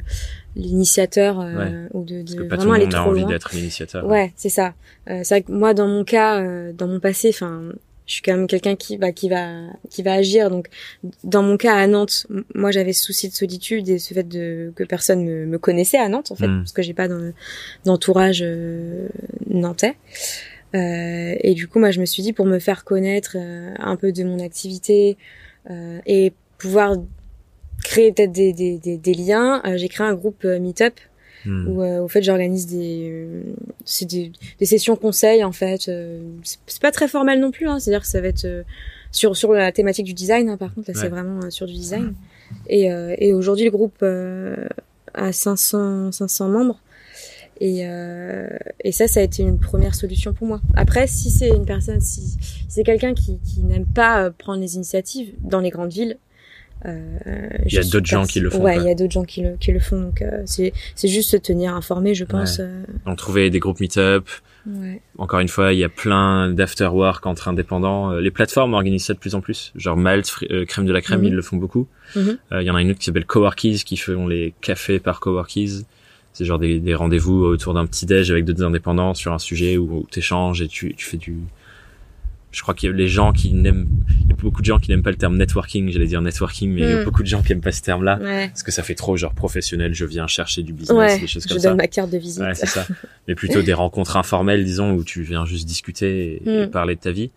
l'initiateur 0.56 1.42
euh, 1.42 1.56
ouais. 1.56 1.88
ou 1.94 2.04
de, 2.06 2.22
de 2.22 2.24
Parce 2.24 2.36
que 2.36 2.44
pas 2.44 2.56
vraiment 2.58 2.60
tout 2.60 2.68
le 2.68 2.74
aller 2.76 2.86
monde 2.86 2.94
a 2.94 2.98
trop 3.00 3.10
envie 3.10 3.26
d'être 3.26 3.50
l'initiateur. 3.54 4.06
Ouais, 4.06 4.32
c'est 4.36 4.50
ça. 4.50 4.76
C'est 5.08 5.28
vrai 5.28 5.42
que 5.42 5.52
moi 5.52 5.74
dans 5.74 5.88
mon 5.88 6.04
cas, 6.04 6.72
dans 6.74 6.88
mon 6.88 7.00
passé, 7.00 7.30
enfin, 7.34 7.72
je 8.08 8.13
suis 8.13 8.22
quand 8.24 8.34
même 8.36 8.48
quelqu'un 8.48 8.76
qui 8.76 8.98
va 8.98 9.12
qui 9.12 9.30
va 9.30 9.52
qui 9.91 10.02
va 10.02 10.13
agir. 10.13 10.50
Donc 10.50 10.67
dans 11.24 11.43
mon 11.43 11.58
cas 11.58 11.76
à 11.76 11.86
Nantes, 11.88 12.26
moi 12.56 12.72
j'avais 12.72 12.93
ce 12.93 13.04
souci 13.04 13.30
de 13.30 13.34
solitude 13.34 13.88
et 13.89 14.00
ce 14.00 14.13
fait 14.15 14.28
de 14.28 14.74
que 14.76 14.84
personne 14.84 15.24
me, 15.24 15.46
me 15.46 15.60
connaissait 15.60 16.00
à 16.00 16.10
Nantes 16.10 16.32
en 16.32 16.36
fait, 16.36 16.48
Mm. 16.48 16.60
parce 16.62 16.72
que 16.72 16.82
j'ai 16.82 16.93
pas 16.96 17.08
d'en- 17.08 17.32
d'entourage 17.86 18.39
euh, 18.41 19.08
nantais. 19.50 19.96
Euh, 20.76 21.36
et 21.39 21.54
du 21.54 21.67
coup, 21.67 21.80
moi, 21.80 21.91
je 21.91 22.00
me 22.02 22.06
suis 22.06 22.22
dit 22.24 22.34
pour 22.34 22.46
me 22.46 22.60
faire 22.60 22.84
connaître 22.84 23.38
euh, 23.39 23.74
un 23.80 23.96
peu 23.96 24.12
de 24.12 24.24
mon 24.24 24.39
activité 24.43 25.17
euh, 25.70 26.00
et 26.06 26.34
pouvoir 26.58 26.96
créer 27.84 28.12
peut-être 28.12 28.32
des, 28.34 28.52
des, 28.54 28.78
des, 28.78 28.98
des 28.98 29.13
liens, 29.13 29.62
j'ai 29.76 29.88
créé 29.88 30.06
un 30.08 30.13
groupe 30.15 30.43
Meetup 30.43 30.96
Hmm. 31.48 31.68
où 31.68 31.82
euh, 31.82 32.00
au 32.02 32.08
fait 32.08 32.22
j'organise 32.22 32.68
des 32.68 33.10
euh, 33.12 33.42
c'est 33.86 34.06
des, 34.06 34.32
des 34.60 34.66
sessions 34.66 34.96
conseils 34.96 35.44
en 35.44 35.52
fait. 35.52 35.88
euh, 35.88 36.22
c'est 36.44 36.82
pas 36.82 36.92
très 36.92 37.08
formel 37.08 37.40
non 37.40 37.52
plus, 37.52 37.68
hein, 37.68 37.80
c'est-à-dire 37.80 38.02
que 38.02 38.08
ça 38.08 38.20
va 38.22 38.28
être 38.28 38.46
euh, 38.46 38.64
sur 39.12 39.36
sur 39.38 39.54
la 39.54 39.72
thématique 39.72 40.06
du 40.06 40.14
design. 40.14 40.50
hein, 40.50 40.58
par 40.58 40.74
contre, 40.74 40.90
là, 40.92 40.96
Ouais. 40.98 41.02
c'est 41.04 41.10
vraiment 41.10 41.40
euh, 41.44 41.50
sur 41.50 41.66
du 41.66 41.74
design. 41.74 42.14
Et, 42.70 42.92
euh, 42.92 43.16
et 43.18 43.34
aujourd'hui, 43.34 43.66
le 43.66 43.72
groupe 43.72 43.98
euh, 44.04 44.56
a 45.14 45.32
500 45.32 46.12
500 46.12 46.50
membres. 46.50 46.80
Et, 47.60 47.88
euh, 47.88 48.48
et 48.84 48.92
ça, 48.92 49.08
ça 49.08 49.20
a 49.20 49.24
été 49.24 49.42
une 49.42 49.58
première 49.60 49.96
solution 49.96 50.32
pour 50.34 50.46
moi. 50.48 50.62
Après, 50.76 51.08
si 51.08 51.32
c'est 51.32 51.50
une 51.50 51.66
personne, 51.66 52.02
si, 52.02 52.22
si 52.22 52.38
c'est 52.68 52.84
quelqu'un 52.84 53.14
qui, 53.16 53.40
qui 53.40 53.62
n'aime 53.62 53.86
pas 53.88 54.30
prendre 54.30 54.62
les 54.62 54.76
initiatives 54.76 55.34
dans 55.42 55.60
les 55.60 55.72
grandes 55.72 55.92
villes, 55.92 56.18
Il 57.65 57.73
y 57.73 57.78
a 57.78 57.84
d'autres 57.84 58.06
gens 58.06 58.26
qui 58.26 58.39
le 58.39 58.50
font, 58.50 58.63
Ouais, 58.63 58.78
il 58.78 58.84
y 58.84 58.89
a 58.89 58.95
d'autres 58.95 59.12
gens 59.13 59.23
qui 59.26 59.41
le, 59.41 59.56
qui 59.60 59.71
le 59.71 59.80
font. 59.80 60.00
Donc, 60.02 60.21
euh, 60.21 60.41
c'est, 60.45 60.73
c'est 60.95 61.08
juste 61.08 61.30
se 61.32 61.38
tenir 61.38 61.76
informé, 61.76 62.15
je 62.15 62.23
pense. 62.26 62.60
euh, 62.60 62.84
Donc 63.06 63.17
trouver 63.17 63.50
des 63.50 63.60
groupes 63.60 63.80
meet-up. 63.80 64.28
ouais. 64.65 65.02
Encore 65.17 65.39
une 65.39 65.47
fois, 65.47 65.73
il 65.73 65.80
y 65.80 65.84
a 65.84 65.89
plein 65.89 66.50
d'after-work 66.52 67.26
entre 67.26 67.47
indépendants. 67.47 68.12
Euh, 68.12 68.21
Les 68.21 68.32
plateformes 68.32 68.73
organisent 68.73 69.06
ça 69.06 69.13
de 69.13 69.19
plus 69.19 69.36
en 69.36 69.41
plus. 69.41 69.71
Genre 69.76 69.97
Malte, 69.97 70.32
euh, 70.52 70.65
Crème 70.65 70.86
de 70.86 70.93
la 70.93 71.02
Crème, 71.02 71.19
Mhm. 71.21 71.26
ils 71.28 71.34
le 71.36 71.41
font 71.41 71.58
beaucoup. 71.58 71.88
Mhm. 72.15 72.38
Euh, 72.52 72.62
Il 72.62 72.65
y 72.65 72.71
en 72.71 72.76
a 72.76 72.82
une 72.82 72.91
autre 72.91 73.00
qui 73.00 73.06
s'appelle 73.06 73.26
Coworkies 73.26 73.84
qui 73.86 73.97
font 73.97 74.28
les 74.28 74.54
cafés 74.62 75.00
par 75.00 75.19
Coworkies. 75.19 75.86
C'est 76.34 76.45
genre 76.45 76.60
des, 76.60 76.80
des 76.80 76.93
rendez-vous 76.93 77.43
autour 77.43 77.73
d'un 77.73 77.86
petit 77.88 78.06
déj 78.06 78.30
avec 78.32 78.45
d'autres 78.45 78.63
indépendants 78.63 79.13
sur 79.15 79.34
un 79.34 79.39
sujet 79.39 79.78
où, 79.78 79.91
où 80.02 80.08
t'échanges 80.12 80.62
et 80.62 80.67
tu, 80.67 80.93
tu 80.95 81.06
fais 81.06 81.17
du. 81.17 81.36
Je 82.58 82.63
crois 82.63 82.74
qu'il 82.74 82.89
y 82.89 82.91
a 82.91 82.96
les 82.96 83.08
gens 83.08 83.34
qui 83.34 83.54
n'aiment. 83.54 83.88
Il 84.24 84.30
y 84.30 84.34
a 84.34 84.36
beaucoup 84.36 84.62
de 84.62 84.65
gens 84.65 84.80
qui 84.80 84.89
n'aiment 84.89 85.04
pas 85.04 85.12
le 85.12 85.15
terme 85.17 85.38
networking. 85.38 85.91
J'allais 85.91 86.08
dire 86.08 86.24
networking, 86.24 86.72
mais 86.74 86.82
il 86.82 86.89
y 86.89 86.91
a 86.91 87.02
Mm. 87.02 87.04
beaucoup 87.06 87.22
de 87.22 87.28
gens 87.28 87.43
qui 87.43 87.52
aiment 87.54 87.62
pas 87.62 87.72
ce 87.72 87.84
terme-là 87.84 88.17
Ouais. 88.20 88.48
parce 88.48 88.63
que 88.63 88.72
ça 88.72 88.82
fait 88.82 88.96
trop 88.96 89.15
genre 89.15 89.36
professionnel. 89.36 89.93
Je 89.93 90.06
viens 90.06 90.26
chercher 90.26 90.63
du 90.63 90.74
business, 90.74 90.98
Ouais, 90.98 91.20
des 91.20 91.28
choses 91.28 91.43
je 91.43 91.50
comme 91.50 91.58
donne 91.58 91.63
ça. 91.74 91.76
ma 91.76 91.88
carte 91.88 92.10
de 92.10 92.17
visite. 92.17 92.41
Ouais, 92.41 92.56
c'est 92.56 92.65
ça. 92.65 92.88
Mais 93.28 93.36
plutôt 93.36 93.62
des 93.62 93.74
rencontres 93.74 94.17
informelles, 94.17 94.65
disons, 94.65 94.93
où 94.93 95.04
tu 95.04 95.22
viens 95.22 95.46
juste 95.46 95.67
discuter 95.67 96.41
et, 96.48 96.50
et 96.63 96.65
Mm. 96.65 96.72
parler 96.72 96.96
de 96.96 97.00
ta 97.00 97.12
vie. 97.12 97.30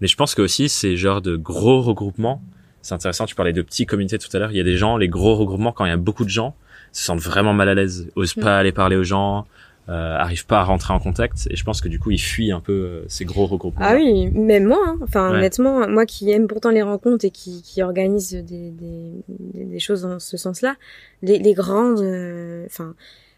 Mais 0.00 0.06
je 0.08 0.16
pense 0.16 0.34
que 0.34 0.40
aussi, 0.40 0.70
ces 0.70 0.96
genres 0.96 1.20
de 1.20 1.36
gros 1.36 1.82
regroupements, 1.82 2.42
c'est 2.80 2.94
intéressant, 2.94 3.26
tu 3.26 3.34
parlais 3.34 3.52
de 3.52 3.60
petits 3.60 3.84
comités 3.84 4.16
tout 4.18 4.34
à 4.34 4.38
l'heure, 4.38 4.50
il 4.50 4.56
y 4.56 4.60
a 4.60 4.64
des 4.64 4.78
gens, 4.78 4.96
les 4.96 5.08
gros 5.08 5.34
regroupements, 5.36 5.72
quand 5.72 5.84
il 5.84 5.90
y 5.90 5.92
a 5.92 5.96
beaucoup 5.98 6.24
de 6.24 6.30
gens, 6.30 6.56
se 6.92 7.04
sentent 7.04 7.20
vraiment 7.20 7.52
mal 7.52 7.68
à 7.68 7.74
l'aise, 7.74 8.08
osent 8.16 8.34
Mm. 8.36 8.40
pas 8.40 8.58
aller 8.58 8.72
parler 8.72 8.96
aux 8.96 9.04
gens, 9.04 9.46
euh, 9.88 10.16
arrivent 10.16 10.46
pas 10.46 10.60
à 10.60 10.64
rentrer 10.64 10.94
en 10.94 10.98
contact, 10.98 11.46
et 11.50 11.56
je 11.56 11.64
pense 11.64 11.80
que 11.80 11.88
du 11.88 11.98
coup, 11.98 12.10
ils 12.10 12.20
fuient 12.20 12.52
un 12.52 12.60
peu 12.60 12.72
euh, 12.72 13.04
ces 13.08 13.24
gros 13.24 13.46
regroupements. 13.46 13.84
Ah 13.86 13.94
oui, 13.94 14.30
même 14.30 14.64
moi, 14.64 14.78
hein. 14.86 14.98
enfin 15.02 15.30
Ouais. 15.30 15.36
honnêtement, 15.38 15.86
moi 15.88 16.06
qui 16.06 16.30
aime 16.30 16.46
pourtant 16.46 16.70
les 16.70 16.82
rencontres 16.82 17.24
et 17.24 17.30
qui, 17.30 17.62
qui 17.62 17.82
organise 17.82 18.30
des, 18.32 18.70
des, 18.70 19.12
des, 19.28 19.64
des 19.64 19.78
choses 19.78 20.02
dans 20.02 20.18
ce 20.18 20.36
sens-là, 20.36 20.76
les, 21.22 21.38
les 21.38 21.52
grandes, 21.54 22.00
euh, 22.00 22.64
enfin, 22.66 22.94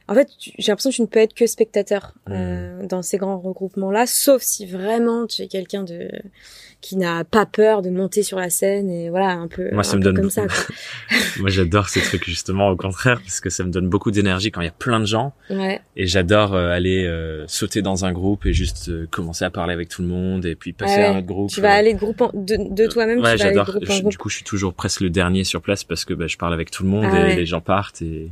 en 0.08 0.14
fait, 0.14 0.28
j'ai 0.38 0.70
l'impression 0.72 0.90
que 0.90 0.96
tu 0.96 1.02
ne 1.02 1.06
peux 1.06 1.20
être 1.20 1.34
que 1.34 1.46
spectateur 1.46 2.12
Mmh. 2.28 2.32
euh, 2.32 2.86
dans 2.86 3.02
ces 3.02 3.18
grands 3.18 3.38
regroupements-là, 3.38 4.06
sauf 4.06 4.42
si 4.42 4.66
vraiment 4.66 5.26
tu 5.26 5.42
es 5.42 5.46
quelqu'un 5.48 5.82
de 5.84 6.08
qui 6.82 6.96
n'a 6.96 7.24
pas 7.24 7.46
peur 7.46 7.80
de 7.82 7.88
monter 7.90 8.22
sur 8.22 8.38
la 8.38 8.50
scène 8.50 8.90
et 8.90 9.08
voilà 9.10 9.30
un 9.30 9.48
peu, 9.48 9.70
Moi, 9.72 9.82
ça 9.82 9.96
me 9.96 10.02
donne 10.02 10.14
comme 10.16 10.30
ça. 10.30 10.42
beaucoup. 10.42 10.54
Quoi. 10.54 11.16
Moi, 11.40 11.50
j'adore 11.50 11.88
ces 11.88 12.00
trucs, 12.00 12.24
justement, 12.26 12.68
au 12.68 12.76
contraire, 12.76 13.20
parce 13.22 13.40
que 13.40 13.48
ça 13.50 13.64
me 13.64 13.70
donne 13.70 13.88
beaucoup 13.88 14.10
d'énergie 14.10 14.52
quand 14.52 14.60
il 14.60 14.66
y 14.66 14.68
a 14.68 14.72
plein 14.72 15.00
de 15.00 15.06
gens, 15.06 15.32
Ouais, 15.50 15.80
Et 15.96 16.06
j'adore 16.06 16.54
euh, 16.54 16.68
aller 16.70 17.04
euh, 17.06 17.44
sauter 17.48 17.80
dans 17.82 18.04
un 18.04 18.12
groupe 18.12 18.44
et 18.46 18.52
juste 18.52 19.06
commencer 19.10 19.44
à 19.44 19.50
parler 19.50 19.72
avec 19.72 19.88
tout 19.88 20.02
le 20.02 20.08
monde 20.08 20.44
et 20.44 20.54
puis 20.54 20.72
passer 20.74 21.00
à 21.00 21.12
un 21.14 21.18
autre 21.18 21.26
groupe. 21.26 21.50
tu 21.50 21.60
vas 21.62 21.72
aller 21.72 21.94
de 21.94 21.98
groupe 21.98 22.20
en- 22.20 22.30
de, 22.34 22.56
de 22.72 22.86
toi-même, 22.86 23.20
Ouais, 23.20 23.32
tu 23.32 23.38
vas 23.38 23.44
aller 23.46 23.54
de 23.58 23.64
j'adore. 23.64 24.10
Du 24.10 24.18
coup, 24.18 24.28
je 24.28 24.36
suis 24.36 24.44
toujours 24.44 24.74
presque 24.74 25.00
le 25.00 25.10
dernier 25.10 25.44
sur 25.44 25.62
place 25.62 25.82
parce 25.82 26.04
que 26.04 26.12
bah, 26.14 26.26
je 26.26 26.36
parle 26.36 26.52
avec 26.52 26.70
tout 26.70 26.82
le 26.82 26.90
monde 26.90 27.06
Ah 27.10 27.18
et 27.20 27.22
ouais. 27.22 27.36
les 27.36 27.46
gens 27.46 27.60
partent. 27.62 28.02
Et 28.02 28.28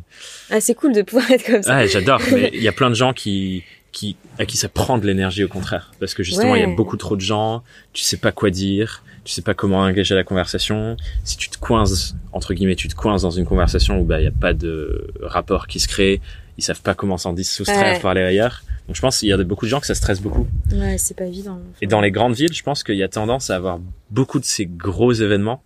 Ah, 0.50 0.60
c'est 0.60 0.74
cool 0.74 0.92
de 0.92 1.02
pouvoir 1.02 1.28
être 1.30 1.44
comme 1.50 1.62
ça. 1.64 1.76
ouais, 1.76 1.88
j'adore. 1.88 2.20
mais 2.32 2.50
il 2.54 2.62
y 2.62 2.68
a 2.68 2.72
plein 2.72 2.90
de 2.90 2.94
gens 2.94 3.12
qui 3.12 3.62
qui 3.92 4.16
à 4.40 4.44
qui 4.46 4.56
ça 4.56 4.68
prend 4.68 4.98
de 4.98 5.06
l'énergie 5.06 5.44
au 5.44 5.48
contraire 5.48 5.92
parce 6.00 6.14
que 6.14 6.22
justement 6.24 6.54
il 6.56 6.60
y 6.60 6.64
a 6.64 6.68
beaucoup 6.74 6.96
trop 6.96 7.14
de 7.16 7.20
gens. 7.20 7.62
Tu 7.92 8.02
sais 8.02 8.16
pas 8.16 8.32
quoi 8.32 8.50
dire. 8.50 9.02
Tu 9.24 9.32
sais 9.32 9.42
pas 9.42 9.54
comment 9.54 9.78
engager 9.78 10.14
la 10.14 10.24
conversation. 10.24 10.96
Si 11.22 11.36
tu 11.36 11.48
te 11.48 11.58
coinces 11.58 12.14
entre 12.32 12.54
guillemets, 12.54 12.76
tu 12.76 12.88
te 12.88 12.94
coinces 12.94 13.22
dans 13.22 13.30
une 13.30 13.46
conversation 13.46 14.00
où 14.00 14.04
bah 14.04 14.20
il 14.20 14.24
y 14.24 14.28
a 14.28 14.32
pas 14.32 14.52
de 14.52 15.12
rapport 15.22 15.66
qui 15.66 15.80
se 15.80 15.88
crée. 15.88 16.20
Ils 16.58 16.62
savent 16.62 16.82
pas 16.82 16.94
comment 16.94 17.18
s'en 17.18 17.34
soustraire 17.42 17.94
Ouais. 17.94 18.00
pour 18.00 18.10
aller 18.10 18.22
ailleurs. 18.22 18.62
Donc 18.86 18.96
je 18.96 19.00
pense 19.00 19.18
qu'il 19.20 19.28
y 19.28 19.32
a 19.32 19.36
beaucoup 19.42 19.64
de 19.64 19.70
gens 19.70 19.80
que 19.80 19.86
ça 19.86 19.94
stresse 19.94 20.20
beaucoup. 20.20 20.46
Ouais, 20.72 20.98
c'est 20.98 21.16
pas 21.16 21.24
évident. 21.24 21.58
Et 21.80 21.86
dans 21.86 22.00
les 22.00 22.10
grandes 22.10 22.34
villes, 22.34 22.52
je 22.52 22.62
pense 22.62 22.82
qu'il 22.84 22.96
y 22.96 23.02
a 23.02 23.08
tendance 23.08 23.48
à 23.50 23.56
avoir 23.56 23.78
beaucoup 24.10 24.38
de 24.38 24.44
ces 24.44 24.66
gros 24.66 25.12
événements 25.12 25.62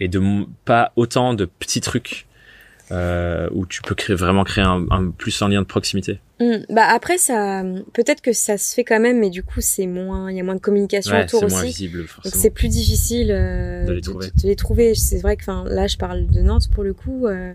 et 0.00 0.08
de 0.08 0.20
pas 0.64 0.92
autant 0.96 1.34
de 1.34 1.44
petits 1.44 1.80
trucs 1.80 2.26
euh, 2.90 3.48
où 3.52 3.66
tu 3.66 3.82
peux 3.82 3.94
créer 3.94 4.16
vraiment 4.16 4.44
créer 4.44 4.64
un, 4.64 4.86
un 4.90 5.10
plus 5.10 5.40
un 5.42 5.48
lien 5.48 5.60
de 5.62 5.66
proximité. 5.66 6.20
Hmm, 6.40 6.58
Bah 6.70 6.86
après 6.88 7.18
ça, 7.18 7.62
peut-être 7.92 8.20
que 8.20 8.32
ça 8.32 8.58
se 8.58 8.74
fait 8.74 8.84
quand 8.84 9.00
même, 9.00 9.18
mais 9.18 9.30
du 9.30 9.42
coup 9.42 9.60
c'est 9.60 9.86
moins, 9.86 10.30
il 10.30 10.36
y 10.36 10.40
a 10.40 10.44
moins 10.44 10.54
de 10.54 10.60
communication 10.60 11.12
Ouais, 11.16 11.24
autour 11.24 11.40
c'est 11.40 11.48
moins 11.48 11.60
aussi. 11.62 11.68
visible 11.72 11.98
Donc 12.00 12.08
forcément. 12.08 12.42
c'est 12.42 12.50
plus 12.50 12.68
difficile 12.68 13.30
euh, 13.32 13.84
De 13.86 13.92
les 13.92 14.00
trouver. 14.00 14.26
de 14.28 14.46
les 14.48 14.56
trouver. 14.56 14.94
C'est 14.94 15.18
vrai 15.18 15.36
que, 15.36 15.42
enfin, 15.42 15.64
là 15.68 15.86
je 15.86 15.96
parle 15.96 16.26
de 16.26 16.40
Nantes 16.40 16.68
pour 16.72 16.84
le 16.84 16.94
coup. 16.94 17.26
Euh, 17.26 17.52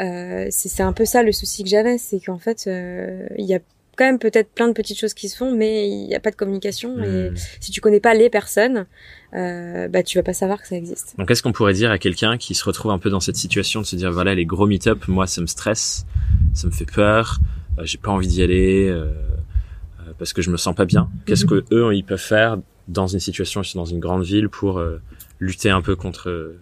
euh, 0.00 0.46
c'est 0.50 0.68
c'est 0.68 0.82
un 0.82 0.92
peu 0.92 1.04
ça 1.04 1.22
le 1.22 1.32
souci 1.32 1.62
que 1.62 1.68
j'avais, 1.70 1.98
c'est 1.98 2.20
qu'en 2.20 2.38
fait 2.38 2.64
euh, 2.66 3.26
il 3.38 3.46
y 3.46 3.54
a 3.54 3.60
quand 3.96 4.04
même 4.04 4.18
peut-être 4.18 4.50
plein 4.50 4.68
de 4.68 4.74
petites 4.74 4.98
choses 4.98 5.14
qui 5.14 5.30
se 5.30 5.36
font, 5.38 5.52
mais 5.54 5.88
il 5.88 6.06
n'y 6.06 6.14
a 6.14 6.20
pas 6.20 6.30
de 6.30 6.36
communication. 6.36 7.02
Et 7.02 7.30
Hmm. 7.30 7.34
si 7.60 7.70
tu 7.72 7.80
connais 7.80 8.00
pas 8.00 8.12
les 8.12 8.28
personnes, 8.28 8.84
euh, 9.36 9.88
bah 9.88 10.02
tu 10.02 10.16
vas 10.18 10.22
pas 10.22 10.32
savoir 10.32 10.60
que 10.60 10.66
ça 10.68 10.76
existe. 10.76 11.14
Donc 11.18 11.28
qu'est-ce 11.28 11.42
qu'on 11.42 11.52
pourrait 11.52 11.74
dire 11.74 11.90
à 11.90 11.98
quelqu'un 11.98 12.36
qui 12.38 12.54
se 12.54 12.64
retrouve 12.64 12.90
un 12.92 12.98
peu 12.98 13.10
dans 13.10 13.20
cette 13.20 13.36
situation 13.36 13.80
de 13.82 13.86
se 13.86 13.96
dire 13.96 14.10
voilà 14.10 14.34
les 14.34 14.46
gros 14.46 14.66
meet-up, 14.66 15.06
moi 15.08 15.26
ça 15.26 15.40
me 15.40 15.46
stresse, 15.46 16.06
ça 16.54 16.66
me 16.66 16.72
fait 16.72 16.90
peur, 16.90 17.38
euh, 17.78 17.82
j'ai 17.84 17.98
pas 17.98 18.10
envie 18.10 18.28
d'y 18.28 18.42
aller 18.42 18.88
euh, 18.88 19.04
euh, 19.04 20.12
parce 20.18 20.32
que 20.32 20.42
je 20.42 20.50
me 20.50 20.56
sens 20.56 20.74
pas 20.74 20.84
bien. 20.86 21.08
Qu'est-ce 21.26 21.44
Mhm. 21.44 21.50
que 21.50 21.64
eux 21.74 21.94
ils 21.94 22.04
peuvent 22.04 22.18
faire 22.18 22.56
dans 22.88 23.06
une 23.08 23.20
situation 23.20 23.62
dans 23.74 23.84
une 23.84 24.00
grande 24.00 24.22
ville 24.24 24.48
pour 24.48 24.78
euh, 24.78 25.00
lutter 25.40 25.70
un 25.70 25.82
peu 25.82 25.96
contre 25.96 26.54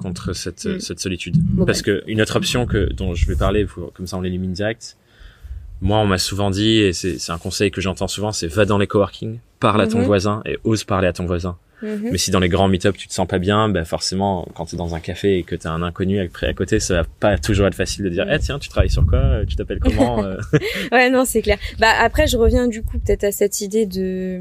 contre 0.00 0.34
cette, 0.34 0.66
Mm. 0.66 0.78
cette 0.80 1.00
solitude? 1.00 1.36
Bon, 1.38 1.64
Parce 1.64 1.82
que 1.82 2.04
une 2.06 2.20
autre 2.20 2.36
option 2.36 2.66
que 2.66 2.92
dont 2.92 3.14
je 3.14 3.26
vais 3.26 3.34
parler, 3.34 3.64
pour- 3.64 3.92
comme 3.92 4.06
ça 4.06 4.16
on 4.16 4.20
l'élimine 4.20 4.52
direct. 4.52 4.96
Moi, 5.80 5.98
on 5.98 6.06
m'a 6.06 6.18
souvent 6.18 6.50
dit, 6.50 6.76
et 6.78 6.92
c'est 6.92 7.18
c'est 7.18 7.32
un 7.32 7.38
conseil 7.38 7.70
que 7.70 7.80
j'entends 7.80 8.06
souvent, 8.08 8.30
c'est 8.30 8.46
va 8.46 8.64
dans 8.66 8.78
les 8.78 8.86
coworking, 8.86 9.38
parle 9.58 9.80
à 9.80 9.86
ton 9.88 9.98
Mhm. 9.98 10.04
voisin 10.04 10.42
et 10.46 10.58
ose 10.64 10.84
parler 10.84 11.08
à 11.08 11.12
ton 11.12 11.26
voisin. 11.26 11.56
Mhm. 11.82 12.08
Mais 12.12 12.18
si 12.18 12.30
dans 12.30 12.40
les 12.40 12.48
grands 12.48 12.68
meet-up 12.68 12.96
tu 12.96 13.08
te 13.08 13.12
sens 13.12 13.26
pas 13.26 13.38
bien, 13.38 13.68
ben 13.68 13.84
forcément, 13.84 14.46
quand 14.54 14.66
tu 14.66 14.74
es 14.74 14.78
dans 14.78 14.94
un 14.94 15.00
café 15.00 15.38
et 15.38 15.42
que 15.42 15.54
tu 15.54 15.66
as 15.66 15.70
un 15.72 15.82
inconnu 15.82 16.20
après 16.20 16.46
à 16.48 16.54
côté, 16.54 16.80
ça 16.80 16.94
va 16.94 17.04
pas 17.20 17.36
toujours 17.38 17.66
être 17.66 17.74
facile 17.74 18.04
de 18.04 18.08
dire, 18.10 18.26
eh 18.30 18.38
tiens, 18.38 18.58
tu 18.58 18.68
travailles 18.68 18.90
sur 18.90 19.04
quoi? 19.06 19.18
Euh, 19.18 19.44
Tu 19.46 19.56
t'appelles 19.56 19.80
comment? 19.80 20.22
Euh, 20.24 20.36
Ouais, 20.92 21.10
non, 21.10 21.24
c'est 21.24 21.42
clair. 21.42 21.58
Bah 21.78 21.92
après, 22.00 22.26
je 22.26 22.36
reviens 22.36 22.68
du 22.68 22.82
coup 22.82 22.98
peut-être 22.98 23.24
à 23.24 23.32
cette 23.32 23.60
idée 23.60 23.86
de 23.86 24.40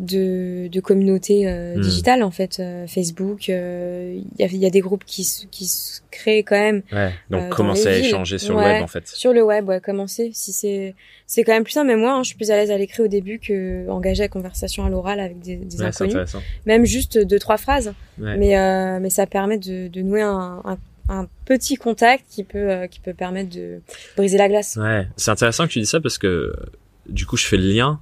de, 0.00 0.66
de 0.68 0.80
communauté 0.80 1.46
euh, 1.46 1.76
Hmm. 1.76 1.80
digitale 1.82 2.22
en 2.24 2.30
fait, 2.30 2.58
euh, 2.58 2.86
Facebook. 2.86 3.48
euh, 3.50 4.18
Il 4.38 4.40
y, 4.40 4.44
a, 4.44 4.48
y 4.50 4.66
a 4.66 4.70
des 4.70 4.80
groupes 4.80 5.04
qui 5.04 5.22
se, 5.24 5.46
qui 5.46 5.66
se 5.66 6.00
créent 6.10 6.42
quand 6.42 6.58
même 6.58 6.82
Ouais. 6.90 7.12
Donc 7.30 7.42
Euh, 7.44 7.48
commencer 7.50 7.86
à 7.88 7.96
échanger 7.98 8.38
sur 8.38 8.56
Ouais. 8.56 8.64
le 8.64 8.70
web 8.72 8.82
en 8.82 8.86
fait. 8.88 9.06
sur 9.06 9.32
le 9.32 9.42
web. 9.42 9.68
Ouais, 9.68 9.80
commencer. 9.80 10.30
Si 10.34 10.52
c'est 10.52 10.94
c'est 11.26 11.44
quand 11.44 11.52
même 11.52 11.62
plus 11.64 11.72
simple. 11.74 11.86
Mais 11.88 11.96
moi, 11.96 12.14
hein, 12.14 12.22
je 12.22 12.28
suis 12.28 12.36
plus 12.36 12.50
à 12.50 12.56
l'aise 12.56 12.70
à 12.70 12.78
l'écrit 12.78 13.02
au 13.02 13.08
début 13.08 13.38
que 13.38 13.88
engager 13.88 14.22
la 14.22 14.28
conversation 14.28 14.84
à 14.84 14.88
l'oral 14.90 15.20
avec 15.20 15.38
des, 15.40 15.56
des 15.56 15.80
Ouais, 15.80 15.86
inconnus. 15.86 16.34
Même 16.66 16.84
juste 16.86 17.18
deux 17.18 17.38
trois 17.38 17.58
phrases. 17.58 17.92
Ouais. 18.18 18.36
Mais 18.38 18.58
euh, 18.58 18.98
mais 19.00 19.10
ça 19.10 19.26
permet 19.26 19.58
de, 19.58 19.88
de 19.88 20.00
nouer 20.00 20.22
un, 20.22 20.62
un 20.64 20.78
un 21.08 21.26
petit 21.44 21.74
contact 21.76 22.24
qui 22.30 22.44
peut 22.44 22.70
euh, 22.70 22.86
qui 22.86 23.00
peut 23.00 23.14
permettre 23.14 23.50
de 23.50 23.80
briser 24.16 24.38
la 24.38 24.48
glace. 24.48 24.76
Ouais, 24.80 25.06
c'est 25.16 25.30
intéressant 25.32 25.66
que 25.66 25.72
tu 25.72 25.80
dis 25.80 25.86
ça 25.86 26.00
parce 26.00 26.18
que 26.18 26.26
euh, 26.26 26.52
du 27.08 27.26
coup, 27.26 27.36
je 27.36 27.46
fais 27.46 27.56
le 27.56 27.64
lien 27.68 28.00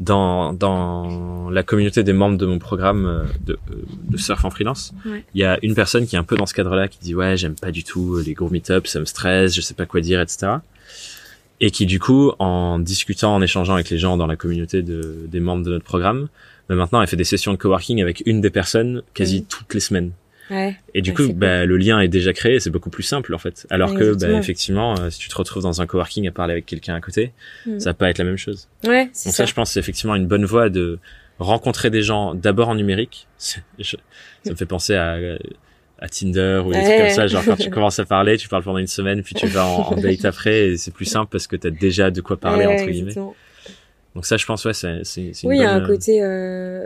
dans 0.00 0.52
dans 0.52 1.50
la 1.50 1.62
communauté 1.62 2.02
des 2.02 2.12
membres 2.12 2.38
de 2.38 2.46
mon 2.46 2.58
programme 2.58 3.06
euh, 3.06 3.24
de, 3.44 3.58
euh, 3.70 3.76
de 4.08 4.16
surf 4.16 4.44
en 4.44 4.50
freelance. 4.50 4.92
Ouais. 5.06 5.24
Il 5.34 5.40
y 5.40 5.44
a 5.44 5.58
une 5.62 5.74
personne 5.74 6.06
qui 6.06 6.16
est 6.16 6.18
un 6.18 6.24
peu 6.24 6.36
dans 6.36 6.46
ce 6.46 6.54
cadre-là 6.54 6.88
qui 6.88 6.98
dit 6.98 7.14
ouais, 7.14 7.36
j'aime 7.36 7.54
pas 7.54 7.70
du 7.70 7.84
tout 7.84 8.18
les 8.24 8.34
gros 8.34 8.50
meet-ups, 8.50 8.90
ça 8.90 9.00
me 9.00 9.04
stresse, 9.04 9.54
je 9.54 9.60
sais 9.60 9.74
pas 9.74 9.86
quoi 9.86 10.00
dire, 10.00 10.20
etc. 10.20 10.52
Et 11.60 11.70
qui 11.70 11.86
du 11.86 12.00
coup, 12.00 12.32
en 12.38 12.78
discutant, 12.78 13.34
en 13.34 13.40
échangeant 13.40 13.74
avec 13.74 13.90
les 13.90 13.98
gens 13.98 14.16
dans 14.16 14.26
la 14.26 14.36
communauté 14.36 14.82
de, 14.82 15.26
des 15.28 15.40
membres 15.40 15.64
de 15.64 15.70
notre 15.70 15.84
programme, 15.84 16.28
bah, 16.68 16.74
maintenant 16.74 17.00
elle 17.00 17.08
fait 17.08 17.16
des 17.16 17.24
sessions 17.24 17.52
de 17.52 17.58
coworking 17.58 18.02
avec 18.02 18.22
une 18.26 18.40
des 18.40 18.50
personnes 18.50 19.02
quasi 19.14 19.44
toutes 19.44 19.72
les 19.74 19.80
semaines. 19.80 20.12
Ouais. 20.50 20.76
Et 20.94 21.00
du 21.02 21.10
Ouais, 21.10 21.16
coup, 21.16 21.26
cool. 21.26 21.34
bah, 21.34 21.64
le 21.64 21.76
lien 21.76 22.00
est 22.00 22.08
déjà 22.08 22.32
créé, 22.32 22.60
c'est 22.60 22.70
beaucoup 22.70 22.90
plus 22.90 23.02
simple 23.02 23.34
en 23.34 23.38
fait. 23.38 23.66
Alors 23.70 23.92
Ouais, 23.92 23.98
que, 23.98 24.14
bah, 24.14 24.30
effectivement, 24.38 24.94
euh, 24.98 25.10
si 25.10 25.18
tu 25.18 25.28
te 25.28 25.34
retrouves 25.36 25.62
dans 25.62 25.80
un 25.80 25.86
coworking 25.86 26.28
à 26.28 26.32
parler 26.32 26.52
avec 26.52 26.66
quelqu'un 26.66 26.94
à 26.94 27.00
côté, 27.00 27.32
Mm. 27.66 27.80
ça 27.80 27.90
va 27.90 27.94
pas 27.94 28.10
être 28.10 28.18
la 28.18 28.24
même 28.24 28.36
chose. 28.36 28.68
Ouais, 28.86 29.08
c'est 29.12 29.28
Donc 29.30 29.34
ça. 29.36 29.44
ça, 29.44 29.46
je 29.46 29.54
pense, 29.54 29.72
c'est 29.72 29.80
effectivement 29.80 30.14
une 30.16 30.26
bonne 30.26 30.44
voie 30.44 30.68
de 30.68 30.98
rencontrer 31.38 31.90
des 31.90 32.02
gens 32.02 32.34
d'abord 32.34 32.68
en 32.68 32.74
numérique. 32.74 33.26
Ça 33.38 33.60
me 34.50 34.54
fait 34.54 34.66
penser 34.66 34.94
à, 34.94 35.16
à 35.98 36.08
Tinder 36.08 36.62
ou 36.64 36.72
des 36.72 36.82
trucs 36.82 36.96
comme 36.98 37.08
ça. 37.10 37.26
Genre 37.26 37.44
quand 37.44 37.56
tu 37.56 37.70
commences 37.70 37.98
à 37.98 38.04
parler, 38.04 38.36
tu 38.36 38.48
parles 38.48 38.62
pendant 38.62 38.78
une 38.78 38.86
semaine, 38.86 39.22
puis 39.22 39.34
tu 39.34 39.46
vas 39.46 39.64
en, 39.66 39.92
en 39.92 39.96
date 39.96 40.24
après, 40.26 40.68
et 40.68 40.76
c'est 40.76 40.90
plus 40.92 41.06
simple 41.06 41.30
parce 41.32 41.46
que 41.46 41.56
t'as 41.56 41.70
déjà 41.70 42.10
de 42.10 42.20
quoi 42.20 42.36
parler 42.36 42.66
entre 42.66 42.84
guillemets. 42.84 43.08
exactement. 43.12 43.34
Donc 44.14 44.26
ça, 44.26 44.36
je 44.36 44.44
pense, 44.46 44.64
ouais, 44.66 44.74
c'est 44.74 45.00
c'est 45.04 45.32
c'est 45.32 45.44
une 45.44 45.48
Oui, 45.50 45.56
il 45.56 45.62
y 45.62 45.64
a 45.64 45.72
un 45.72 45.82
euh, 45.82 45.86
côté 45.86 46.22
euh, 46.22 46.84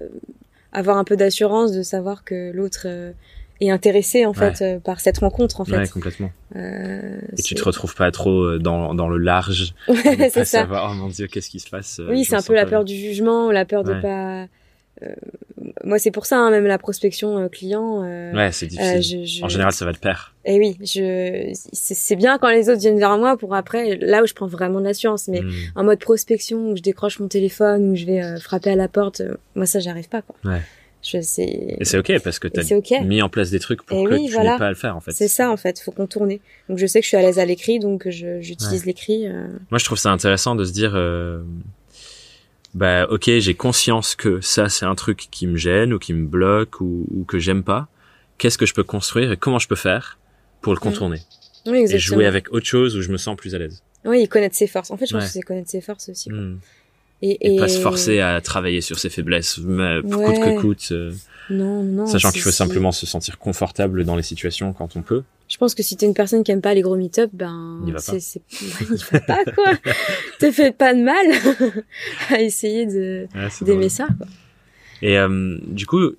avoir 0.72 0.96
un 0.98 1.04
peu 1.04 1.16
d'assurance 1.16 1.72
de 1.72 1.82
savoir 1.82 2.24
que 2.24 2.52
l'autre 2.52 2.82
euh, 2.86 3.12
est 3.60 3.70
intéressé 3.70 4.24
en 4.26 4.32
Ouais. 4.32 4.52
fait 4.54 4.64
euh, 4.76 4.78
par 4.78 5.00
cette 5.00 5.18
rencontre 5.18 5.60
en 5.60 5.64
fait. 5.64 5.76
Ouais, 5.76 5.88
complètement. 5.88 6.30
Euh, 6.56 7.18
Et 7.36 7.42
tu 7.42 7.54
te 7.54 7.62
retrouves 7.64 7.94
pas 7.94 8.10
trop 8.10 8.42
euh, 8.44 8.58
dans, 8.58 8.94
dans 8.94 9.08
le 9.08 9.18
large, 9.18 9.74
Ouais, 9.88 9.96
c'est 10.30 10.44
ça. 10.44 10.60
savoir, 10.60 10.90
oh 10.92 10.94
mon 10.94 11.08
dieu, 11.08 11.26
qu'est-ce 11.26 11.50
qui 11.50 11.60
se 11.60 11.68
passe. 11.68 11.98
euh, 12.00 12.06
Oui, 12.10 12.24
c'est 12.24 12.36
un 12.36 12.42
peu 12.42 12.54
la 12.54 12.66
peur 12.66 12.84
du 12.84 12.94
jugement, 12.94 13.50
la 13.50 13.64
peur 13.64 13.82
de 13.84 13.92
Ouais. 13.94 14.00
pas. 14.00 14.46
euh, 15.02 15.14
moi, 15.84 15.98
c'est 15.98 16.10
pour 16.10 16.26
ça, 16.26 16.36
hein, 16.38 16.50
même 16.50 16.66
la 16.66 16.78
prospection 16.78 17.48
client. 17.48 18.00
Ouais, 18.34 18.50
c'est 18.52 18.66
difficile. 18.66 19.02
je, 19.02 19.24
je... 19.38 19.44
En 19.44 19.48
général, 19.48 19.72
ça 19.72 19.84
va 19.84 19.92
de 19.92 19.98
pair. 19.98 20.34
Et 20.44 20.58
oui, 20.58 20.76
je 20.80 21.50
c'est 21.72 22.16
bien 22.16 22.38
quand 22.38 22.48
les 22.50 22.68
autres 22.68 22.80
viennent 22.80 22.98
vers 22.98 23.16
moi 23.18 23.36
pour 23.36 23.54
après 23.54 23.96
là 23.96 24.22
où 24.22 24.26
je 24.26 24.34
prends 24.34 24.46
vraiment 24.46 24.80
de 24.80 24.84
l'assurance, 24.84 25.28
mais 25.28 25.40
Mm. 25.42 25.50
en 25.76 25.84
mode 25.84 25.98
prospection 26.00 26.70
où 26.70 26.76
je 26.76 26.82
décroche 26.82 27.18
mon 27.20 27.28
téléphone 27.28 27.90
où 27.90 27.96
je 27.96 28.06
vais 28.06 28.40
frapper 28.40 28.70
à 28.70 28.76
la 28.76 28.88
porte, 28.88 29.22
moi 29.54 29.66
ça 29.66 29.78
j'arrive 29.80 30.08
pas 30.08 30.22
quoi. 30.22 30.36
Ouais. 30.44 30.60
Je 31.02 31.20
sais. 31.20 31.76
Et 31.78 31.84
c'est 31.84 31.96
ok 31.98 32.12
parce 32.24 32.38
que 32.40 32.48
t'as 32.48 32.62
c'est 32.62 32.74
ok. 32.74 32.92
mis 33.04 33.22
en 33.22 33.28
place 33.28 33.50
des 33.50 33.60
trucs 33.60 33.82
pour 33.84 33.98
Et 34.00 34.04
que 34.04 34.14
oui, 34.14 34.26
tu 34.26 34.32
voilà. 34.32 34.52
n'aies 34.52 34.58
pas 34.58 34.66
à 34.66 34.70
le 34.70 34.74
faire 34.74 34.96
en 34.96 35.00
fait. 35.00 35.12
C'est 35.12 35.28
ça 35.28 35.50
en 35.50 35.56
fait, 35.56 35.78
faut 35.80 35.92
contourner. 35.92 36.40
Donc 36.68 36.78
je 36.78 36.86
sais 36.86 36.98
que 37.00 37.04
je 37.04 37.08
suis 37.08 37.16
à 37.16 37.22
l'aise 37.22 37.38
à 37.38 37.44
l'écrit, 37.44 37.78
donc 37.78 38.08
j'utilise 38.08 38.84
l'écrit. 38.84 39.26
euh, 39.28 39.46
Moi, 39.70 39.78
je 39.78 39.84
trouve 39.84 39.96
ça 39.98 40.10
intéressant 40.10 40.56
de 40.56 40.64
se 40.64 40.72
dire, 40.72 40.92
euh, 40.96 41.40
bah, 42.74 43.06
ok, 43.10 43.30
j'ai 43.38 43.54
conscience 43.54 44.14
que 44.14 44.40
ça, 44.40 44.68
c'est 44.68 44.84
un 44.86 44.94
truc 44.94 45.28
qui 45.30 45.46
me 45.46 45.56
gêne 45.56 45.92
ou 45.92 45.98
qui 45.98 46.12
me 46.12 46.26
bloque 46.26 46.80
ou, 46.80 47.06
ou 47.14 47.24
que 47.24 47.38
j'aime 47.38 47.62
pas. 47.62 47.88
Qu'est-ce 48.38 48.58
que 48.58 48.66
je 48.66 48.74
peux 48.74 48.84
construire 48.84 49.32
et 49.32 49.36
comment 49.36 49.58
je 49.58 49.68
peux 49.68 49.76
faire 49.76 50.18
pour 50.60 50.72
le 50.74 50.78
contourner 50.80 51.20
Oui, 51.66 51.86
et 51.88 51.98
jouer 51.98 52.26
avec 52.26 52.52
autre 52.52 52.66
chose 52.66 52.96
où 52.96 53.02
je 53.02 53.10
me 53.10 53.16
sens 53.16 53.36
plus 53.36 53.54
à 53.54 53.58
l'aise. 53.58 53.82
Oui, 54.04 54.28
connaître 54.28 54.54
ses 54.54 54.66
forces. 54.68 54.90
En 54.90 54.96
fait, 54.96 55.06
je 55.06 55.12
pense 55.12 55.22
Ouais. 55.22 55.26
que 55.28 55.32
c'est 55.32 55.42
connaître 55.42 55.70
ses 55.70 55.80
forces 55.80 56.08
aussi. 56.08 56.28
quoi. 56.30 56.38
Mm. 56.38 56.60
Et, 57.20 57.54
Et, 57.54 57.58
pas 57.58 57.66
se 57.68 57.80
forcer 57.80 58.20
à 58.20 58.40
travailler 58.40 58.80
sur 58.80 58.98
ses 58.98 59.10
faiblesses, 59.10 59.58
mais 59.58 60.00
coûte 60.02 60.12
que 60.36 60.60
coûte, 60.60 60.88
euh, 60.92 61.12
Non, 61.50 61.82
non. 61.82 62.06
sachant 62.06 62.30
qu'il 62.30 62.42
faut 62.42 62.50
si- 62.50 62.56
simplement 62.56 62.92
se 62.92 63.06
sentir 63.06 63.38
confortable 63.38 64.04
dans 64.04 64.14
les 64.14 64.22
situations 64.22 64.72
quand 64.72 64.94
on 64.94 65.02
peut. 65.02 65.24
Je 65.48 65.56
pense 65.56 65.74
que 65.74 65.82
si 65.82 65.96
t'es 65.96 66.06
une 66.06 66.14
personne 66.14 66.44
qui 66.44 66.52
aime 66.52 66.60
pas 66.60 66.74
les 66.74 66.82
gros 66.82 66.94
meet-up, 66.96 67.30
ben 67.32 67.80
c'est 67.98 68.20
c'est 68.20 68.42
va 69.12 69.20
pas 69.20 69.44
quoi. 69.44 69.72
Te 70.38 70.52
fais 70.52 70.70
pas 70.72 70.94
de 70.94 71.00
mal 71.02 71.26
à 72.30 72.40
essayer 72.40 72.86
de 72.86 73.26
Ouais, 73.34 73.48
d'aimer 73.62 73.88
ça. 73.88 74.06
Quoi. 74.16 74.26
Et 75.02 75.18
euh, 75.18 75.58
du 75.66 75.86
coup, 75.86 76.12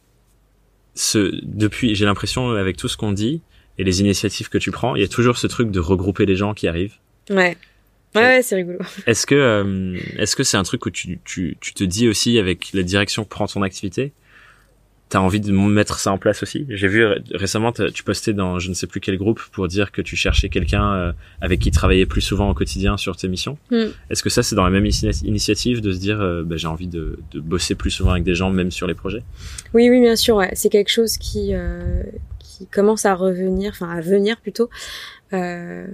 ce, 0.96 1.32
depuis, 1.44 1.96
j'ai 1.96 2.06
l'impression 2.06 2.50
avec 2.52 2.76
tout 2.76 2.88
ce 2.88 2.98
qu'on 2.98 3.12
dit 3.14 3.42
et 3.78 3.84
les 3.86 4.02
initiatives 4.02 4.50
que 4.50 4.58
tu 4.58 4.72
prends, 4.72 4.96
il 4.96 5.02
y 5.02 5.06
a 5.06 5.08
toujours 5.08 5.38
ce 5.38 5.48
truc 5.48 5.72
de 5.72 5.80
regrouper 5.80 6.26
les 6.26 6.36
gens 6.36 6.54
qui 6.54 6.68
arrivent. 6.68 6.96
Ouais. 7.30 7.56
Ouais, 8.16 8.22
ouais, 8.22 8.42
c'est 8.42 8.56
rigolo. 8.56 8.80
Est-ce 9.08 9.26
que 9.28 9.36
euh, 9.36 9.98
est-ce 10.18 10.36
que 10.36 10.44
c'est 10.44 10.58
un 10.58 10.64
truc 10.64 10.86
où 10.86 10.90
tu, 10.90 11.20
tu, 11.26 11.58
tu 11.62 11.74
te 11.74 11.84
dis 11.84 12.08
aussi 12.08 12.40
avec 12.40 12.70
la 12.74 12.84
direction 12.84 13.24
que 13.24 13.30
prend 13.30 13.46
ton 13.48 13.62
activité, 13.62 14.14
t'as 15.10 15.20
envie 15.20 15.40
de 15.40 15.52
mettre 15.52 16.00
ça 16.00 16.12
en 16.12 16.18
place 16.18 16.42
aussi? 16.44 16.66
J'ai 16.70 16.88
vu 16.88 17.06
récemment 17.34 17.72
tu 17.72 18.04
postais 18.04 18.34
dans 18.34 18.58
je 18.60 18.70
ne 18.70 18.74
sais 18.74 18.88
plus 18.88 19.00
quel 19.00 19.18
groupe 19.18 19.42
pour 19.52 19.68
dire 19.68 19.92
que 19.92 20.02
tu 20.02 20.16
cherchais 20.16 20.50
quelqu'un 20.50 20.94
euh, 20.94 21.12
avec 21.42 21.60
qui 21.60 21.72
travailler 21.72 22.06
plus 22.08 22.22
souvent 22.22 22.50
au 22.50 22.54
quotidien 22.54 22.98
sur 22.98 23.16
tes 23.16 23.28
missions. 23.28 23.58
Hmm. 23.72 23.88
Est-ce 24.10 24.24
que 24.24 24.30
ça 24.30 24.42
c'est 24.44 24.56
dans 24.56 24.64
la 24.64 24.70
même 24.72 24.86
initia- 24.86 25.24
initiative 25.26 25.82
de 25.82 25.92
se 25.92 26.00
dire 26.00 26.20
euh, 26.20 26.44
bah, 26.44 26.58
j'ai 26.58 26.68
envie 26.68 26.88
de, 26.88 27.20
de 27.32 27.40
bosser 27.40 27.76
plus 27.76 27.92
souvent 27.92 28.12
avec 28.12 28.24
des 28.24 28.36
gens 28.36 28.50
même 28.50 28.72
sur 28.72 28.88
les 28.88 28.96
projets? 28.96 29.22
Oui, 29.74 29.88
oui, 29.90 30.00
bien 30.02 30.16
sûr. 30.16 30.36
Ouais. 30.36 30.50
C'est 30.54 30.70
quelque 30.70 30.90
chose 30.92 31.18
qui 31.18 31.54
euh, 31.54 32.02
qui 32.40 32.66
commence 32.68 33.06
à 33.06 33.14
revenir, 33.16 33.72
enfin 33.72 33.90
à 33.90 34.02
venir 34.02 34.38
plutôt. 34.42 34.70
Euh, 35.34 35.86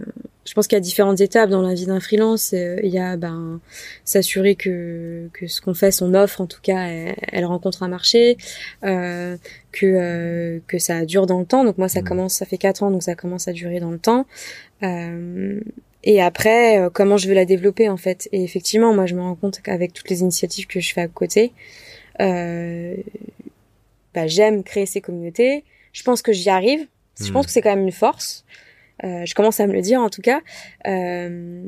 je 0.46 0.54
pense 0.54 0.68
qu'il 0.68 0.76
y 0.76 0.78
a 0.78 0.82
différentes 0.82 1.20
étapes 1.20 1.50
dans 1.50 1.62
la 1.62 1.74
vie 1.74 1.88
d'un 1.88 2.00
freelance. 2.00 2.54
Euh, 2.54 2.80
Il 2.84 2.90
y 2.90 3.00
a 3.00 3.18
ben 3.18 3.60
s'assurer 4.06 4.56
que 4.56 5.30
que 5.34 5.48
ce 5.48 5.60
qu'on 5.60 5.74
fait, 5.74 5.92
son 5.92 6.14
offre 6.14 6.40
en 6.42 6.46
tout 6.48 6.62
cas, 6.62 6.84
elle, 6.88 7.16
elle 7.32 7.46
rencontre 7.46 7.84
un 7.84 7.88
marché, 7.90 8.38
euh, 8.84 9.36
que 9.72 9.86
euh, 9.86 10.60
que 10.68 10.78
ça 10.80 11.06
dure 11.06 11.26
dans 11.26 11.40
le 11.40 11.46
temps. 11.46 11.64
Donc 11.66 11.78
moi, 11.78 11.90
ça 11.90 12.00
Mhm. 12.02 12.08
commence, 12.08 12.34
ça 12.36 12.46
fait 12.46 12.58
quatre 12.58 12.84
ans, 12.84 12.92
donc 12.92 13.04
ça 13.04 13.16
commence 13.16 13.48
à 13.48 13.54
durer 13.54 13.80
dans 13.80 13.92
le 13.92 14.00
temps. 14.00 14.26
Euh, 14.84 15.60
et 16.04 16.22
après, 16.22 16.88
comment 16.94 17.18
je 17.18 17.28
veux 17.28 17.34
la 17.34 17.46
développer 17.46 17.90
en 17.90 17.98
fait? 17.98 18.30
Et 18.32 18.44
effectivement, 18.44 18.94
moi, 18.94 19.08
je 19.08 19.16
me 19.16 19.22
rends 19.22 19.36
compte 19.36 19.60
qu'avec 19.62 19.92
toutes 19.92 20.10
les 20.10 20.22
initiatives 20.22 20.68
que 20.68 20.80
je 20.80 20.94
fais 20.94 21.02
à 21.02 21.08
côté, 21.08 21.52
euh, 22.22 22.96
bah, 24.14 24.28
j'aime 24.28 24.64
créer 24.64 24.86
ces 24.86 25.02
communautés. 25.02 25.64
Je 25.94 26.04
pense 26.04 26.22
que 26.22 26.32
j'y 26.32 26.50
arrive. 26.50 26.88
Je 27.20 27.32
pense 27.32 27.46
que 27.46 27.52
c'est 27.54 27.62
quand 27.62 27.74
même 27.76 27.86
une 27.86 27.92
force. 27.94 28.45
Euh, 29.04 29.26
je 29.26 29.36
commence 29.36 29.60
à 29.60 29.68
me 29.68 29.74
le 29.74 29.82
dire 29.82 30.00
en 30.02 30.10
tout 30.10 30.22
cas. 30.22 30.42
Euh, 30.88 31.66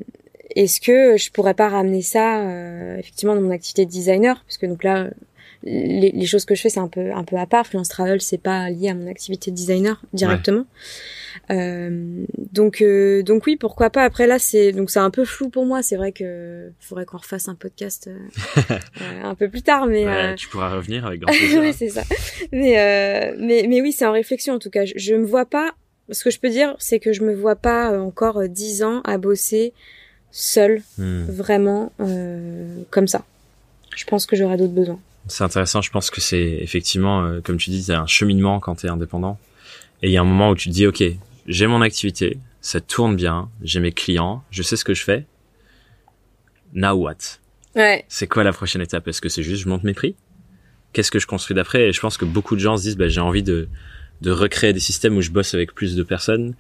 Est-ce 0.56 0.80
que 0.80 1.18
je 1.18 1.30
pourrais 1.32 1.54
pas 1.54 1.68
ramener 1.70 2.02
ça 2.02 2.42
euh, 2.42 2.98
effectivement 2.98 3.36
dans 3.36 3.42
mon 3.42 3.52
activité 3.52 3.86
de 3.86 3.92
designer? 3.92 4.44
Parce 4.46 4.58
que 4.58 4.66
donc 4.66 4.84
là, 4.84 5.10
les, 5.64 6.12
les 6.12 6.26
choses 6.26 6.46
que 6.46 6.56
je 6.56 6.62
fais 6.62 6.70
c'est 6.70 6.80
un 6.80 6.88
peu 6.88 7.12
un 7.12 7.24
peu 7.24 7.36
à 7.36 7.46
part. 7.46 7.66
Freelance 7.68 7.90
travel 7.90 8.22
c'est 8.22 8.38
pas 8.42 8.70
lié 8.70 8.90
à 8.90 8.94
mon 8.94 9.08
activité 9.10 9.52
de 9.52 9.56
designer 9.56 10.02
directement. 10.14 10.66
Euh, 11.52 12.26
donc 12.54 12.82
euh, 12.82 13.24
donc 13.24 13.46
oui 13.46 13.58
pourquoi 13.58 13.90
pas. 13.90 14.04
Après 14.04 14.28
là 14.28 14.40
c'est 14.40 14.72
donc 14.72 14.90
c'est 14.90 15.00
un 15.00 15.10
peu 15.12 15.26
flou 15.26 15.50
pour 15.50 15.66
moi. 15.66 15.82
C'est 15.84 15.96
vrai 15.98 16.12
que 16.12 16.72
faudrait 16.80 17.06
qu'on 17.06 17.18
refasse 17.18 17.48
un 17.50 17.56
podcast 17.56 18.08
euh, 18.08 18.78
un 19.24 19.36
peu 19.36 19.50
plus 19.50 19.64
tard, 19.64 19.86
mais 19.88 20.06
Ouais, 20.06 20.36
Tu 20.36 20.48
pourras 20.48 20.70
revenir 20.74 21.06
avec 21.06 21.20
grand 21.22 21.34
plaisir. 21.34 21.60
oui, 21.62 21.74
c'est 21.74 21.90
ça. 21.90 22.04
Mais, 22.52 22.80
euh, 22.80 23.36
mais, 23.40 23.66
mais 23.68 23.82
oui, 23.82 23.92
c'est 23.92 24.06
en 24.06 24.12
réflexion 24.14 24.54
en 24.56 24.60
tout 24.60 24.70
cas. 24.70 24.86
Je, 24.86 24.94
je 24.96 25.16
me 25.16 25.26
vois 25.26 25.46
pas. 25.46 25.74
Ce 26.10 26.24
que 26.24 26.30
je 26.32 26.40
peux 26.40 26.50
dire, 26.50 26.76
c'est 26.80 27.00
que 27.00 27.12
je 27.14 27.24
me 27.24 27.34
vois 27.36 27.56
pas 27.56 27.92
euh, 27.92 28.00
encore 28.00 28.38
euh, 28.40 28.48
dix 28.48 28.84
ans 28.84 29.02
à 29.04 29.18
bosser 29.18 29.74
seule, 30.32 30.82
Hmm. 30.98 31.26
vraiment 31.26 31.92
euh, 32.00 32.82
comme 32.92 33.08
ça. 33.08 33.26
Je 33.96 34.06
pense 34.06 34.26
que 34.26 34.36
j'aurai 34.36 34.58
d'autres 34.58 34.74
besoins. 34.74 35.00
C'est 35.28 35.44
intéressant, 35.44 35.82
je 35.82 35.92
pense 35.92 36.10
que 36.10 36.22
c'est 36.22 36.60
effectivement, 36.62 37.24
euh, 37.26 37.42
comme 37.42 37.58
tu 37.58 37.70
dis, 37.72 37.84
c'est 37.84 37.94
un 37.94 38.08
cheminement 38.08 38.60
quand 38.60 38.76
tu 38.76 38.86
es 38.86 38.90
indépendant. 38.90 39.38
Et 40.02 40.08
il 40.08 40.12
y 40.14 40.18
a 40.18 40.22
un 40.22 40.26
moment 40.26 40.52
où 40.52 40.56
tu 40.56 40.70
te 40.70 40.74
dis, 40.74 40.86
ok, 40.88 41.04
j'ai 41.48 41.68
mon 41.68 41.82
activité, 41.82 42.38
ça 42.62 42.80
tourne 42.80 43.16
bien, 43.16 43.50
j'ai 43.62 43.80
mes 43.80 43.92
clients, 43.92 44.44
je 44.52 44.62
sais 44.64 44.76
ce 44.78 44.86
que 44.86 44.94
je 44.94 45.04
fais. 45.04 45.26
Now 46.74 46.94
what? 46.94 47.16
Ouais. 47.76 48.06
C'est 48.08 48.28
quoi 48.28 48.44
la 48.44 48.54
prochaine 48.54 48.82
étape? 48.82 49.08
Est-ce 49.08 49.22
que 49.22 49.30
c'est 49.30 49.44
juste 49.44 49.64
je 49.64 49.70
monte 49.70 49.84
mes 49.84 49.94
prix? 49.94 50.16
Qu'est-ce 50.94 51.12
que 51.12 51.20
je 51.20 51.28
construis 51.28 51.56
d'après? 51.56 51.90
Et 51.90 51.94
je 51.94 52.00
pense 52.00 52.18
que 52.18 52.26
beaucoup 52.26 52.56
de 52.56 52.60
gens 52.62 52.78
se 52.78 52.84
disent, 52.84 52.98
bah, 52.98 53.08
j'ai 53.08 53.22
envie 53.22 53.44
de 53.44 53.68
de 54.22 54.32
recréer 54.32 54.74
des 54.74 54.80
systèmes 54.80 55.16
où 55.18 55.22
je 55.22 55.32
bosse 55.32 55.54
avec 55.54 55.74
plus 55.74 55.96
de 55.96 56.04
personnes 56.04 56.54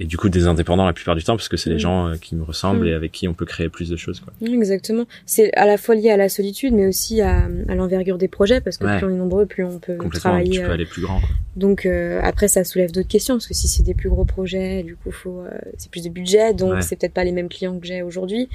et 0.00 0.04
du 0.04 0.16
coup 0.16 0.28
des 0.28 0.46
indépendants 0.46 0.86
la 0.86 0.92
plupart 0.92 1.16
du 1.16 1.24
temps 1.24 1.34
parce 1.36 1.48
que 1.48 1.56
c'est 1.56 1.70
les 1.70 1.74
Mm. 1.76 1.80
gens 1.80 2.06
euh, 2.08 2.16
qui 2.16 2.36
me 2.36 2.44
ressemblent 2.44 2.84
Mm. 2.84 2.88
et 2.88 2.94
avec 2.94 3.10
qui 3.10 3.26
on 3.26 3.34
peut 3.34 3.44
créer 3.46 3.68
plus 3.68 3.88
de 3.90 3.96
choses 3.96 4.20
quoi. 4.20 4.32
Exactement. 4.46 5.06
C'est 5.26 5.52
à 5.54 5.66
la 5.66 5.76
fois 5.76 5.96
lié 5.96 6.10
à 6.10 6.16
la 6.16 6.28
solitude, 6.28 6.72
mais 6.72 6.86
aussi 6.86 7.20
à, 7.20 7.48
à 7.68 7.74
l'envergure 7.74 8.16
des 8.16 8.28
projets, 8.28 8.60
parce 8.60 8.76
que 8.78 8.84
Ouais. 8.84 8.98
plus 8.98 9.06
on 9.08 9.10
est 9.10 9.18
nombreux, 9.18 9.46
plus 9.46 9.64
on 9.64 9.80
peut 9.80 9.96
travailler. 10.12 10.50
tu 10.52 10.60
peux 10.60 10.66
euh, 10.68 10.72
aller 10.74 10.86
plus 10.86 11.02
grand 11.02 11.18
quoi. 11.18 11.28
Donc 11.56 11.84
euh, 11.84 12.20
après, 12.22 12.46
ça 12.46 12.62
soulève 12.62 12.92
d'autres 12.92 13.08
questions, 13.08 13.34
parce 13.34 13.48
que 13.48 13.54
si 13.54 13.66
c'est 13.66 13.82
des 13.82 13.94
plus 13.94 14.08
gros 14.08 14.24
projets, 14.24 14.84
du 14.84 14.94
coup, 14.94 15.10
faut 15.10 15.40
euh, 15.40 15.50
c'est 15.78 15.90
plus 15.90 16.04
de 16.04 16.10
budget, 16.10 16.54
donc 16.54 16.74
Ouais. 16.74 16.82
c'est 16.82 16.94
peut-être 16.94 17.14
pas 17.14 17.24
les 17.24 17.32
mêmes 17.32 17.48
clients 17.48 17.76
que 17.80 17.86
j'ai 17.86 18.02
aujourd'hui. 18.02 18.48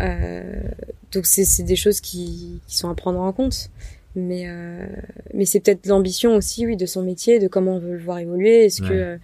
Euh, 0.00 0.42
donc 1.12 1.26
c'est 1.26 1.44
c'est 1.44 1.62
des 1.62 1.76
choses 1.76 2.00
qui, 2.00 2.60
qui 2.66 2.76
sont 2.76 2.88
à 2.90 2.94
prendre 2.96 3.20
en 3.20 3.32
compte. 3.32 3.70
Mais 4.16 4.48
euh, 4.48 4.86
mais 5.34 5.44
c'est 5.44 5.60
peut-être 5.60 5.86
l'ambition 5.86 6.34
aussi, 6.34 6.66
oui, 6.66 6.76
de 6.76 6.86
son 6.86 7.02
métier, 7.02 7.38
de 7.38 7.46
comment 7.46 7.76
on 7.76 7.78
veut 7.78 7.92
le 7.96 8.02
voir 8.02 8.18
évoluer. 8.18 8.64
Est-ce 8.64 8.82
que 8.82 8.92
euh, 8.92 9.16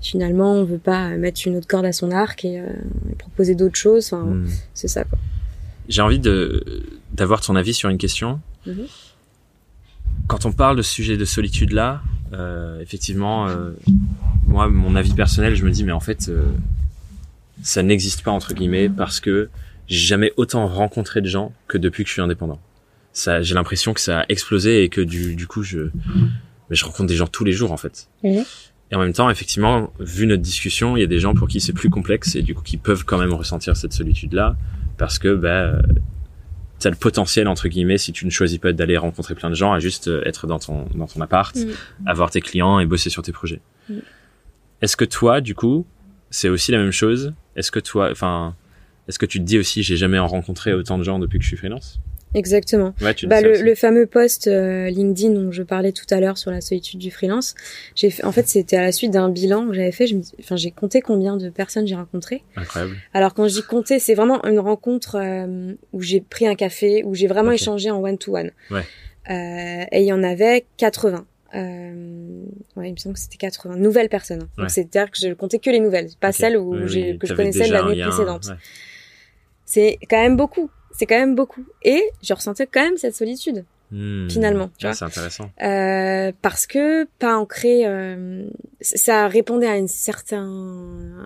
finalement 0.00 0.52
on 0.54 0.64
veut 0.64 0.78
pas 0.78 1.08
mettre 1.16 1.40
une 1.46 1.56
autre 1.56 1.66
corde 1.66 1.84
à 1.84 1.92
son 1.92 2.12
arc 2.12 2.44
et, 2.44 2.60
euh, 2.60 2.66
et 3.10 3.14
proposer 3.16 3.54
d'autres 3.56 3.76
choses? 3.78 4.12
Enfin, 4.12 4.24
Mm. 4.24 4.48
c'est 4.72 4.88
ça 4.88 5.02
quoi. 5.04 5.18
J'ai 5.88 6.02
envie 6.02 6.20
de 6.20 6.84
d'avoir 7.12 7.40
ton 7.40 7.56
avis 7.56 7.74
sur 7.74 7.88
une 7.90 7.98
question. 7.98 8.40
Mhm. 8.66 8.86
Quand 10.28 10.46
on 10.46 10.52
parle 10.52 10.76
de 10.76 10.82
ce 10.82 10.92
sujet 10.92 11.16
de 11.16 11.24
solitude 11.24 11.72
là, 11.72 12.00
effectivement, 12.80 13.48
moi, 14.46 14.68
mon 14.68 14.94
avis 14.94 15.12
personnel, 15.12 15.56
je 15.56 15.64
me 15.64 15.70
dis 15.72 15.82
mais 15.82 15.90
en 15.90 15.98
fait, 15.98 16.30
ça 17.64 17.82
n'existe 17.82 18.22
pas 18.22 18.30
entre 18.30 18.54
guillemets 18.54 18.88
parce 18.88 19.18
que 19.18 19.48
j'ai 19.88 20.06
jamais 20.06 20.32
autant 20.36 20.68
rencontré 20.68 21.20
de 21.20 21.26
gens 21.26 21.52
que 21.66 21.78
depuis 21.78 22.04
que 22.04 22.08
je 22.08 22.12
suis 22.12 22.22
indépendant. 22.22 22.60
Ça, 23.12 23.42
j'ai 23.42 23.54
l'impression 23.54 23.92
que 23.92 24.00
ça 24.00 24.20
a 24.20 24.24
explosé 24.28 24.84
et 24.84 24.88
que 24.88 25.00
du 25.00 25.34
du 25.34 25.46
coup 25.46 25.62
je 25.62 25.90
mais 26.68 26.76
je 26.76 26.84
rencontre 26.84 27.08
des 27.08 27.16
gens 27.16 27.26
tous 27.26 27.44
les 27.44 27.52
jours 27.52 27.72
en 27.72 27.76
fait. 27.76 28.08
Mhm. 28.22 28.44
Et 28.92 28.96
en 28.96 29.00
même 29.00 29.12
temps, 29.12 29.30
effectivement, 29.30 29.92
vu 30.00 30.26
notre 30.26 30.42
discussion, 30.42 30.96
il 30.96 31.00
y 31.00 31.04
a 31.04 31.06
des 31.06 31.20
gens 31.20 31.34
pour 31.34 31.46
qui 31.46 31.60
c'est 31.60 31.72
plus 31.72 31.90
complexe 31.90 32.34
et 32.34 32.42
du 32.42 32.54
coup 32.54 32.62
qui 32.62 32.76
peuvent 32.76 33.04
quand 33.04 33.18
même 33.18 33.32
ressentir 33.32 33.76
cette 33.76 33.92
solitude 33.92 34.32
là 34.32 34.56
parce 34.98 35.18
que 35.18 35.34
bah 35.34 35.80
t'as 36.78 36.90
le 36.90 36.96
potentiel 36.96 37.46
entre 37.46 37.68
guillemets 37.68 37.98
si 37.98 38.12
tu 38.12 38.24
ne 38.24 38.30
choisis 38.30 38.58
pas 38.58 38.72
d'aller 38.72 38.96
rencontrer 38.96 39.34
plein 39.34 39.50
de 39.50 39.54
gens 39.54 39.72
à 39.72 39.78
juste 39.80 40.08
euh, 40.08 40.22
être 40.24 40.46
dans 40.46 40.58
ton 40.58 40.86
dans 40.94 41.06
ton 41.06 41.20
appart, 41.20 41.54
Mm. 41.54 41.72
avoir 42.06 42.30
tes 42.30 42.40
clients 42.40 42.80
et 42.80 42.86
bosser 42.86 43.10
sur 43.10 43.22
tes 43.22 43.32
projets. 43.32 43.60
Mm. 43.88 43.98
Est-ce 44.82 44.96
que 44.96 45.04
toi 45.04 45.40
du 45.40 45.54
coup, 45.54 45.86
c'est 46.30 46.48
aussi 46.48 46.72
la 46.72 46.78
même 46.78 46.92
chose? 46.92 47.32
Est-ce 47.56 47.70
que 47.70 47.80
toi 47.80 48.08
enfin 48.10 48.54
est-ce 49.08 49.18
que 49.18 49.26
tu 49.26 49.38
te 49.40 49.44
dis 49.44 49.58
aussi 49.58 49.82
j'ai 49.82 49.96
jamais 49.96 50.18
rencontré 50.18 50.72
autant 50.72 50.96
de 50.98 51.02
gens 51.04 51.18
depuis 51.18 51.38
que 51.38 51.44
je 51.44 51.48
suis 51.48 51.56
freelance? 51.56 52.00
Exactement. 52.34 52.94
Ouais, 53.00 53.12
tu 53.14 53.26
dis 53.26 53.30
Bah, 53.30 53.40
le, 53.40 53.60
le 53.60 53.74
fameux 53.74 54.06
post 54.06 54.46
euh, 54.46 54.88
LinkedIn 54.88 55.30
dont 55.34 55.50
je 55.50 55.62
parlais 55.62 55.92
tout 55.92 56.04
à 56.10 56.20
l'heure 56.20 56.38
sur 56.38 56.50
la 56.50 56.60
solitude 56.60 56.98
du 57.00 57.10
freelance, 57.10 57.54
j'ai 57.96 58.10
fait, 58.10 58.24
en 58.24 58.30
fait 58.32 58.46
c'était 58.46 58.76
à 58.76 58.82
la 58.82 58.92
suite 58.92 59.10
d'un 59.10 59.28
bilan 59.28 59.66
que 59.66 59.74
j'avais 59.74 59.90
fait. 59.92 60.06
Je 60.06 60.14
me, 60.16 60.22
enfin 60.38 60.56
j'ai 60.56 60.70
compté 60.70 61.00
combien 61.00 61.36
de 61.36 61.50
personnes 61.50 61.86
j'ai 61.86 61.96
rencontrées. 61.96 62.44
incroyable. 62.56 62.96
Alors 63.14 63.34
quand 63.34 63.48
je 63.48 63.54
dis 63.54 63.62
compter, 63.62 63.98
c'est 63.98 64.14
vraiment 64.14 64.44
une 64.44 64.60
rencontre 64.60 65.16
euh, 65.20 65.74
où 65.92 66.02
j'ai 66.02 66.20
pris 66.20 66.46
un 66.46 66.54
café, 66.54 67.02
où 67.04 67.14
j'ai 67.14 67.26
vraiment 67.26 67.50
échangé 67.52 67.90
en 67.90 68.00
one 68.02 68.16
to 68.18 68.36
one. 68.36 68.50
Ouais. 68.70 68.82
Euh, 69.30 69.84
et 69.92 70.00
il 70.00 70.06
y 70.06 70.12
en 70.12 70.22
avait 70.22 70.66
80. 70.76 71.26
Euh, 71.56 72.44
ouais, 72.76 72.88
il 72.88 72.92
me 72.92 72.96
semble 72.96 73.14
que 73.16 73.20
c'était 73.20 73.36
80 73.38 73.76
nouvelles 73.76 74.08
personnes. 74.08 74.42
Ouais. 74.42 74.48
Donc 74.64 74.70
c'est-à-dire 74.70 75.10
que 75.10 75.18
je 75.20 75.32
comptais 75.34 75.58
que 75.58 75.70
les 75.70 75.80
nouvelles, 75.80 76.08
pas 76.20 76.30
celles 76.32 76.56
où 76.56 76.74
Oui, 76.74 76.82
j'ai 76.86 77.10
oui, 77.12 77.18
que 77.18 77.26
je 77.26 77.34
connaissais 77.34 77.68
un 77.68 77.72
l'année 77.82 78.00
précédente. 78.02 78.46
ouais. 78.46 78.54
C'est 79.64 79.98
quand 80.08 80.20
même 80.22 80.36
beaucoup. 80.36 80.70
C'est 81.00 81.06
quand 81.06 81.18
même 81.18 81.34
beaucoup. 81.34 81.64
Et 81.82 82.02
je 82.22 82.34
ressentais 82.34 82.66
quand 82.66 82.82
même 82.82 82.98
cette 82.98 83.14
solitude. 83.16 83.64
Hmm. 83.90 84.28
Finalement, 84.28 84.70
tu 84.76 84.84
Ah, 84.86 84.90
vois. 84.90 84.94
c'est 84.94 85.04
intéressant. 85.06 85.50
Euh, 85.62 86.30
parce 86.42 86.66
que 86.66 87.06
pas 87.18 87.38
ancré, 87.38 87.86
euh, 87.86 88.44
ça 88.82 89.26
répondait 89.28 89.66
à 89.66 89.78
une 89.78 89.88
certain, 89.88 90.44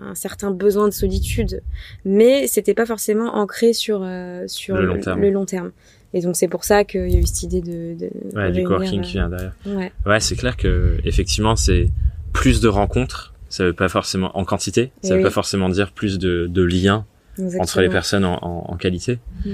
un 0.01 0.15
certain 0.15 0.51
besoin 0.51 0.87
de 0.87 0.93
solitude, 0.93 1.61
mais 2.05 2.47
c'était 2.47 2.73
pas 2.73 2.85
forcément 2.85 3.35
ancré 3.35 3.73
sur 3.73 3.99
euh, 4.01 4.45
sur 4.47 4.77
Le 4.77 4.85
long 4.85 4.99
terme. 5.01 5.19
le 5.21 5.29
long 5.29 5.45
terme. 5.45 5.71
Et 6.13 6.21
donc 6.21 6.37
c'est 6.37 6.47
pour 6.47 6.63
ça 6.63 6.85
qu'il 6.85 7.09
y 7.11 7.17
a 7.17 7.19
eu 7.19 7.25
cette 7.25 7.43
idée 7.43 7.59
de, 7.61 7.95
de 7.99 8.09
Ouais, 8.33 8.49
du 8.53 8.63
coworking 8.63 9.01
qui 9.01 9.11
vient 9.13 9.27
derrière. 9.27 9.53
Ouais, 9.65 9.91
Ouais, 10.05 10.21
c'est 10.21 10.37
clair 10.37 10.55
que 10.55 10.97
effectivement, 11.03 11.57
c'est 11.57 11.89
plus 12.31 12.61
de 12.61 12.69
rencontres. 12.69 13.33
Ça 13.49 13.65
veut 13.65 13.73
pas 13.73 13.89
forcément 13.89 14.35
en 14.37 14.45
quantité. 14.45 14.91
Ça 15.03 15.09
Eh 15.09 15.11
veut 15.11 15.17
oui. 15.17 15.23
pas 15.23 15.29
forcément 15.31 15.67
dire 15.67 15.91
plus 15.91 16.17
de, 16.17 16.47
de 16.47 16.63
liens 16.63 17.05
exactement. 17.37 17.61
entre 17.63 17.81
les 17.81 17.89
personnes 17.89 18.25
en, 18.25 18.37
en, 18.41 18.65
en 18.71 18.77
qualité. 18.77 19.19
Mm. 19.45 19.49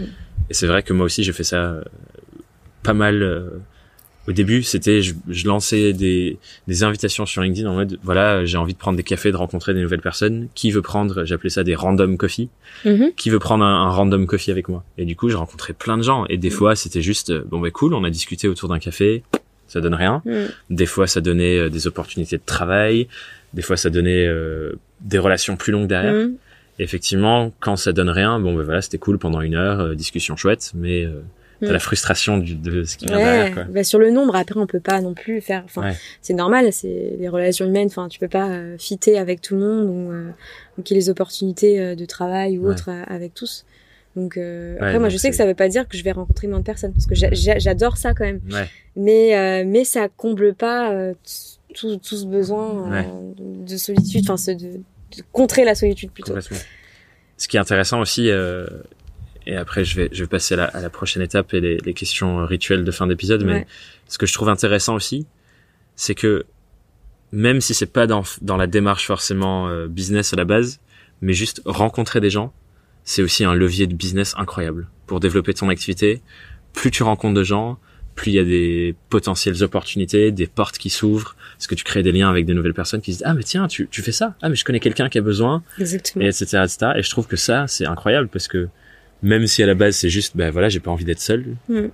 Et 0.49 0.53
c'est 0.53 0.67
vrai 0.67 0.83
que 0.83 0.93
moi 0.93 1.05
aussi, 1.05 1.23
j'ai 1.23 1.33
fait 1.33 1.43
ça 1.43 1.57
euh, 1.57 1.81
pas 2.83 2.93
mal. 2.93 3.21
euh, 3.23 3.49
au 4.27 4.33
début, 4.33 4.61
c'était 4.61 5.01
je, 5.01 5.15
je 5.29 5.47
lançais 5.47 5.93
des, 5.93 6.37
des 6.67 6.83
invitations 6.83 7.25
sur 7.25 7.41
LinkedIn 7.41 7.67
en 7.67 7.73
mode 7.73 7.97
voilà, 8.03 8.45
j'ai 8.45 8.57
envie 8.57 8.73
de 8.73 8.77
prendre 8.77 8.95
des 8.95 9.01
cafés, 9.03 9.31
de 9.31 9.35
rencontrer 9.37 9.73
des 9.73 9.81
nouvelles 9.81 10.01
personnes. 10.01 10.47
Qui 10.53 10.69
veut 10.71 10.83
prendre 10.83 11.25
J'appelais 11.25 11.49
ça 11.49 11.63
des 11.63 11.73
random 11.73 12.17
coffee. 12.17 12.49
Mhm. 12.85 13.13
Qui 13.17 13.31
veut 13.31 13.39
prendre 13.39 13.63
un, 13.65 13.87
un 13.87 13.89
random 13.89 14.27
coffee 14.27 14.51
avec 14.51 14.69
moi? 14.69 14.83
Et 14.99 15.05
du 15.05 15.15
coup, 15.15 15.27
j'ai 15.29 15.35
rencontré 15.37 15.73
plein 15.73 15.97
de 15.97 16.03
gens. 16.03 16.25
Et 16.27 16.37
des 16.37 16.49
Mm. 16.49 16.51
fois, 16.51 16.75
c'était 16.75 17.01
juste 17.01 17.31
euh, 17.31 17.43
bon 17.49 17.59
bah 17.59 17.71
cool, 17.71 17.95
on 17.95 18.03
a 18.03 18.11
discuté 18.11 18.47
autour 18.47 18.69
d'un 18.69 18.77
café. 18.79 19.23
Ça 19.67 19.81
donne 19.81 19.95
rien. 19.95 20.21
Mm. 20.25 20.31
Des 20.69 20.85
fois, 20.85 21.07
ça 21.07 21.19
donnait 21.19 21.57
euh, 21.57 21.69
des 21.69 21.87
opportunités 21.87 22.37
de 22.37 22.43
travail. 22.45 23.07
Des 23.55 23.63
fois, 23.63 23.75
ça 23.75 23.89
donnait 23.89 24.27
euh, 24.27 24.73
des 25.01 25.17
relations 25.17 25.55
plus 25.57 25.71
longues 25.71 25.87
derrière. 25.87 26.27
Effectivement, 26.81 27.51
quand 27.59 27.75
ça 27.75 27.93
donne 27.93 28.09
rien, 28.09 28.39
bon, 28.39 28.53
ben 28.55 28.63
voilà, 28.63 28.81
c'était 28.81 28.97
cool 28.97 29.17
pendant 29.19 29.41
une 29.41 29.55
heure, 29.55 29.79
euh, 29.79 29.95
discussion 29.95 30.35
chouette, 30.35 30.71
mais 30.73 31.03
euh, 31.05 31.21
t'as 31.61 31.67
Mm. 31.69 31.73
la 31.73 31.79
frustration 31.79 32.37
du, 32.39 32.55
de 32.55 32.83
ce 32.83 32.97
qui 32.97 33.05
vient 33.05 33.17
Ouais, 33.17 33.23
derrière, 33.23 33.53
quoi. 33.53 33.63
bah 33.65 33.83
sur 33.83 33.99
le 33.99 34.09
nombre, 34.09 34.35
après 34.35 34.59
on 34.59 34.65
peut 34.65 34.79
pas 34.79 34.99
non 34.99 35.13
plus 35.13 35.41
faire. 35.41 35.61
Enfin, 35.65 35.83
Ouais. 35.83 35.93
c'est 36.21 36.33
normal, 36.33 36.73
c'est 36.73 37.15
les 37.19 37.29
relations 37.29 37.65
humaines. 37.67 37.87
Enfin, 37.87 38.07
tu 38.07 38.19
peux 38.19 38.27
pas 38.27 38.49
euh, 38.49 38.75
fitter 38.79 39.17
avec 39.19 39.41
tout 39.41 39.55
le 39.55 39.61
monde 39.61 39.87
ou, 39.89 40.79
ou 40.79 40.81
qu'il 40.83 40.95
y 40.97 40.99
ait 40.99 41.03
les 41.03 41.09
opportunités 41.09 41.95
de 41.95 42.05
travail 42.05 42.57
ou 42.57 42.63
Ouais. 42.65 42.71
autres 42.71 42.89
avec 43.07 43.33
tous. 43.35 43.63
Donc 44.15 44.35
euh, 44.37 44.73
Ouais, 44.73 44.79
après, 44.87 44.99
moi, 44.99 45.09
je 45.09 45.17
sais 45.17 45.29
que 45.29 45.35
ça 45.37 45.45
veut 45.45 45.53
pas 45.53 45.69
dire 45.69 45.87
que 45.87 45.95
je 45.95 46.03
vais 46.03 46.11
rencontrer 46.11 46.47
moins 46.47 46.59
de 46.59 46.63
personnes 46.65 46.91
parce 46.93 47.05
que 47.05 47.15
j'a- 47.15 47.29
j'adore 47.59 47.95
ça 47.97 48.13
quand 48.13 48.25
même. 48.25 48.41
Ouais, 48.51 48.67
Mais 48.95 49.37
euh, 49.37 49.63
mais 49.65 49.83
ça 49.85 50.09
comble 50.09 50.53
pas 50.55 50.91
euh, 50.91 51.13
tout, 51.75 51.95
tout 51.97 52.17
ce 52.17 52.25
besoin 52.25 52.89
Ouais. 52.89 53.07
de, 53.37 53.71
de 53.71 53.77
solitude, 53.77 54.21
enfin, 54.25 54.35
ce- 54.35 54.51
de 54.51 54.81
contrer 55.31 55.63
la 55.65 55.75
solitude 55.75 56.11
plutôt. 56.11 56.33
Ce 57.37 57.47
qui 57.47 57.57
est 57.57 57.59
intéressant 57.59 57.99
aussi, 58.01 58.29
euh, 58.29 58.67
et 59.47 59.55
après 59.55 59.83
je 59.83 59.95
vais, 59.95 60.09
je 60.11 60.23
vais 60.23 60.27
passer 60.27 60.53
à 60.53 60.57
la, 60.57 60.65
à 60.65 60.81
la 60.81 60.89
prochaine 60.89 61.23
étape 61.23 61.53
et 61.53 61.61
les, 61.61 61.77
les 61.77 61.93
questions 61.93 62.45
rituelles 62.45 62.83
de 62.83 62.91
fin 62.91 63.07
d'épisode, 63.07 63.43
mais 63.43 63.53
Ouais. 63.53 63.67
ce 64.07 64.17
que 64.17 64.25
je 64.25 64.33
trouve 64.33 64.49
intéressant 64.49 64.95
aussi, 64.95 65.25
c'est 65.95 66.15
que 66.15 66.45
même 67.31 67.61
si 67.61 67.73
c'est 67.73 67.85
pas 67.91 68.07
dans, 68.07 68.23
dans 68.41 68.57
la 68.57 68.67
démarche 68.67 69.07
forcément 69.07 69.67
euh, 69.69 69.87
business 69.87 70.33
à 70.33 70.35
la 70.35 70.45
base, 70.45 70.79
mais 71.21 71.33
juste 71.33 71.61
rencontrer 71.65 72.19
des 72.19 72.29
gens, 72.29 72.53
c'est 73.03 73.21
aussi 73.23 73.43
un 73.43 73.53
levier 73.55 73.87
de 73.87 73.95
business 73.95 74.35
incroyable 74.37 74.87
pour 75.07 75.19
développer 75.19 75.53
ton 75.53 75.69
activité. 75.69 76.21
Plus 76.73 76.91
tu 76.91 77.03
rencontres 77.03 77.33
de 77.33 77.43
gens, 77.43 77.79
plus 78.15 78.31
il 78.31 78.35
y 78.35 78.39
a 78.39 78.43
des 78.43 78.95
potentielles 79.09 79.63
opportunités, 79.63 80.31
des 80.31 80.45
portes 80.47 80.77
qui 80.77 80.89
s'ouvrent, 80.89 81.35
parce 81.61 81.67
que 81.67 81.75
tu 81.75 81.83
crées 81.83 82.01
des 82.01 82.11
liens 82.11 82.27
avec 82.27 82.47
des 82.47 82.55
nouvelles 82.55 82.73
personnes 82.73 83.01
qui 83.01 83.13
se 83.13 83.17
disent 83.19 83.25
ah 83.27 83.35
mais 83.35 83.43
tiens 83.43 83.67
tu, 83.67 83.87
tu 83.91 84.01
fais 84.01 84.11
ça, 84.11 84.33
ah 84.41 84.49
mais 84.49 84.55
je 84.55 84.65
connais 84.65 84.79
quelqu'un 84.79 85.09
qui 85.09 85.19
a 85.19 85.21
besoin, 85.21 85.61
Exactement. 85.79 86.25
et 86.25 86.27
etc 86.29 86.43
etc. 86.63 86.77
Et 86.95 87.03
je 87.03 87.09
trouve 87.11 87.27
que 87.27 87.35
ça 87.35 87.65
c'est 87.67 87.85
incroyable 87.85 88.29
parce 88.29 88.47
que 88.47 88.67
même 89.21 89.45
si 89.45 89.61
à 89.61 89.67
la 89.67 89.75
base 89.75 89.95
c'est 89.95 90.09
juste 90.09 90.35
ben 90.35 90.49
voilà 90.49 90.69
j'ai 90.69 90.79
pas 90.79 90.89
envie 90.89 91.05
d'être 91.05 91.19
seul, 91.19 91.45
Mm. 91.69 91.89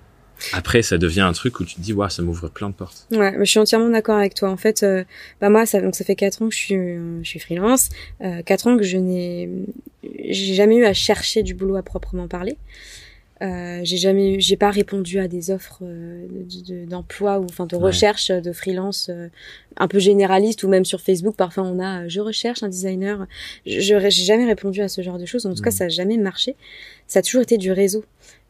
après 0.54 0.82
ça 0.84 0.98
devient 0.98 1.20
un 1.22 1.34
truc 1.34 1.60
où 1.60 1.66
tu 1.66 1.76
te 1.76 1.82
dis 1.82 1.92
waouh 1.92 2.10
ça 2.10 2.22
m'ouvre 2.22 2.48
plein 2.48 2.70
de 2.70 2.76
portes. 2.76 3.08
Ouais, 3.12 3.32
mais 3.38 3.44
je 3.46 3.50
suis 3.52 3.60
entièrement 3.60 3.90
d'accord 3.90 4.18
avec 4.18 4.34
toi. 4.36 4.50
En 4.50 4.56
fait, 4.58 4.84
euh, 4.84 5.04
bah 5.42 5.50
moi, 5.50 5.66
ça, 5.66 5.82
donc 5.82 5.96
ça 5.96 6.06
fait 6.06 6.16
quatre 6.16 6.42
ans 6.42 6.48
que 6.48 6.54
je 6.56 6.60
suis, 6.60 6.76
euh, 6.76 7.20
je 7.24 7.28
suis 7.28 7.40
freelance, 7.40 7.90
euh, 8.22 8.42
quatre 8.44 8.68
ans 8.68 8.78
que 8.78 8.84
je 8.84 8.98
n'ai, 8.98 9.50
j'ai 10.30 10.54
jamais 10.54 10.78
eu 10.78 10.86
à 10.86 10.94
chercher 10.94 11.44
du 11.44 11.54
boulot 11.56 11.76
à 11.76 11.82
proprement 11.84 12.28
parler. 12.28 12.56
Euh, 13.44 13.82
j'ai 13.84 13.98
jamais, 13.98 14.40
j'ai 14.40 14.58
pas 14.58 14.72
répondu 14.72 15.20
à 15.20 15.28
des 15.28 15.52
offres 15.52 15.80
euh, 15.84 16.26
de- 16.30 16.62
de- 16.84 16.86
d'emploi 16.90 17.40
ou 17.40 17.46
enfin 17.46 17.68
de 17.68 17.76
Ouais. 17.76 17.84
recherche 17.84 18.32
euh, 18.32 18.42
de 18.42 18.52
freelance 18.52 19.10
euh, 19.10 19.28
un 19.78 19.88
peu 19.88 20.00
généraliste 20.00 20.64
ou 20.64 20.68
même 20.70 20.86
sur 20.86 21.02
Facebook. 21.02 21.36
Parfois, 21.36 21.64
on 21.64 21.80
a, 21.80 22.08
je 22.08 22.20
recherche 22.20 22.64
un 22.64 22.70
designer. 22.70 23.28
Je, 23.68 23.80
j'ai 23.82 24.10
jamais 24.26 24.46
répondu 24.46 24.82
à 24.82 24.88
ce 24.88 25.02
genre 25.04 25.20
de 25.20 25.26
choses. 25.28 25.46
En 25.46 25.54
tout 25.54 25.62
cas, 25.62 25.70
Mhm. 25.70 25.76
ça 25.76 25.84
a 25.86 25.90
jamais 25.90 26.18
marché. 26.18 26.56
Ça 27.08 27.20
a 27.20 27.22
toujours 27.22 27.42
été 27.44 27.58
du 27.60 27.72
réseau. 27.72 28.04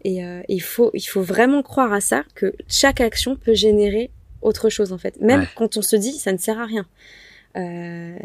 Et 0.06 0.24
euh, 0.24 0.42
il 0.48 0.62
faut, 0.62 0.92
il 0.94 1.02
faut 1.02 1.22
vraiment 1.22 1.64
croire 1.64 1.92
à 1.92 2.00
ça 2.00 2.24
que 2.36 2.54
chaque 2.70 3.02
action 3.02 3.36
peut 3.36 3.56
générer 3.56 4.10
autre 4.42 4.70
chose 4.70 4.94
en 4.94 4.98
fait. 4.98 5.20
Même 5.20 5.42
Ouais. 5.42 5.48
quand 5.56 5.76
on 5.76 5.82
se 5.82 5.96
dit 5.98 6.14
ça 6.14 6.32
ne 6.32 6.38
sert 6.38 6.60
à 6.60 6.66
rien. 6.66 6.86
Euh, 7.58 8.16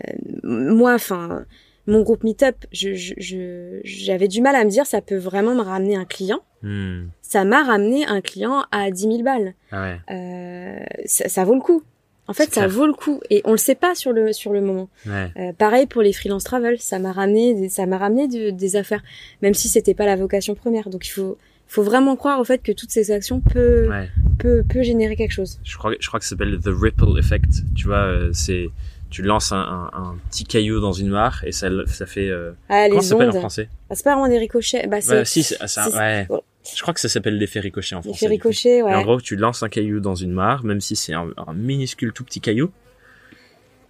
moi, 0.45 0.95
enfin, 0.95 1.45
mon 1.87 2.03
groupe 2.03 2.23
Meetup, 2.25 2.55
je, 2.73 2.95
je, 2.95 3.15
je- 3.19 3.81
j'avais 3.85 4.29
du 4.29 4.41
mal 4.41 4.55
à 4.57 4.65
me 4.65 4.71
dire 4.71 4.87
ça 4.87 5.01
peut 5.01 5.17
vraiment 5.17 5.55
me 5.55 5.63
ramener 5.63 5.97
un 5.97 6.05
client. 6.05 6.41
Hmm. 6.63 7.07
Ça 7.23 7.45
m'a 7.45 7.63
ramené 7.65 8.07
un 8.07 8.21
client 8.21 8.65
à 8.71 8.91
10 8.91 9.03
000 9.03 9.23
balles. 9.23 9.55
Ah 9.73 9.83
ouais. 9.83 9.99
Euh, 10.15 10.79
ça, 11.07 11.29
ça 11.29 11.45
vaut 11.45 11.55
le 11.55 11.61
coup. 11.61 11.83
En 12.29 12.35
fait, 12.35 12.45
ça 12.55 12.63
clair. 12.63 12.69
vaut 12.69 12.87
le 12.87 12.93
coup 12.93 13.21
et 13.31 13.43
on 13.45 13.51
le 13.51 13.57
sait 13.59 13.75
pas 13.75 13.97
sur 13.97 14.13
le 14.13 14.33
sur 14.33 14.53
le 14.53 14.61
moment. 14.61 14.89
Ouais. 15.07 15.31
Euh, 15.37 15.53
pareil 15.53 15.87
pour 15.87 16.03
les 16.03 16.13
freelance 16.13 16.45
travel, 16.45 16.79
ça 16.79 17.01
m'a 17.01 17.11
ramené 17.13 17.55
des, 17.55 17.69
ça 17.69 17.85
m'a 17.85 17.99
ramené 17.99 18.29
de- 18.29 18.51
des 18.51 18.77
affaires, 18.77 19.03
même 19.43 19.55
si 19.55 19.69
c'était 19.69 19.93
pas 19.95 20.07
la 20.07 20.15
vocation 20.15 20.55
première. 20.55 20.89
Donc 20.89 21.05
il 21.07 21.11
faut 21.11 21.37
faut 21.67 21.83
vraiment 21.83 22.15
croire 22.17 22.39
au 22.39 22.45
fait 22.45 22.63
que 22.63 22.71
toutes 22.71 22.91
ces 22.91 23.11
actions 23.11 23.41
peuvent 23.41 23.89
Ouais. 23.89 24.09
peut, 24.39 24.63
peut 24.69 24.83
générer 24.83 25.17
quelque 25.17 25.33
chose. 25.33 25.59
Je 25.65 25.77
crois, 25.77 25.93
je 25.99 26.07
crois 26.07 26.21
que 26.21 26.25
ça 26.27 26.31
s'appelle 26.31 26.59
the 26.61 26.69
ripple 26.71 27.19
effect. 27.19 27.63
Tu 27.75 27.87
vois, 27.87 28.05
euh, 28.05 28.31
c'est 28.33 28.69
tu 29.13 29.23
lances 29.23 29.53
un, 29.53 29.59
un, 29.59 29.91
un, 29.97 30.17
petit 30.31 30.45
caillou 30.45 30.81
dans 30.81 30.93
une 30.93 31.09
mare 31.09 31.45
et 31.45 31.53
ça, 31.53 31.69
ça 31.87 32.07
fait. 32.07 32.29
Euh... 32.29 32.51
Ah, 32.69 32.87
comment 32.89 33.01
les 33.01 33.03
ça 33.07 33.09
s'appelle 33.11 33.29
en 33.31 33.33
français? 33.39 33.69
Ah, 33.91 33.95
c'est 33.95 34.03
pas 34.05 34.15
vraiment 34.15 34.29
des 34.29 34.39
ricochets. 34.39 34.87
Bah, 34.89 35.01
c'est 35.01 35.11
Bah, 35.15 35.25
Si, 35.25 35.43
c'est 35.45 35.57
ça. 35.69 35.89
c'est- 35.91 35.97
Ouais. 35.97 36.27
bon, 36.29 36.43
Je 36.75 36.81
crois 36.83 36.95
que 36.95 37.01
ça 37.01 37.09
s'appelle 37.09 37.37
l'effet 37.39 37.61
ricochet 37.61 37.95
en 37.95 38.03
français. 38.03 38.27
en 38.27 39.03
gros, 39.03 39.21
tu 39.21 39.37
lances 39.37 39.63
un 39.63 39.69
caillou 39.69 40.01
dans 40.01 40.15
une 40.15 40.33
mare, 40.33 40.65
même 40.65 40.81
si 40.81 40.97
c'est 40.97 41.13
un, 41.13 41.29
un 41.47 41.53
minuscule 41.55 42.13
tout 42.13 42.25
petit 42.25 42.41
caillou, 42.41 42.71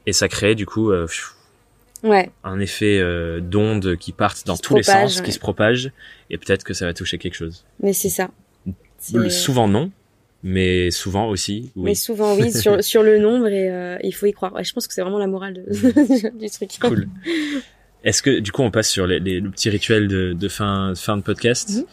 et 0.06 0.12
ça 0.12 0.28
crée 0.28 0.54
du 0.54 0.66
coup 0.66 0.90
euh, 0.90 1.06
pfiou, 1.06 1.28
Ouais, 2.02 2.30
un 2.42 2.58
effet 2.58 2.98
euh, 2.98 3.40
d'ondes 3.40 3.96
qui 3.96 4.10
partent 4.12 4.44
dans 4.46 4.56
tous 4.56 4.74
les 4.74 4.82
propage, 4.82 5.10
sens, 5.10 5.18
ouais. 5.20 5.24
qui 5.26 5.32
se 5.32 5.38
propagent, 5.38 5.92
et 6.30 6.38
peut-être 6.38 6.64
que 6.64 6.74
ça 6.74 6.84
va 6.86 6.94
toucher 6.94 7.18
quelque 7.18 7.36
chose. 7.36 7.64
mais 7.80 7.92
c'est 7.92 8.08
ça. 8.08 8.28
C'est- 8.98 9.16
Le- 9.16 9.30
Souvent 9.30 9.68
non, 9.68 9.90
mais 10.42 10.90
souvent 10.90 11.28
aussi 11.28 11.70
oui. 11.76 11.82
Mais 11.84 11.94
souvent, 11.94 12.34
oui, 12.36 12.52
sur, 12.52 12.82
sur 12.90 13.02
le 13.02 13.18
nombre 13.18 13.46
et 13.48 13.70
euh, 13.70 13.96
il 14.02 14.12
faut 14.14 14.26
y 14.26 14.32
croire. 14.32 14.52
Ouais, 14.54 14.64
je 14.64 14.72
pense 14.72 14.86
que 14.86 14.94
c'est 14.94 15.02
vraiment 15.02 15.18
la 15.18 15.26
morale 15.26 15.54
de, 15.54 16.38
du 16.38 16.50
truc. 16.50 16.70
Cool. 16.80 17.08
Est-ce 18.04 18.22
que 18.22 18.40
du 18.40 18.50
coup 18.52 18.62
on 18.62 18.70
passe 18.70 18.90
sur 18.90 19.06
les, 19.06 19.20
les- 19.20 19.40
le 19.40 19.50
petit 19.50 19.70
rituel 19.70 20.08
de, 20.08 20.32
de 20.32 20.48
fin, 20.48 20.92
fin 20.96 21.16
de 21.16 21.22
podcast? 21.22 21.70
Mhm. 21.76 21.84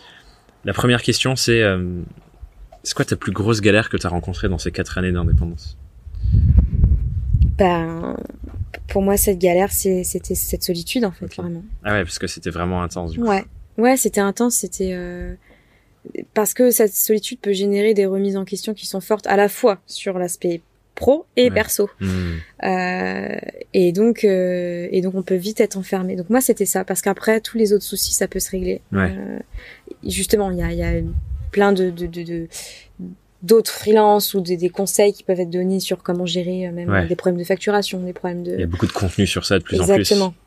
La 0.66 0.74
première 0.74 1.02
question 1.02 1.36
c'est 1.36 1.62
euh, 1.62 2.02
c'est 2.84 2.94
quoi 2.96 3.06
ta 3.06 3.16
plus 3.16 3.32
grosse 3.32 3.62
galère 3.62 3.90
que 3.90 3.98
tu 3.98 4.08
as 4.08 4.10
rencontrée 4.10 4.50
dans 4.50 4.58
ces 4.58 4.72
quatre 4.72 4.98
années 4.98 5.12
d'indépendance? 5.12 5.78
Ben, 7.58 8.16
pour 8.88 9.02
moi, 9.02 9.18
cette 9.18 9.38
galère, 9.40 9.72
c'était 9.72 10.04
cette 10.04 10.64
solitude, 10.64 11.04
en 11.06 11.12
fait, 11.12 11.34
vraiment. 11.36 11.64
Ah 11.84 11.94
ouais, 11.94 12.04
parce 12.04 12.20
que 12.20 12.28
c'était 12.28 12.50
vraiment 12.50 12.82
intense 12.82 13.12
du 13.12 13.20
coup. 13.20 13.26
Ouais, 13.28 13.44
ouais, 13.78 13.98
c'était 13.98 14.22
intense, 14.22 14.56
c'était 14.56 14.92
euh, 14.94 15.36
parce 16.34 16.54
que 16.54 16.72
cette 16.72 16.94
solitude 16.94 17.40
peut 17.40 17.54
générer 17.54 17.94
des 17.94 18.06
remises 18.06 18.38
en 18.38 18.46
question 18.46 18.74
qui 18.74 18.86
sont 18.86 19.02
fortes 19.02 19.28
à 19.28 19.36
la 19.36 19.50
fois 19.50 19.80
sur 19.86 20.18
l'aspect 20.20 20.62
pro 20.96 21.26
et 21.38 21.46
Ouais. 21.46 21.52
perso. 21.52 21.90
Hmm. 22.02 22.08
Euh, 22.66 23.38
et 23.74 23.92
donc, 23.94 24.24
euh, 24.26 24.88
et 24.92 25.02
donc, 25.02 25.16
on 25.16 25.24
peut 25.24 25.36
vite 25.36 25.62
être 25.62 25.78
enfermé. 25.78 26.16
Donc 26.18 26.30
moi, 26.30 26.42
c'était 26.42 26.66
ça, 26.66 26.84
parce 26.84 27.02
qu'après, 27.02 27.40
tous 27.42 27.58
les 27.58 27.72
autres 27.74 27.86
soucis, 27.86 28.14
ça 28.14 28.28
peut 28.28 28.40
se 28.40 28.52
régler. 28.52 28.82
Ouais. 28.92 29.14
Euh, 29.18 29.40
justement, 30.06 30.52
il 30.52 30.58
y 30.58 30.62
a, 30.64 30.74
y 30.74 30.84
a 30.84 31.02
plein 31.52 31.72
de, 31.72 31.90
de, 31.90 32.06
de, 32.06 32.24
de- 32.24 32.48
d'autres 33.42 33.72
freelances 33.72 34.34
ou 34.34 34.42
des, 34.42 34.58
des 34.58 34.68
conseils 34.70 35.14
qui 35.14 35.24
peuvent 35.24 35.40
être 35.40 35.50
donnés 35.50 35.80
sur 35.80 36.04
comment 36.04 36.26
gérer 36.26 36.68
euh, 36.68 36.72
même 36.74 36.90
Ouais. 36.90 37.08
des 37.08 37.16
problèmes 37.16 37.40
de 37.40 37.46
facturation, 37.46 38.02
des 38.04 38.12
problèmes 38.14 38.44
de 38.44 38.54
Il 38.56 38.60
y 38.60 38.64
a 38.64 38.68
beaucoup 38.68 38.88
de 38.88 38.92
contenu 38.92 39.26
sur 39.26 39.46
ça 39.46 39.58
de 39.60 39.64
plus 39.64 39.78
exactement. 39.80 40.26
en 40.26 40.30
plus. 40.32 40.40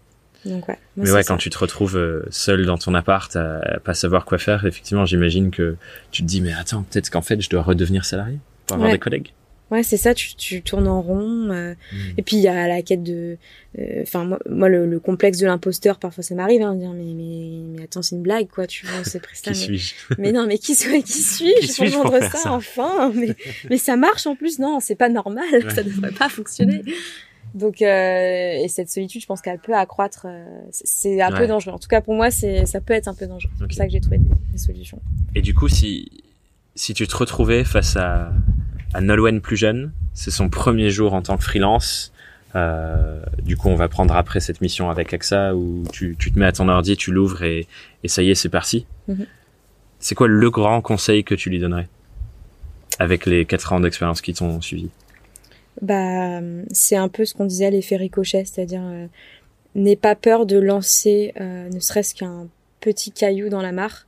Donc 0.45 0.69
ouais. 0.69 0.79
moi, 0.97 1.05
Mais 1.07 1.13
ouais, 1.13 1.23
ça. 1.23 1.29
quand 1.33 1.37
tu 1.39 1.51
te 1.51 1.59
retrouves 1.59 1.97
euh, 1.97 2.25
seul 2.31 2.67
dans 2.67 2.79
ton 2.79 2.95
appart 2.95 3.35
à, 3.37 3.79
pas 3.85 3.95
savoir 3.95 4.25
quoi 4.25 4.39
faire, 4.39 4.65
effectivement, 4.67 5.05
j'imagine 5.07 5.51
que 5.51 5.77
tu 6.11 6.23
te 6.23 6.27
dis 6.29 6.41
mais 6.41 6.53
attends, 6.53 6.85
peut-être 6.91 7.11
qu'en 7.11 7.23
fait 7.23 7.41
je 7.41 7.49
dois 7.49 7.63
redevenir 7.63 8.05
salarié 8.05 8.39
pour 8.67 8.75
avoir 8.77 8.89
Ouais. 8.89 8.95
des 8.97 9.01
collègues. 9.01 9.33
Ouais, 9.71 9.83
c'est 9.83 9.97
ça. 9.97 10.13
Tu, 10.13 10.35
tu 10.35 10.61
tournes 10.61 10.87
en 10.87 11.01
rond. 11.01 11.49
euh, 11.51 11.73
Hmm. 11.93 11.97
Et 12.19 12.23
puis 12.23 12.37
il 12.37 12.43
y 12.43 12.49
a 12.49 12.69
la 12.69 12.83
quête 12.83 13.03
de, 13.03 13.39
euh, 13.79 14.03
enfin 14.03 14.25
moi, 14.25 14.39
moi, 14.51 14.69
le, 14.69 14.85
le 14.87 15.01
complexe 15.01 15.39
de 15.39 15.47
l'imposteur 15.47 15.99
parfois 15.99 16.23
ça 16.23 16.35
m'arrive, 16.35 16.61
hein, 16.61 16.75
de 16.75 16.81
dire 16.81 16.91
mais 16.93 17.15
mais 17.15 17.79
mais 17.79 17.85
attends 17.85 18.03
c'est 18.03 18.15
une 18.17 18.21
blague 18.23 18.49
quoi, 18.49 18.67
tu 18.67 18.85
vois 18.87 19.03
c'est 19.05 19.21
prestat. 19.23 19.53
Qui 19.53 19.71
mais, 19.71 19.79
suis-je? 19.79 19.95
mais 20.19 20.33
non 20.33 20.47
mais 20.47 20.59
qui 20.59 20.75
suis 20.75 21.03
qui 21.05 21.13
suis-je 21.23 21.93
pour 21.95 22.03
vendre 22.11 22.19
faire 22.19 22.33
ça, 22.33 22.39
ça? 22.39 22.53
enfin 22.53 23.13
mais 23.15 23.35
mais 23.71 23.79
ça 23.79 23.97
marche 23.97 24.27
en 24.27 24.37
plus 24.37 24.59
non 24.59 24.79
c'est 24.81 24.95
pas 24.95 25.09
normal 25.09 25.45
Ouais. 25.53 25.71
ça 25.75 25.83
devrait 25.83 26.13
pas 26.13 26.29
fonctionner. 26.29 26.83
Donc 27.55 27.83
euh, 27.83 28.53
et 28.63 28.67
cette 28.69 28.89
solitude 28.91 29.21
je 29.21 29.27
pense 29.27 29.43
qu'elle 29.43 29.59
peut 29.59 29.75
accroître, 29.75 30.27
euh, 30.27 30.45
c'est- 30.71 31.21
un 31.21 31.31
Ouais. 31.33 31.39
peu 31.41 31.47
dangereux. 31.47 31.75
En 31.75 31.79
tout 31.79 31.89
cas 31.89 32.01
pour 32.01 32.15
moi 32.15 32.31
c'est 32.31 32.65
ça 32.67 32.81
peut 32.81 32.95
être 32.95 33.09
un 33.09 33.15
peu 33.15 33.27
dangereux. 33.27 33.53
C'est 33.59 33.65
pour 33.67 33.75
ça 33.75 33.87
que 33.87 33.93
j'ai 33.93 34.01
trouvé 34.01 34.19
des, 34.19 34.31
des 34.53 34.59
solutions. 34.59 35.01
Et 35.35 35.43
du 35.43 35.55
coup, 35.55 35.69
si 35.69 36.11
si 36.75 36.95
tu 36.95 37.07
te 37.07 37.17
retrouvais 37.17 37.65
face 37.65 37.97
à 37.97 38.33
à 38.95 39.01
Nolwenn 39.01 39.41
plus 39.41 39.57
jeune, 39.57 39.93
c'est 40.15 40.31
son 40.31 40.49
premier 40.49 40.91
jour 40.91 41.13
en 41.15 41.23
tant 41.23 41.37
que 41.37 41.45
freelance. 41.45 42.13
Euh, 42.55 43.23
du 43.43 43.57
coup, 43.57 43.69
on 43.71 43.77
va 43.77 43.89
prendre 43.89 44.15
après 44.15 44.41
cette 44.41 44.61
mission 44.61 44.91
avec 44.91 45.15
AXA 45.15 45.55
où 45.55 45.85
tu, 45.91 46.17
tu 46.19 46.31
te 46.33 46.39
mets 46.39 46.45
à 46.45 46.53
ton 46.53 46.69
ordi, 46.69 46.99
tu 46.99 47.11
l'ouvres 47.11 47.43
et, 47.43 47.67
et 48.05 48.09
ça 48.09 48.23
y 48.23 48.31
est, 48.31 48.35
c'est 48.35 48.51
parti. 48.51 48.85
Mhm. 49.09 49.27
C'est 50.01 50.15
quoi 50.15 50.29
le 50.29 50.51
grand 50.51 50.83
conseil 50.83 51.25
que 51.25 51.35
tu 51.35 51.49
lui 51.49 51.59
donnerais 51.61 51.89
avec 52.99 53.25
les 53.25 53.47
quatre 53.47 53.73
ans 53.73 53.81
d'expérience 53.81 54.21
qui 54.21 54.35
t'ont 54.35 54.61
suivi? 54.61 54.91
Bah, 55.81 56.41
c'est 56.71 56.97
un 56.97 57.09
peu 57.09 57.25
ce 57.25 57.35
qu'on 57.35 57.47
disait 57.47 57.71
l'effet 57.71 57.97
ricochet, 57.97 58.45
c'est-à-dire 58.45 58.83
euh, 58.85 59.07
n'aie 59.75 59.97
pas 59.97 60.15
peur 60.15 60.47
de 60.47 60.59
lancer 60.59 61.33
euh, 61.41 61.69
ne 61.71 61.81
serait-ce 61.81 62.15
qu'un 62.15 62.47
petit 62.81 63.11
caillou 63.11 63.49
dans 63.49 63.63
la 63.63 63.73
mare. 63.73 64.07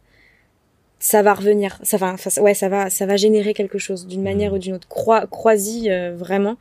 Ça 1.00 1.22
va 1.22 1.34
revenir, 1.34 1.78
ça 1.82 1.96
va, 1.96 2.12
enfin, 2.12 2.30
ouais, 2.42 2.54
ça 2.54 2.68
va, 2.68 2.88
ça 2.90 3.06
va 3.06 3.16
générer 3.16 3.54
quelque 3.54 3.78
chose 3.78 4.06
d'une 4.06 4.22
manière 4.22 4.50
Mhm. 4.52 4.56
ou 4.56 4.58
d'une 4.58 4.74
autre. 4.74 4.88
Croi, 4.88 5.26
crois-y 5.26 5.90
euh, 5.90 6.14
vraiment 6.16 6.56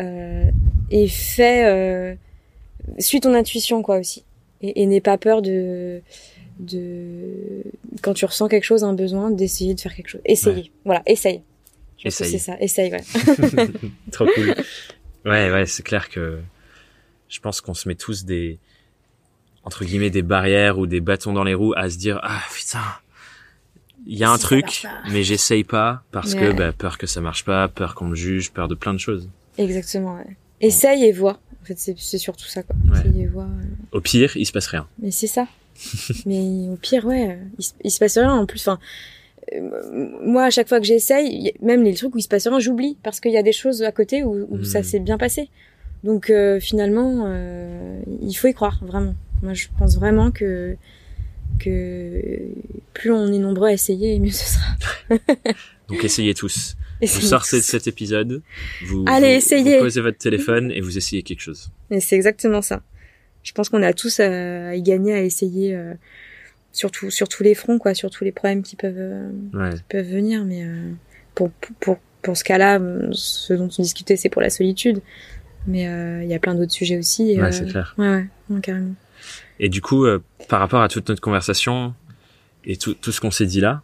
euh, 0.00 0.44
et 0.90 1.08
fais, 1.08 1.64
euh, 1.66 2.14
suis 2.98 3.20
ton 3.20 3.34
intuition 3.34 3.82
quoi 3.82 3.98
aussi, 3.98 4.24
et, 4.62 4.82
et 4.82 4.86
n'aie 4.86 5.00
pas 5.00 5.18
peur 5.18 5.42
de 5.42 6.02
de 6.58 7.62
quand 8.02 8.12
tu 8.12 8.26
ressens 8.26 8.48
quelque 8.48 8.64
chose, 8.64 8.84
un 8.84 8.92
besoin, 8.92 9.30
d'essayer 9.30 9.74
de 9.74 9.80
faire 9.80 9.94
quelque 9.94 10.08
chose. 10.08 10.20
Essayez, 10.26 10.70
voilà, 10.84 11.02
essaye. 11.06 11.40
Je 12.00 12.04
pense 12.04 12.18
que 12.18 12.24
c'est 12.24 12.38
ça, 12.38 12.56
essaye, 12.60 12.90
ouais. 12.90 13.02
Trop 14.12 14.26
cool. 14.34 14.54
Ouais, 15.24 15.50
ouais, 15.52 15.66
c'est 15.66 15.82
clair 15.82 16.08
que 16.08 16.38
je 17.28 17.38
pense 17.40 17.60
qu'on 17.60 17.74
se 17.74 17.88
met 17.88 17.94
tous 17.94 18.24
des 18.24 18.58
entre 19.62 19.84
guillemets 19.84 20.10
des 20.10 20.22
barrières 20.22 20.78
ou 20.78 20.86
des 20.86 21.00
bâtons 21.00 21.32
dans 21.34 21.44
les 21.44 21.54
roues 21.54 21.74
à 21.76 21.90
se 21.90 21.98
dire 21.98 22.18
ah 22.22 22.40
putain 22.52 22.80
il 24.06 24.16
y 24.16 24.24
a 24.24 24.30
un 24.30 24.36
Si 24.38 24.42
truc 24.44 24.86
mais 25.10 25.22
j'essaye 25.22 25.62
pas 25.62 26.02
parce 26.10 26.34
que 26.34 26.50
bah, 26.52 26.72
peur 26.72 26.96
que 26.96 27.06
ça 27.06 27.20
marche 27.20 27.44
pas 27.44 27.68
peur 27.68 27.94
qu'on 27.94 28.06
me 28.06 28.14
juge 28.16 28.50
peur 28.50 28.66
de 28.66 28.74
plein 28.74 28.94
de 28.94 28.98
choses 28.98 29.28
Exactement, 29.58 30.16
ouais. 30.16 30.36
Essaye 30.62 31.04
et 31.04 31.12
vois. 31.12 31.38
En 31.62 31.66
fait, 31.66 31.78
c'est 31.78 32.18
surtout 32.18 32.46
ça, 32.46 32.62
quoi. 32.62 32.74
Ouais. 32.90 32.98
Essaye 33.00 33.22
et 33.22 33.26
vois. 33.26 33.44
euh. 33.44 33.62
au 33.92 34.00
pire 34.00 34.34
il 34.38 34.46
se 34.46 34.52
passe 34.52 34.68
rien 34.68 34.88
Mais 35.02 35.10
c'est 35.10 35.26
ça. 35.26 35.46
Mais 36.26 36.68
au 36.70 36.76
pire, 36.76 37.04
ouais, 37.04 37.32
euh, 37.32 37.44
il, 37.58 37.62
se- 37.64 37.72
il 37.84 37.90
se 37.90 37.98
passe 37.98 38.16
rien. 38.16 38.32
En 38.32 38.46
plus, 38.46 38.60
enfin, 38.66 38.78
moi, 40.22 40.44
à 40.44 40.50
chaque 40.50 40.68
fois 40.68 40.78
que 40.80 40.86
j'essaye, 40.86 41.52
même 41.60 41.82
les 41.82 41.94
trucs 41.94 42.14
où 42.14 42.18
il 42.18 42.22
se 42.22 42.28
passe 42.28 42.46
rien, 42.46 42.58
j'oublie 42.60 42.96
parce 43.02 43.20
qu'il 43.20 43.32
y 43.32 43.36
a 43.36 43.42
des 43.42 43.52
choses 43.52 43.82
à 43.82 43.92
côté 43.92 44.22
où, 44.22 44.46
où 44.50 44.64
ça 44.64 44.82
s'est 44.82 45.00
bien 45.00 45.18
passé. 45.18 45.48
Donc, 46.04 46.30
euh, 46.30 46.60
finalement, 46.60 47.24
euh, 47.26 48.00
il 48.22 48.32
faut 48.34 48.46
y 48.48 48.54
croire, 48.54 48.80
vraiment. 48.84 49.14
Moi, 49.42 49.54
je 49.54 49.66
pense 49.78 49.96
vraiment 49.96 50.30
que 50.30 50.76
que 51.58 52.38
plus 52.94 53.12
on 53.12 53.32
est 53.32 53.38
nombreux 53.38 53.68
à 53.68 53.72
essayer, 53.72 54.18
mieux 54.18 54.30
ce 54.30 54.44
sera. 54.54 54.64
donc 55.88 56.04
essayez 56.04 56.32
tous 56.34 56.76
vous 57.02 57.06
sortez 57.06 57.56
de 57.56 57.62
cet 57.62 57.86
épisode 57.86 58.42
vous, 58.84 59.04
Allez, 59.08 59.28
vous- 59.28 59.32
essayez. 59.38 59.76
vous 59.78 59.84
posez 59.84 60.00
votre 60.02 60.18
téléphone 60.18 60.70
et 60.70 60.80
vous 60.82 60.98
essayez 60.98 61.22
quelque 61.22 61.40
chose 61.40 61.70
Et 61.90 62.00
c'est 62.00 62.14
exactement 62.16 62.60
ça. 62.62 62.82
Je 63.42 63.52
pense 63.52 63.68
qu'on 63.70 63.82
a 63.82 63.92
tous 63.94 64.20
à, 64.20 64.68
à 64.68 64.74
y 64.74 64.82
gagner, 64.82 65.14
à 65.14 65.22
essayer, 65.22 65.74
euh, 65.74 65.94
sur, 66.72 66.90
tout- 66.90 67.10
sur 67.10 67.28
tous 67.28 67.42
les 67.42 67.54
fronts, 67.54 67.78
quoi, 67.78 67.94
sur 67.94 68.10
tous 68.10 68.24
les 68.24 68.32
problèmes 68.32 68.62
qui 68.62 68.76
peuvent, 68.76 68.94
euh, 68.96 69.30
ouais 69.54 69.74
qui 69.74 69.82
peuvent 69.88 70.06
venir. 70.08 70.44
Mais 70.44 70.64
euh, 70.64 70.90
pour, 71.34 71.50
pour, 71.80 71.98
pour, 72.22 72.36
ce 72.36 72.44
cas-là, 72.44 72.78
euh, 72.78 73.08
ce 73.12 73.52
dont 73.54 73.68
on 73.78 73.82
discutait, 73.82 74.16
c'est 74.16 74.28
pour 74.28 74.42
la 74.42 74.50
solitude. 74.50 75.00
Mais 75.66 75.88
euh, 75.88 76.22
il 76.22 76.28
y 76.30 76.34
a 76.34 76.38
plein 76.38 76.54
d'autres 76.54 76.72
sujets 76.72 76.98
aussi. 76.98 77.32
et, 77.32 77.40
ouais 77.40 77.48
euh, 77.48 77.52
c'est 77.52 77.66
clair 77.66 77.94
Ouais, 77.98 78.08
ouais, 78.08 78.26
non, 78.48 78.60
carrément. 78.60 78.94
Et 79.58 79.68
du 79.68 79.82
coup, 79.82 80.06
par 80.48 80.60
rapport 80.60 80.80
à 80.80 80.88
toute 80.88 81.08
notre 81.08 81.20
conversation 81.20 81.94
et 82.64 82.76
tout, 82.76 82.94
tout 82.94 83.12
ce 83.12 83.20
qu'on 83.20 83.30
s'est 83.30 83.44
dit 83.46 83.60
là, 83.60 83.82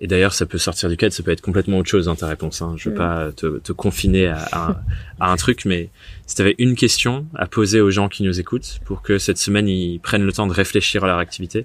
et 0.00 0.08
d'ailleurs 0.08 0.34
ça 0.34 0.44
peut 0.44 0.58
sortir 0.58 0.88
du 0.88 0.96
cadre, 0.96 1.14
ça 1.14 1.22
peut 1.22 1.30
être 1.30 1.40
complètement 1.40 1.78
autre 1.78 1.88
chose 1.88 2.08
hein, 2.08 2.16
ta 2.16 2.26
réponse. 2.26 2.60
Hein. 2.62 2.74
Je 2.76 2.88
veux 2.88 2.94
Mm. 2.96 2.98
pas 2.98 3.30
te, 3.32 3.58
te 3.58 3.70
confiner 3.72 4.26
à, 4.26 4.38
à, 4.50 4.70
un- 4.70 4.76
à 5.20 5.30
un 5.30 5.36
truc, 5.36 5.64
mais 5.66 5.88
si 6.26 6.34
tu 6.34 6.42
avais 6.42 6.56
une 6.58 6.74
question 6.74 7.26
à 7.36 7.46
poser 7.46 7.80
aux 7.80 7.92
gens 7.92 8.08
qui 8.08 8.24
nous 8.24 8.40
écoutent 8.40 8.80
pour 8.84 9.02
que 9.02 9.18
cette 9.18 9.38
semaine 9.38 9.68
ils 9.68 10.00
prennent 10.00 10.24
le 10.24 10.32
temps 10.32 10.48
de 10.48 10.52
réfléchir 10.52 11.04
à 11.04 11.06
leur 11.06 11.18
activité, 11.18 11.64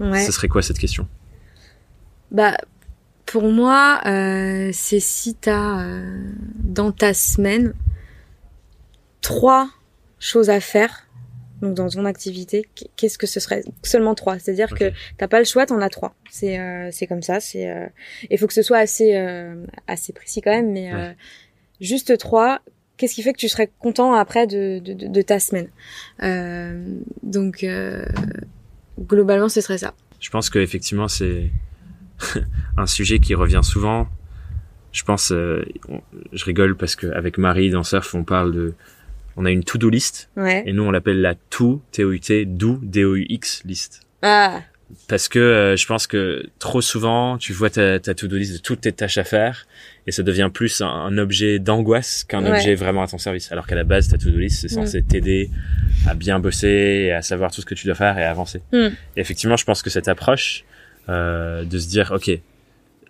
Ouais. 0.00 0.24
ce 0.24 0.32
serait 0.32 0.48
quoi 0.48 0.62
cette 0.62 0.78
question? 0.78 1.06
Bah, 2.30 2.56
pour 3.26 3.44
moi, 3.50 4.00
euh, 4.06 4.70
c'est 4.72 5.00
si 5.00 5.34
t'as 5.34 5.82
euh, 5.84 6.30
dans 6.62 6.92
ta 6.92 7.14
semaine 7.14 7.72
trois 9.20 9.68
choses 10.18 10.50
à 10.50 10.60
faire, 10.60 11.06
donc 11.60 11.74
dans 11.74 11.88
ton 11.88 12.04
activité, 12.04 12.68
qu- 12.74 12.84
qu'est-ce 12.96 13.18
que 13.18 13.26
ce 13.26 13.40
serait? 13.40 13.62
Seulement 13.82 14.14
trois, 14.14 14.38
c'est-à-dire 14.38 14.70
que 14.74 14.92
t'as 15.16 15.28
pas 15.28 15.38
le 15.40 15.44
choix, 15.44 15.66
t'en 15.66 15.80
as 15.80 15.88
trois. 15.88 16.14
C'est 16.30 16.58
euh, 16.58 16.90
c'est 16.92 17.06
comme 17.06 17.22
ça. 17.22 17.40
C'est 17.40 17.68
euh, 17.70 17.86
il 18.30 18.38
faut 18.38 18.46
que 18.46 18.52
ce 18.54 18.62
soit 18.62 18.78
assez 18.78 19.16
euh, 19.16 19.64
assez 19.86 20.12
précis 20.12 20.40
quand 20.40 20.52
même, 20.52 20.72
mais 20.72 20.92
euh, 20.92 20.96
Ouais. 21.08 21.16
juste 21.80 22.16
trois. 22.18 22.60
Qu'est-ce 22.96 23.14
qui 23.14 23.22
fait 23.22 23.32
que 23.32 23.38
tu 23.38 23.48
serais 23.48 23.70
content 23.78 24.12
après 24.14 24.48
de, 24.48 24.80
de, 24.80 24.92
de, 24.92 25.06
de 25.06 25.22
ta 25.22 25.38
semaine? 25.38 25.68
Euh, 26.22 26.98
Donc 27.22 27.62
euh, 27.62 28.04
globalement, 28.98 29.48
ce 29.48 29.60
serait 29.60 29.78
ça. 29.78 29.94
Je 30.20 30.30
pense 30.30 30.50
que 30.50 30.58
effectivement 30.58 31.08
c'est 31.08 31.50
un 32.76 32.86
sujet 32.86 33.18
qui 33.18 33.34
revient 33.34 33.60
souvent. 33.62 34.08
Je 34.92 35.04
pense, 35.04 35.32
euh, 35.32 35.64
on- 35.88 36.00
je 36.32 36.44
rigole 36.44 36.76
parce 36.76 36.96
que 36.96 37.06
avec 37.08 37.38
Marie 37.38 37.70
dans 37.70 37.84
Surf, 37.84 38.14
on 38.14 38.24
parle 38.24 38.52
de, 38.52 38.74
on 39.36 39.44
a 39.44 39.50
une 39.50 39.62
to-do 39.62 39.88
list 39.90 40.30
Ouais. 40.36 40.64
et 40.66 40.72
nous 40.72 40.82
on 40.82 40.90
l'appelle 40.90 41.20
la 41.20 41.34
to 41.34 41.82
T 41.92 42.04
O 42.04 42.12
U 42.12 42.20
T 42.20 42.44
do 42.46 42.78
D 42.82 43.04
O 43.04 43.14
U 43.14 43.26
X 43.28 43.62
list. 43.64 44.00
Ah. 44.22 44.62
parce 45.06 45.28
que 45.28 45.38
euh, 45.38 45.76
je 45.76 45.86
pense 45.86 46.06
que 46.08 46.44
trop 46.58 46.80
souvent, 46.80 47.38
tu 47.38 47.52
vois 47.52 47.70
ta, 47.70 48.00
ta 48.00 48.14
to-do 48.14 48.36
list 48.36 48.54
de 48.54 48.58
toutes 48.58 48.80
tes 48.80 48.92
tâches 48.92 49.18
à 49.18 49.24
faire 49.24 49.66
et 50.08 50.10
ça 50.10 50.22
devient 50.22 50.48
plus 50.50 50.80
un, 50.80 51.18
objet 51.18 51.58
d'angoisse 51.58 52.24
qu'un 52.24 52.46
objet 52.46 52.74
vraiment 52.74 53.02
à 53.02 53.06
ton 53.06 53.18
service. 53.18 53.52
Alors 53.52 53.66
qu'à 53.66 53.74
la 53.74 53.84
base, 53.84 54.08
ta 54.08 54.16
to-do 54.16 54.38
list, 54.38 54.62
c'est 54.62 54.68
censé 54.68 55.02
t'aider 55.02 55.50
à 56.06 56.14
bien 56.14 56.40
bosser 56.40 57.04
et 57.08 57.12
à 57.12 57.20
savoir 57.20 57.50
tout 57.50 57.60
ce 57.60 57.66
que 57.66 57.74
tu 57.74 57.84
dois 57.84 57.94
faire 57.94 58.18
et 58.18 58.24
à 58.24 58.30
avancer. 58.30 58.62
Mm. 58.72 58.86
Et 58.86 59.20
effectivement, 59.20 59.56
je 59.56 59.66
pense 59.66 59.82
que 59.82 59.90
cette 59.90 60.08
approche 60.08 60.64
euh, 61.10 61.62
de 61.62 61.78
se 61.78 61.88
dire, 61.88 62.10
ok, 62.16 62.30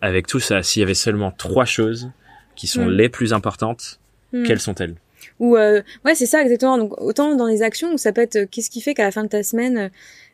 avec 0.01 0.27
tout 0.27 0.41
ça, 0.41 0.65
s'il 0.65 0.81
y 0.81 0.83
avait 0.83 0.95
seulement 0.95 1.31
trois 1.31 1.67
choses 1.67 2.11
qui 2.57 2.67
sont 2.67 2.87
mm. 2.87 2.91
les 2.91 3.09
plus 3.09 3.33
importantes, 3.33 4.01
mm. 4.33 4.43
quelles 4.43 4.61
sont-elles? 4.61 4.97
Ou 5.39 5.57
euh, 5.57 5.83
ouais 6.05 6.17
c'est 6.17 6.27
ça 6.27 6.43
exactement 6.43 6.79
donc 6.79 7.01
autant 7.01 7.37
dans 7.37 7.47
les 7.47 7.63
actions 7.63 7.93
où 7.93 7.99
ça 7.99 8.13
peut 8.13 8.23
être 8.23 8.37
euh, 8.37 8.47
qu'est-ce 8.51 8.71
qui 8.71 8.81
fait 8.81 8.95
qu'à 8.95 9.05
la 9.05 9.13
fin 9.13 9.23
de 9.23 9.29
ta 9.29 9.45
semaine 9.45 9.91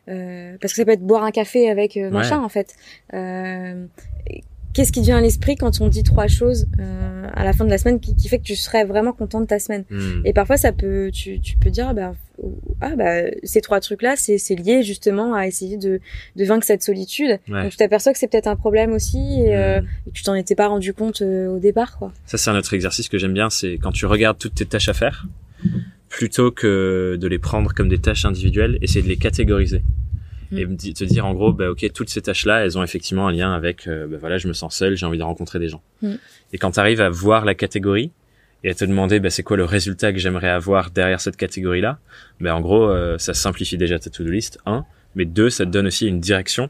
euh, 0.07 0.55
parce 0.61 0.73
que 0.73 0.77
ça 0.77 0.85
peut 0.85 0.91
être 0.91 1.05
boire 1.05 1.23
un 1.23 1.31
café 1.31 1.69
avec 1.69 1.95
machin 1.95 2.39
en 2.39 2.49
fait 2.49 2.75
qu'est-ce 4.75 4.91
qui 4.91 5.01
vient 5.01 5.17
à 5.17 5.21
l'esprit 5.21 5.55
quand 5.55 5.81
on 5.81 5.87
dit 5.87 6.03
trois 6.03 6.27
choses 6.27 6.67
euh, 6.79 7.27
à 7.33 7.43
la 7.45 7.53
fin 7.53 7.63
de 7.63 7.69
la 7.69 7.77
semaine 7.77 7.99
qui, 7.99 8.13
qui, 8.15 8.27
fait 8.27 8.37
que 8.37 8.43
tu 8.43 8.55
serais 8.55 8.83
vraiment 8.83 9.13
content 9.13 9.39
de 9.39 9.47
ta 9.47 9.57
semaine? 9.57 9.85
Hmm. 9.89 10.21
et 10.25 10.33
parfois 10.33 10.57
ça 10.57 10.71
peut 10.71 11.09
tu, 11.11 11.39
tu 11.39 11.57
peux 11.57 11.69
dire 11.69 11.87
ah 11.89 11.93
bah, 11.93 12.13
ah 12.81 12.95
bah 12.95 13.21
ces 13.43 13.61
trois 13.61 13.79
trucs 13.79 14.01
là 14.01 14.15
c'est 14.17 14.37
c'est 14.37 14.55
lié 14.55 14.83
justement 14.83 15.33
à 15.33 15.47
essayer 15.47 15.77
de 15.77 16.01
de 16.35 16.45
vaincre 16.45 16.65
cette 16.65 16.83
solitude. 16.83 17.39
Donc 17.47 17.71
tu 17.71 17.77
t'aperçois 17.77 18.11
que 18.11 18.19
c'est 18.19 18.27
peut-être 18.27 18.47
un 18.47 18.57
problème 18.57 18.91
aussi 18.91 19.41
et, 19.41 19.55
euh, 19.55 19.81
hmm. 19.81 19.85
et 20.07 20.11
que 20.11 20.15
tu 20.15 20.23
t'en 20.23 20.35
étais 20.35 20.55
pas 20.55 20.67
rendu 20.67 20.93
compte 20.93 21.21
euh, 21.21 21.47
au 21.47 21.59
départ 21.59 21.97
quoi. 21.97 22.11
Ça 22.25 22.37
c'est 22.37 22.49
un 22.49 22.57
autre 22.57 22.73
exercice 22.73 23.07
que 23.07 23.17
j'aime 23.17 23.33
bien 23.33 23.49
c'est 23.49 23.77
quand 23.81 23.93
tu 23.93 24.05
regardes 24.05 24.37
toutes 24.37 24.55
tes 24.55 24.65
tâches 24.65 24.89
à 24.89 24.93
faire 24.93 25.25
plutôt 26.09 26.51
que 26.51 27.17
de 27.19 27.27
les 27.27 27.39
prendre 27.39 27.73
comme 27.73 27.87
des 27.87 27.99
tâches 27.99 28.25
individuelles 28.25 28.77
essayer 28.81 29.01
de 29.01 29.07
les 29.07 29.17
catégoriser 29.17 29.81
et 30.57 30.93
te 30.93 31.03
dire 31.03 31.25
en 31.25 31.33
gros 31.33 31.53
bah 31.53 31.69
ok 31.69 31.91
toutes 31.93 32.09
ces 32.09 32.21
tâches 32.21 32.45
là 32.45 32.63
elles 32.63 32.77
ont 32.77 32.83
effectivement 32.83 33.27
un 33.27 33.31
lien 33.31 33.53
avec 33.53 33.87
euh, 33.87 34.07
bah, 34.07 34.17
voilà 34.19 34.37
je 34.37 34.47
me 34.47 34.53
sens 34.53 34.75
seul 34.75 34.95
j'ai 34.95 35.05
envie 35.05 35.17
de 35.17 35.23
rencontrer 35.23 35.59
des 35.59 35.69
gens. 35.69 35.81
Mm. 36.01 36.15
et 36.53 36.57
quand 36.57 36.71
tu 36.71 36.79
arrives 36.79 37.01
à 37.01 37.09
voir 37.09 37.45
la 37.45 37.55
catégorie 37.55 38.11
et 38.63 38.69
à 38.69 38.73
te 38.73 38.85
demander 38.85 39.19
bah, 39.19 39.29
c'est 39.29 39.43
quoi 39.43 39.57
le 39.57 39.65
résultat 39.65 40.13
que 40.13 40.19
j'aimerais 40.19 40.49
avoir 40.49 40.91
derrière 40.91 41.21
cette 41.21 41.37
catégorie 41.37 41.81
là 41.81 41.99
bah, 42.39 42.55
en 42.55 42.61
gros 42.61 42.89
euh, 42.89 43.17
ça 43.17 43.33
simplifie 43.33 43.77
déjà 43.77 43.99
ta 43.99 44.09
to-do 44.09 44.29
list 44.29 44.59
un. 44.65 44.85
Mais 45.15 45.25
deux 45.25 45.49
ça 45.49 45.65
te 45.65 45.71
donne 45.71 45.87
aussi 45.87 46.07
une 46.07 46.19
direction 46.19 46.69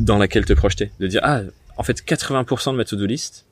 dans 0.00 0.18
laquelle 0.18 0.44
te 0.44 0.52
projeter. 0.52 0.90
De 1.00 1.06
dire 1.06 1.20
ah 1.24 1.42
en 1.76 1.82
fait 1.82 2.02
80% 2.02 2.72
de 2.72 2.76
ma 2.76 2.84
to-do 2.84 3.06
list 3.06 3.47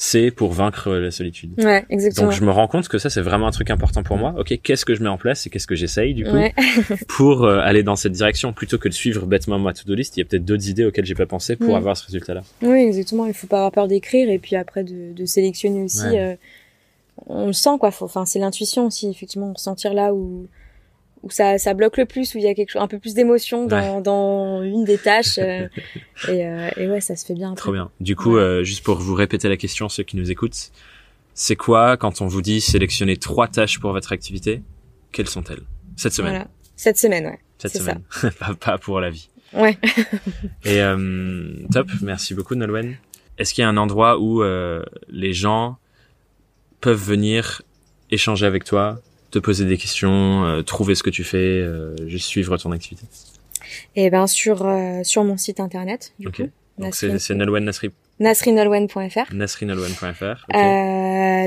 c'est 0.00 0.30
pour 0.30 0.52
vaincre 0.52 0.92
la 0.92 1.10
solitude. 1.10 1.50
Ouais, 1.58 1.84
exactement. 1.90 2.28
Donc 2.28 2.38
je 2.38 2.44
me 2.44 2.52
rends 2.52 2.68
compte 2.68 2.86
que 2.86 2.98
ça 2.98 3.10
c'est 3.10 3.20
vraiment 3.20 3.48
un 3.48 3.50
truc 3.50 3.68
important 3.68 4.04
pour 4.04 4.16
moi. 4.16 4.32
Ok, 4.38 4.56
qu'est-ce 4.62 4.84
que 4.84 4.94
je 4.94 5.02
mets 5.02 5.08
en 5.08 5.18
place 5.18 5.44
et 5.44 5.50
qu'est-ce 5.50 5.66
que 5.66 5.74
j'essaye 5.74 6.14
du 6.14 6.24
coup 6.24 6.38
pour 7.08 7.42
euh, 7.42 7.58
aller 7.58 7.82
dans 7.82 7.96
cette 7.96 8.12
direction 8.12 8.52
plutôt 8.52 8.78
que 8.78 8.88
de 8.88 8.94
suivre 8.94 9.26
bêtement 9.26 9.58
ma 9.58 9.72
to-do 9.72 9.94
list. 9.96 10.16
Il 10.16 10.20
y 10.20 10.22
a 10.22 10.24
peut-être 10.24 10.44
d'autres 10.44 10.68
idées 10.68 10.84
auxquelles 10.84 11.04
j'ai 11.04 11.16
pas 11.16 11.26
pensé 11.26 11.56
pour 11.56 11.76
avoir 11.76 11.96
ce 11.96 12.06
résultat-là. 12.06 12.42
Oui, 12.62 12.78
exactement. 12.78 13.26
Il 13.26 13.34
faut 13.34 13.48
pas 13.48 13.56
avoir 13.56 13.72
peur 13.72 13.88
d'écrire 13.88 14.30
et 14.30 14.38
puis 14.38 14.54
après 14.54 14.84
de, 14.84 15.12
de 15.12 15.26
sélectionner 15.26 15.82
aussi. 15.82 16.16
Euh, 16.16 16.36
on 17.26 17.48
le 17.48 17.52
sent 17.52 17.76
quoi. 17.80 17.90
Enfin, 18.00 18.24
c'est 18.24 18.38
l'intuition 18.38 18.86
aussi 18.86 19.10
effectivement, 19.10 19.52
sentir 19.56 19.94
là 19.94 20.14
où 20.14 20.46
où 21.22 21.30
ça, 21.30 21.58
ça 21.58 21.74
bloque 21.74 21.96
le 21.96 22.06
plus, 22.06 22.34
où 22.34 22.38
il 22.38 22.44
y 22.44 22.48
a 22.48 22.54
quelque 22.54 22.70
chose, 22.70 22.82
un 22.82 22.88
peu 22.88 22.98
plus 22.98 23.14
d'émotion 23.14 23.66
dans, 23.66 24.00
dans 24.00 24.62
une 24.62 24.84
des 24.84 24.98
tâches. 24.98 25.38
Euh, 25.38 25.68
et, 26.28 26.46
euh, 26.46 26.70
et, 26.76 26.88
ouais, 26.88 27.00
ça 27.00 27.16
se 27.16 27.26
fait 27.26 27.34
bien. 27.34 27.54
Trop 27.54 27.72
bien. 27.72 27.90
Du 28.00 28.16
coup, 28.16 28.36
euh, 28.36 28.62
juste 28.64 28.84
pour 28.84 28.98
vous 28.98 29.14
répéter 29.14 29.48
la 29.48 29.56
question, 29.56 29.88
ceux 29.88 30.02
qui 30.02 30.16
nous 30.16 30.30
écoutent, 30.30 30.70
c'est 31.34 31.56
quoi 31.56 31.96
quand 31.96 32.20
on 32.20 32.26
vous 32.26 32.42
dit 32.42 32.60
sélectionner 32.60 33.16
trois 33.16 33.48
tâches 33.48 33.78
pour 33.78 33.92
votre 33.92 34.12
activité 34.12 34.62
Quelles 35.12 35.28
sont-elles? 35.28 35.62
Cette 35.96 36.12
semaine. 36.12 36.32
Voilà. 36.32 36.48
Cette 36.76 36.98
semaine, 36.98 37.26
ouais. 37.26 37.38
Cette 37.58 37.72
semaine. 37.72 38.02
pas, 38.38 38.54
pas, 38.54 38.78
pour 38.78 39.00
la 39.00 39.10
vie. 39.10 39.28
Ouais. 39.52 39.78
et 40.64 40.80
euh, 40.80 41.52
top. 41.72 41.88
Merci 42.02 42.34
beaucoup, 42.34 42.54
Nolwenn. 42.54 42.96
Est-ce 43.38 43.54
qu'il 43.54 43.62
y 43.62 43.64
a 43.64 43.68
un 43.68 43.76
endroit 43.76 44.18
où 44.18 44.42
les 45.08 45.32
gens 45.32 45.78
peuvent 46.80 47.02
venir 47.02 47.62
échanger 48.10 48.46
avec 48.46 48.64
toi, 48.64 49.00
te 49.30 49.38
poser 49.38 49.64
des 49.64 49.76
questions, 49.76 50.44
euh, 50.44 50.62
trouver 50.62 50.94
ce 50.94 51.02
que 51.02 51.10
tu 51.10 51.24
fais, 51.24 51.36
euh, 51.36 51.94
juste 52.06 52.26
suivre 52.26 52.56
ton 52.56 52.72
activité 52.72 53.06
Et 53.94 54.06
eh 54.06 54.10
ben 54.10 54.26
sur 54.26 54.66
euh, 54.66 55.02
sur 55.02 55.24
mon 55.24 55.36
site 55.36 55.60
internet. 55.60 56.12
Du 56.18 56.30
coup, 56.30 56.44
Donc 56.78 56.94
c'est 56.94 57.18
c'est 57.18 57.34
Nalwen 57.34 57.64
Nasri. 57.64 57.90
Nasrinolwen.fr. 58.20 59.32
Nasrinolwen.fr. 59.32 60.46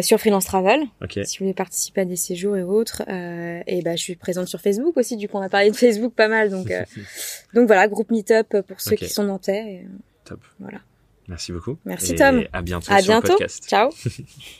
Sur 0.04 0.20
Freelance 0.20 0.46
Travel. 0.46 0.84
Si 1.24 1.38
vous 1.38 1.46
voulez 1.46 1.54
participer 1.54 2.02
à 2.02 2.06
des 2.06 2.16
séjours 2.16 2.56
et 2.56 2.64
autres. 2.64 3.02
Et 3.10 3.82
ben 3.82 3.98
je 3.98 4.02
suis 4.02 4.16
présente 4.16 4.48
sur 4.48 4.62
Facebook 4.62 4.96
aussi. 4.96 5.18
Du 5.18 5.28
coup, 5.28 5.38
on 5.38 5.42
a 5.42 5.50
parlé 5.50 5.70
de 5.70 5.76
Facebook 5.76 6.14
pas 6.14 6.30
mal. 6.30 6.50
Donc 6.50 6.72
donc 7.54 7.68
voilà, 7.68 7.90
groupe 7.90 8.10
Meetup 8.10 8.62
pour 8.68 8.80
ceux 8.80 8.96
qui 8.96 9.10
sont 9.10 9.24
nantais. 9.24 9.86
Top. 10.24 10.40
Voilà. 10.60 10.80
Merci 11.28 11.52
beaucoup. 11.52 11.78
Merci 11.84 12.16
Tom. 12.16 12.46
À 12.54 12.62
bientôt. 12.62 12.92
À 12.92 13.02
sur 13.02 13.12
bientôt. 13.12 13.34
Le 13.34 13.38
podcast. 13.38 13.66
Ciao. 13.68 13.90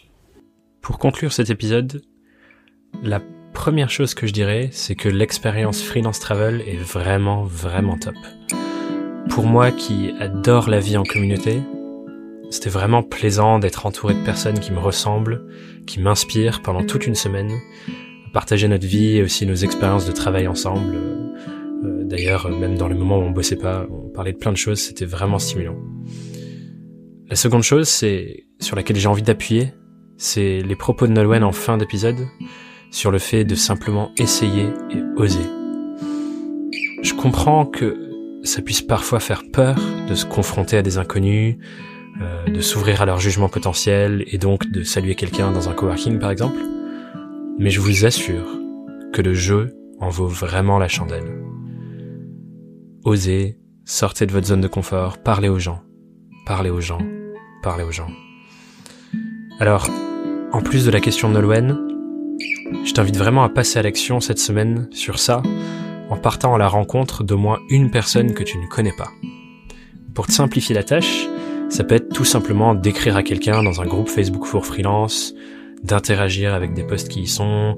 pour 0.82 1.00
conclure 1.00 1.32
cet 1.32 1.50
épisode, 1.50 2.02
la 3.04 3.22
première 3.54 3.90
chose 3.90 4.14
que 4.14 4.28
je 4.28 4.34
dirais, 4.34 4.70
c'est 4.72 4.96
que 4.96 5.10
l'expérience 5.10 5.82
freelance 5.82 6.20
travel 6.20 6.62
est 6.68 6.78
vraiment, 6.78 7.44
vraiment 7.44 7.98
top. 7.98 8.16
Pour 9.30 9.46
moi 9.46 9.72
qui 9.72 10.14
adore 10.20 10.70
la 10.70 10.80
vie 10.80 10.98
en 10.98 11.04
communauté, 11.04 11.62
c'était 12.50 12.70
vraiment 12.70 13.02
plaisant 13.02 13.60
d'être 13.60 13.86
entouré 13.86 14.14
de 14.14 14.24
personnes 14.24 14.60
qui 14.60 14.72
me 14.72 14.80
ressemblent, 14.80 15.46
qui 15.88 16.00
m'inspirent 16.00 16.62
pendant 16.62 16.84
toute 16.84 17.08
une 17.08 17.16
semaine, 17.16 17.52
partager 18.34 18.68
notre 18.68 18.86
vie 18.86 19.18
et 19.18 19.24
aussi 19.24 19.46
nos 19.46 19.56
expériences 19.56 20.06
de 20.06 20.12
travail 20.12 20.48
ensemble. 20.48 20.96
Euh, 20.96 22.04
d'ailleurs, 22.04 22.50
même 22.50 22.78
dans 22.78 22.88
les 22.88 22.96
moments 22.96 23.20
où 23.20 23.22
on 23.22 23.32
bossait 23.32 23.56
pas, 23.58 23.86
on 23.90 24.10
parlait 24.10 24.34
de 24.34 24.38
plein 24.38 24.52
de 24.52 24.58
choses, 24.58 24.80
c'était 24.80 25.06
vraiment 25.06 25.40
stimulant. 25.40 25.78
La 27.30 27.36
seconde 27.36 27.64
chose, 27.64 27.88
c'est 27.88 28.46
sur 28.60 28.76
laquelle 28.76 28.98
j'ai 28.98 29.08
envie 29.08 29.22
d'appuyer, 29.22 29.72
c'est 30.18 30.62
les 30.62 30.76
propos 30.76 31.08
de 31.08 31.14
Nolwenn 31.14 31.44
en 31.44 31.54
fin 31.54 31.78
d'épisode, 31.78 32.28
sur 32.92 33.10
le 33.10 33.18
fait 33.18 33.46
de 33.46 33.56
simplement 33.56 34.12
essayer 34.18 34.68
et 34.92 35.02
oser. 35.16 35.50
Je 37.02 37.14
comprends 37.14 37.66
que 37.66 38.42
ça 38.44 38.62
puisse 38.62 38.82
parfois 38.82 39.20
faire 39.20 39.44
peur 39.52 39.78
de 40.08 40.14
se 40.14 40.26
confronter 40.26 40.78
à 40.78 40.82
des 40.82 40.98
inconnus, 40.98 41.58
euh, 42.22 42.46
de 42.46 42.60
s'ouvrir 42.60 43.02
à 43.02 43.06
leur 43.06 43.20
jugement 43.20 43.50
potentiel 43.50 44.24
et 44.28 44.38
donc 44.38 44.70
de 44.70 44.84
saluer 44.84 45.16
quelqu'un 45.16 45.52
dans 45.52 45.70
un 45.70 45.74
coworking 45.74 46.20
par 46.20 46.32
exemple. 46.32 46.60
Mais 47.58 47.70
je 47.70 47.80
vous 47.80 48.06
assure 48.06 48.46
que 49.14 49.22
le 49.22 49.34
jeu 49.34 49.76
en 50.00 50.10
vaut 50.10 50.28
vraiment 50.28 50.78
la 50.78 50.88
chandelle. 50.88 51.44
Osez, 53.04 53.58
sortez 53.86 54.26
de 54.26 54.32
votre 54.32 54.48
zone 54.48 54.62
de 54.62 54.68
confort, 54.68 55.18
parlez 55.18 55.50
aux 55.50 55.60
gens, 55.60 55.82
parlez 56.46 56.70
aux 56.70 56.82
gens, 56.82 57.02
parlez 57.64 57.84
aux 57.84 57.92
gens. 57.92 58.10
Alors, 59.60 59.88
en 60.52 60.62
plus 60.62 60.86
de 60.86 60.92
la 60.92 61.00
question 61.00 61.30
de 61.30 61.36
Nolwenn, 61.36 61.91
je 62.86 62.94
t'invite 62.94 63.18
vraiment 63.18 63.44
à 63.44 63.50
passer 63.50 63.80
à 63.80 63.82
l'action 63.82 64.20
cette 64.20 64.40
semaine 64.40 64.88
sur 64.92 65.20
ça, 65.20 65.42
en 66.10 66.18
partant 66.18 66.56
à 66.56 66.58
la 66.58 66.68
rencontre 66.68 67.24
d'au 67.24 67.38
moins 67.38 67.60
une 67.70 67.92
personne 67.92 68.34
que 68.34 68.44
tu 68.44 68.58
ne 68.58 68.68
connais 68.68 68.94
pas. 68.98 69.10
Pour 70.14 70.28
te 70.28 70.32
simplifier 70.32 70.76
la 70.76 70.84
tâche, 70.84 71.28
ça 71.70 71.84
peut 71.84 71.96
être 71.96 72.14
tout 72.14 72.26
simplement 72.26 72.76
d'écrire 72.76 73.16
à 73.16 73.24
quelqu'un 73.24 73.64
dans 73.64 73.82
un 73.82 73.86
groupe 73.86 74.10
Facebook 74.10 74.46
for 74.46 74.66
freelance, 74.66 75.34
d'interagir 75.84 76.54
avec 76.54 76.74
des 76.74 76.84
posts 76.84 77.08
qui 77.08 77.22
y 77.22 77.28
sont, 77.28 77.76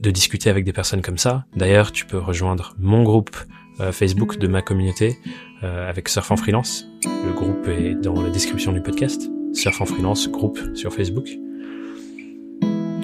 de 0.00 0.10
discuter 0.10 0.50
avec 0.50 0.64
des 0.64 0.72
personnes 0.72 1.02
comme 1.02 1.18
ça. 1.18 1.44
D'ailleurs, 1.56 1.92
tu 1.92 2.06
peux 2.06 2.18
rejoindre 2.18 2.74
mon 2.78 3.02
groupe 3.02 3.36
euh, 3.80 3.92
Facebook 3.92 4.38
de 4.38 4.46
ma 4.46 4.62
communauté 4.62 5.18
euh, 5.62 5.88
avec 5.88 6.08
Surf 6.08 6.30
en 6.30 6.36
freelance. 6.36 6.86
Le 7.04 7.32
groupe 7.32 7.68
est 7.68 7.94
dans 7.94 8.22
la 8.22 8.30
description 8.30 8.72
du 8.72 8.80
podcast. 8.80 9.30
Surf 9.52 9.80
en 9.80 9.86
freelance 9.86 10.28
groupe 10.28 10.58
sur 10.74 10.92
Facebook. 10.92 11.28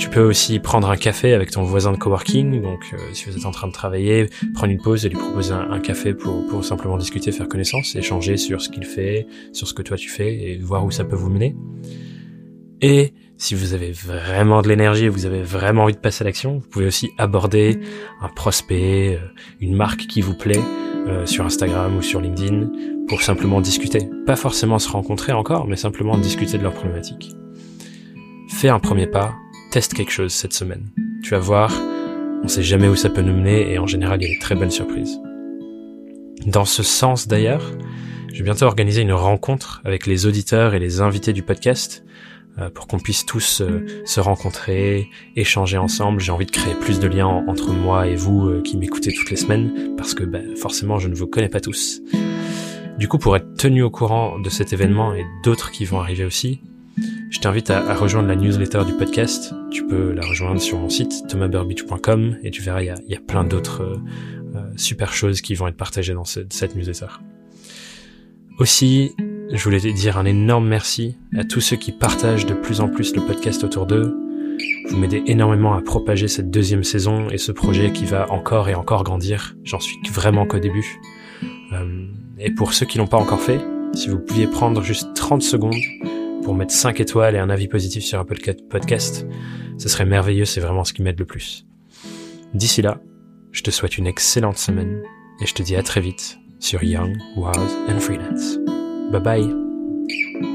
Tu 0.00 0.08
peux 0.08 0.22
aussi 0.22 0.60
prendre 0.60 0.88
un 0.88 0.96
café 0.96 1.34
avec 1.34 1.50
ton 1.50 1.62
voisin 1.62 1.92
de 1.92 1.98
coworking. 1.98 2.62
Donc, 2.62 2.80
euh, 2.94 2.96
si 3.12 3.26
vous 3.26 3.36
êtes 3.36 3.44
en 3.44 3.50
train 3.50 3.68
de 3.68 3.72
travailler, 3.72 4.30
prendre 4.54 4.72
une 4.72 4.80
pause 4.80 5.04
et 5.04 5.10
lui 5.10 5.18
proposer 5.18 5.52
un, 5.52 5.78
café 5.78 6.14
pour, 6.14 6.46
pour 6.46 6.64
simplement 6.64 6.96
discuter, 6.96 7.32
faire 7.32 7.48
connaissance, 7.48 7.94
échanger 7.94 8.38
sur 8.38 8.62
ce 8.62 8.70
qu'il 8.70 8.86
fait, 8.86 9.26
sur 9.52 9.68
ce 9.68 9.74
que 9.74 9.82
toi 9.82 9.98
tu 9.98 10.08
fais 10.08 10.34
et 10.34 10.56
voir 10.56 10.86
où 10.86 10.90
ça 10.90 11.04
peut 11.04 11.16
vous 11.16 11.28
mener. 11.28 11.54
Et 12.80 13.12
si 13.36 13.54
vous 13.54 13.74
avez 13.74 13.92
vraiment 13.92 14.62
de 14.62 14.68
l'énergie 14.68 15.04
et 15.04 15.08
vous 15.10 15.26
avez 15.26 15.42
vraiment 15.42 15.82
envie 15.82 15.92
de 15.92 15.98
passer 15.98 16.24
à 16.24 16.24
l'action, 16.24 16.60
vous 16.60 16.68
pouvez 16.70 16.86
aussi 16.86 17.10
aborder 17.18 17.78
un 18.22 18.28
prospect, 18.28 19.16
euh, 19.16 19.28
une 19.60 19.76
marque 19.76 20.06
qui 20.06 20.22
vous 20.22 20.34
plaît 20.34 20.62
euh, 21.08 21.26
sur 21.26 21.44
Instagram 21.44 21.94
ou 21.98 22.00
sur 22.00 22.22
LinkedIn 22.22 22.70
pour 23.06 23.20
simplement 23.20 23.60
discuter. 23.60 24.08
Pas 24.24 24.36
forcément 24.36 24.78
se 24.78 24.88
rencontrer 24.88 25.32
encore, 25.32 25.66
mais 25.66 25.76
simplement 25.76 26.16
discuter 26.16 26.56
de 26.56 26.62
leurs 26.62 26.72
problématiques. 26.72 27.32
Fais 28.48 28.70
un 28.70 28.78
premier 28.78 29.06
pas, 29.06 29.34
teste 29.70 29.94
quelque 29.94 30.10
chose 30.12 30.32
cette 30.32 30.52
semaine. 30.52 30.90
Tu 31.22 31.30
vas 31.30 31.38
voir, 31.38 31.72
on 32.42 32.48
sait 32.48 32.62
jamais 32.62 32.88
où 32.88 32.96
ça 32.96 33.08
peut 33.08 33.22
nous 33.22 33.32
mener 33.32 33.72
et 33.72 33.78
en 33.78 33.86
général 33.86 34.20
il 34.20 34.28
y 34.28 34.30
a 34.30 34.34
des 34.34 34.40
très 34.40 34.56
belles 34.56 34.72
surprises. 34.72 35.20
Dans 36.46 36.64
ce 36.64 36.82
sens 36.82 37.28
d'ailleurs, 37.28 37.72
je 38.32 38.38
vais 38.38 38.44
bientôt 38.44 38.66
organiser 38.66 39.02
une 39.02 39.12
rencontre 39.12 39.80
avec 39.84 40.06
les 40.06 40.26
auditeurs 40.26 40.74
et 40.74 40.80
les 40.80 41.00
invités 41.00 41.32
du 41.32 41.42
podcast 41.42 42.04
euh, 42.58 42.68
pour 42.68 42.88
qu'on 42.88 42.98
puisse 42.98 43.24
tous 43.24 43.60
euh, 43.60 43.86
se 44.04 44.18
rencontrer, 44.18 45.08
échanger 45.36 45.78
ensemble. 45.78 46.20
J'ai 46.20 46.32
envie 46.32 46.46
de 46.46 46.50
créer 46.50 46.74
plus 46.74 46.98
de 46.98 47.06
liens 47.06 47.26
entre 47.26 47.72
moi 47.72 48.08
et 48.08 48.16
vous 48.16 48.48
euh, 48.48 48.62
qui 48.62 48.76
m'écoutez 48.76 49.12
toutes 49.12 49.30
les 49.30 49.36
semaines, 49.36 49.94
parce 49.96 50.14
que 50.14 50.24
bah, 50.24 50.40
forcément 50.56 50.98
je 50.98 51.06
ne 51.06 51.14
vous 51.14 51.28
connais 51.28 51.48
pas 51.48 51.60
tous. 51.60 52.00
Du 52.98 53.06
coup, 53.06 53.18
pour 53.18 53.36
être 53.36 53.54
tenu 53.54 53.82
au 53.82 53.90
courant 53.90 54.38
de 54.40 54.50
cet 54.50 54.72
événement 54.72 55.14
et 55.14 55.24
d'autres 55.44 55.70
qui 55.70 55.84
vont 55.84 56.00
arriver 56.00 56.24
aussi, 56.24 56.60
je 57.30 57.38
t'invite 57.38 57.70
à, 57.70 57.94
rejoindre 57.94 58.28
la 58.28 58.36
newsletter 58.36 58.84
du 58.84 58.92
podcast. 58.92 59.54
Tu 59.70 59.86
peux 59.86 60.12
la 60.12 60.26
rejoindre 60.26 60.60
sur 60.60 60.78
mon 60.78 60.88
site 60.88 61.26
thomasburbidge.com 61.28 62.38
et 62.42 62.50
tu 62.50 62.62
verras, 62.62 62.82
il 62.82 63.02
y 63.08 63.14
a, 63.14 63.20
plein 63.20 63.44
d'autres 63.44 64.00
super 64.76 65.12
choses 65.12 65.40
qui 65.40 65.54
vont 65.54 65.68
être 65.68 65.76
partagées 65.76 66.14
dans 66.14 66.24
cette 66.24 66.74
newsletter. 66.74 67.06
Aussi, 68.58 69.12
je 69.52 69.64
voulais 69.64 69.80
dire 69.80 70.18
un 70.18 70.24
énorme 70.24 70.68
merci 70.68 71.16
à 71.36 71.44
tous 71.44 71.60
ceux 71.60 71.76
qui 71.76 71.92
partagent 71.92 72.46
de 72.46 72.54
plus 72.54 72.80
en 72.80 72.88
plus 72.88 73.14
le 73.16 73.22
podcast 73.22 73.64
autour 73.64 73.86
d'eux. 73.86 74.16
Vous 74.88 74.96
m'aidez 74.96 75.22
énormément 75.26 75.74
à 75.74 75.80
propager 75.80 76.28
cette 76.28 76.50
deuxième 76.50 76.84
saison 76.84 77.30
et 77.30 77.38
ce 77.38 77.52
projet 77.52 77.92
qui 77.92 78.04
va 78.04 78.30
encore 78.30 78.68
et 78.68 78.74
encore 78.74 79.02
grandir. 79.02 79.56
J'en 79.64 79.80
suis 79.80 79.96
vraiment 80.12 80.46
qu'au 80.46 80.58
début. 80.58 81.00
Euh, 81.72 82.06
et 82.38 82.50
pour 82.50 82.74
ceux 82.74 82.86
qui 82.86 82.98
l'ont 82.98 83.06
pas 83.06 83.16
encore 83.16 83.40
fait, 83.40 83.60
si 83.94 84.08
vous 84.08 84.18
pouviez 84.18 84.46
prendre 84.46 84.82
juste 84.82 85.14
30 85.14 85.42
secondes 85.42 85.80
pour 86.42 86.54
mettre 86.54 86.72
5 86.72 87.00
étoiles 87.00 87.34
et 87.34 87.38
un 87.38 87.50
avis 87.50 87.68
positif 87.68 88.04
sur 88.04 88.18
un 88.18 88.24
Podcast, 88.24 89.26
ce 89.78 89.88
serait 89.88 90.04
merveilleux, 90.04 90.44
c'est 90.44 90.60
vraiment 90.60 90.84
ce 90.84 90.92
qui 90.92 91.02
m'aide 91.02 91.18
le 91.18 91.24
plus. 91.26 91.66
D'ici 92.54 92.82
là, 92.82 93.00
je 93.52 93.62
te 93.62 93.70
souhaite 93.70 93.98
une 93.98 94.06
excellente 94.06 94.58
semaine 94.58 95.02
et 95.40 95.46
je 95.46 95.54
te 95.54 95.62
dis 95.62 95.76
à 95.76 95.82
très 95.82 96.00
vite 96.00 96.38
sur 96.58 96.82
Young, 96.82 97.16
Wild 97.36 97.70
and 97.88 98.00
Freelance. 98.00 98.58
Bye 99.10 99.20
bye. 99.22 100.49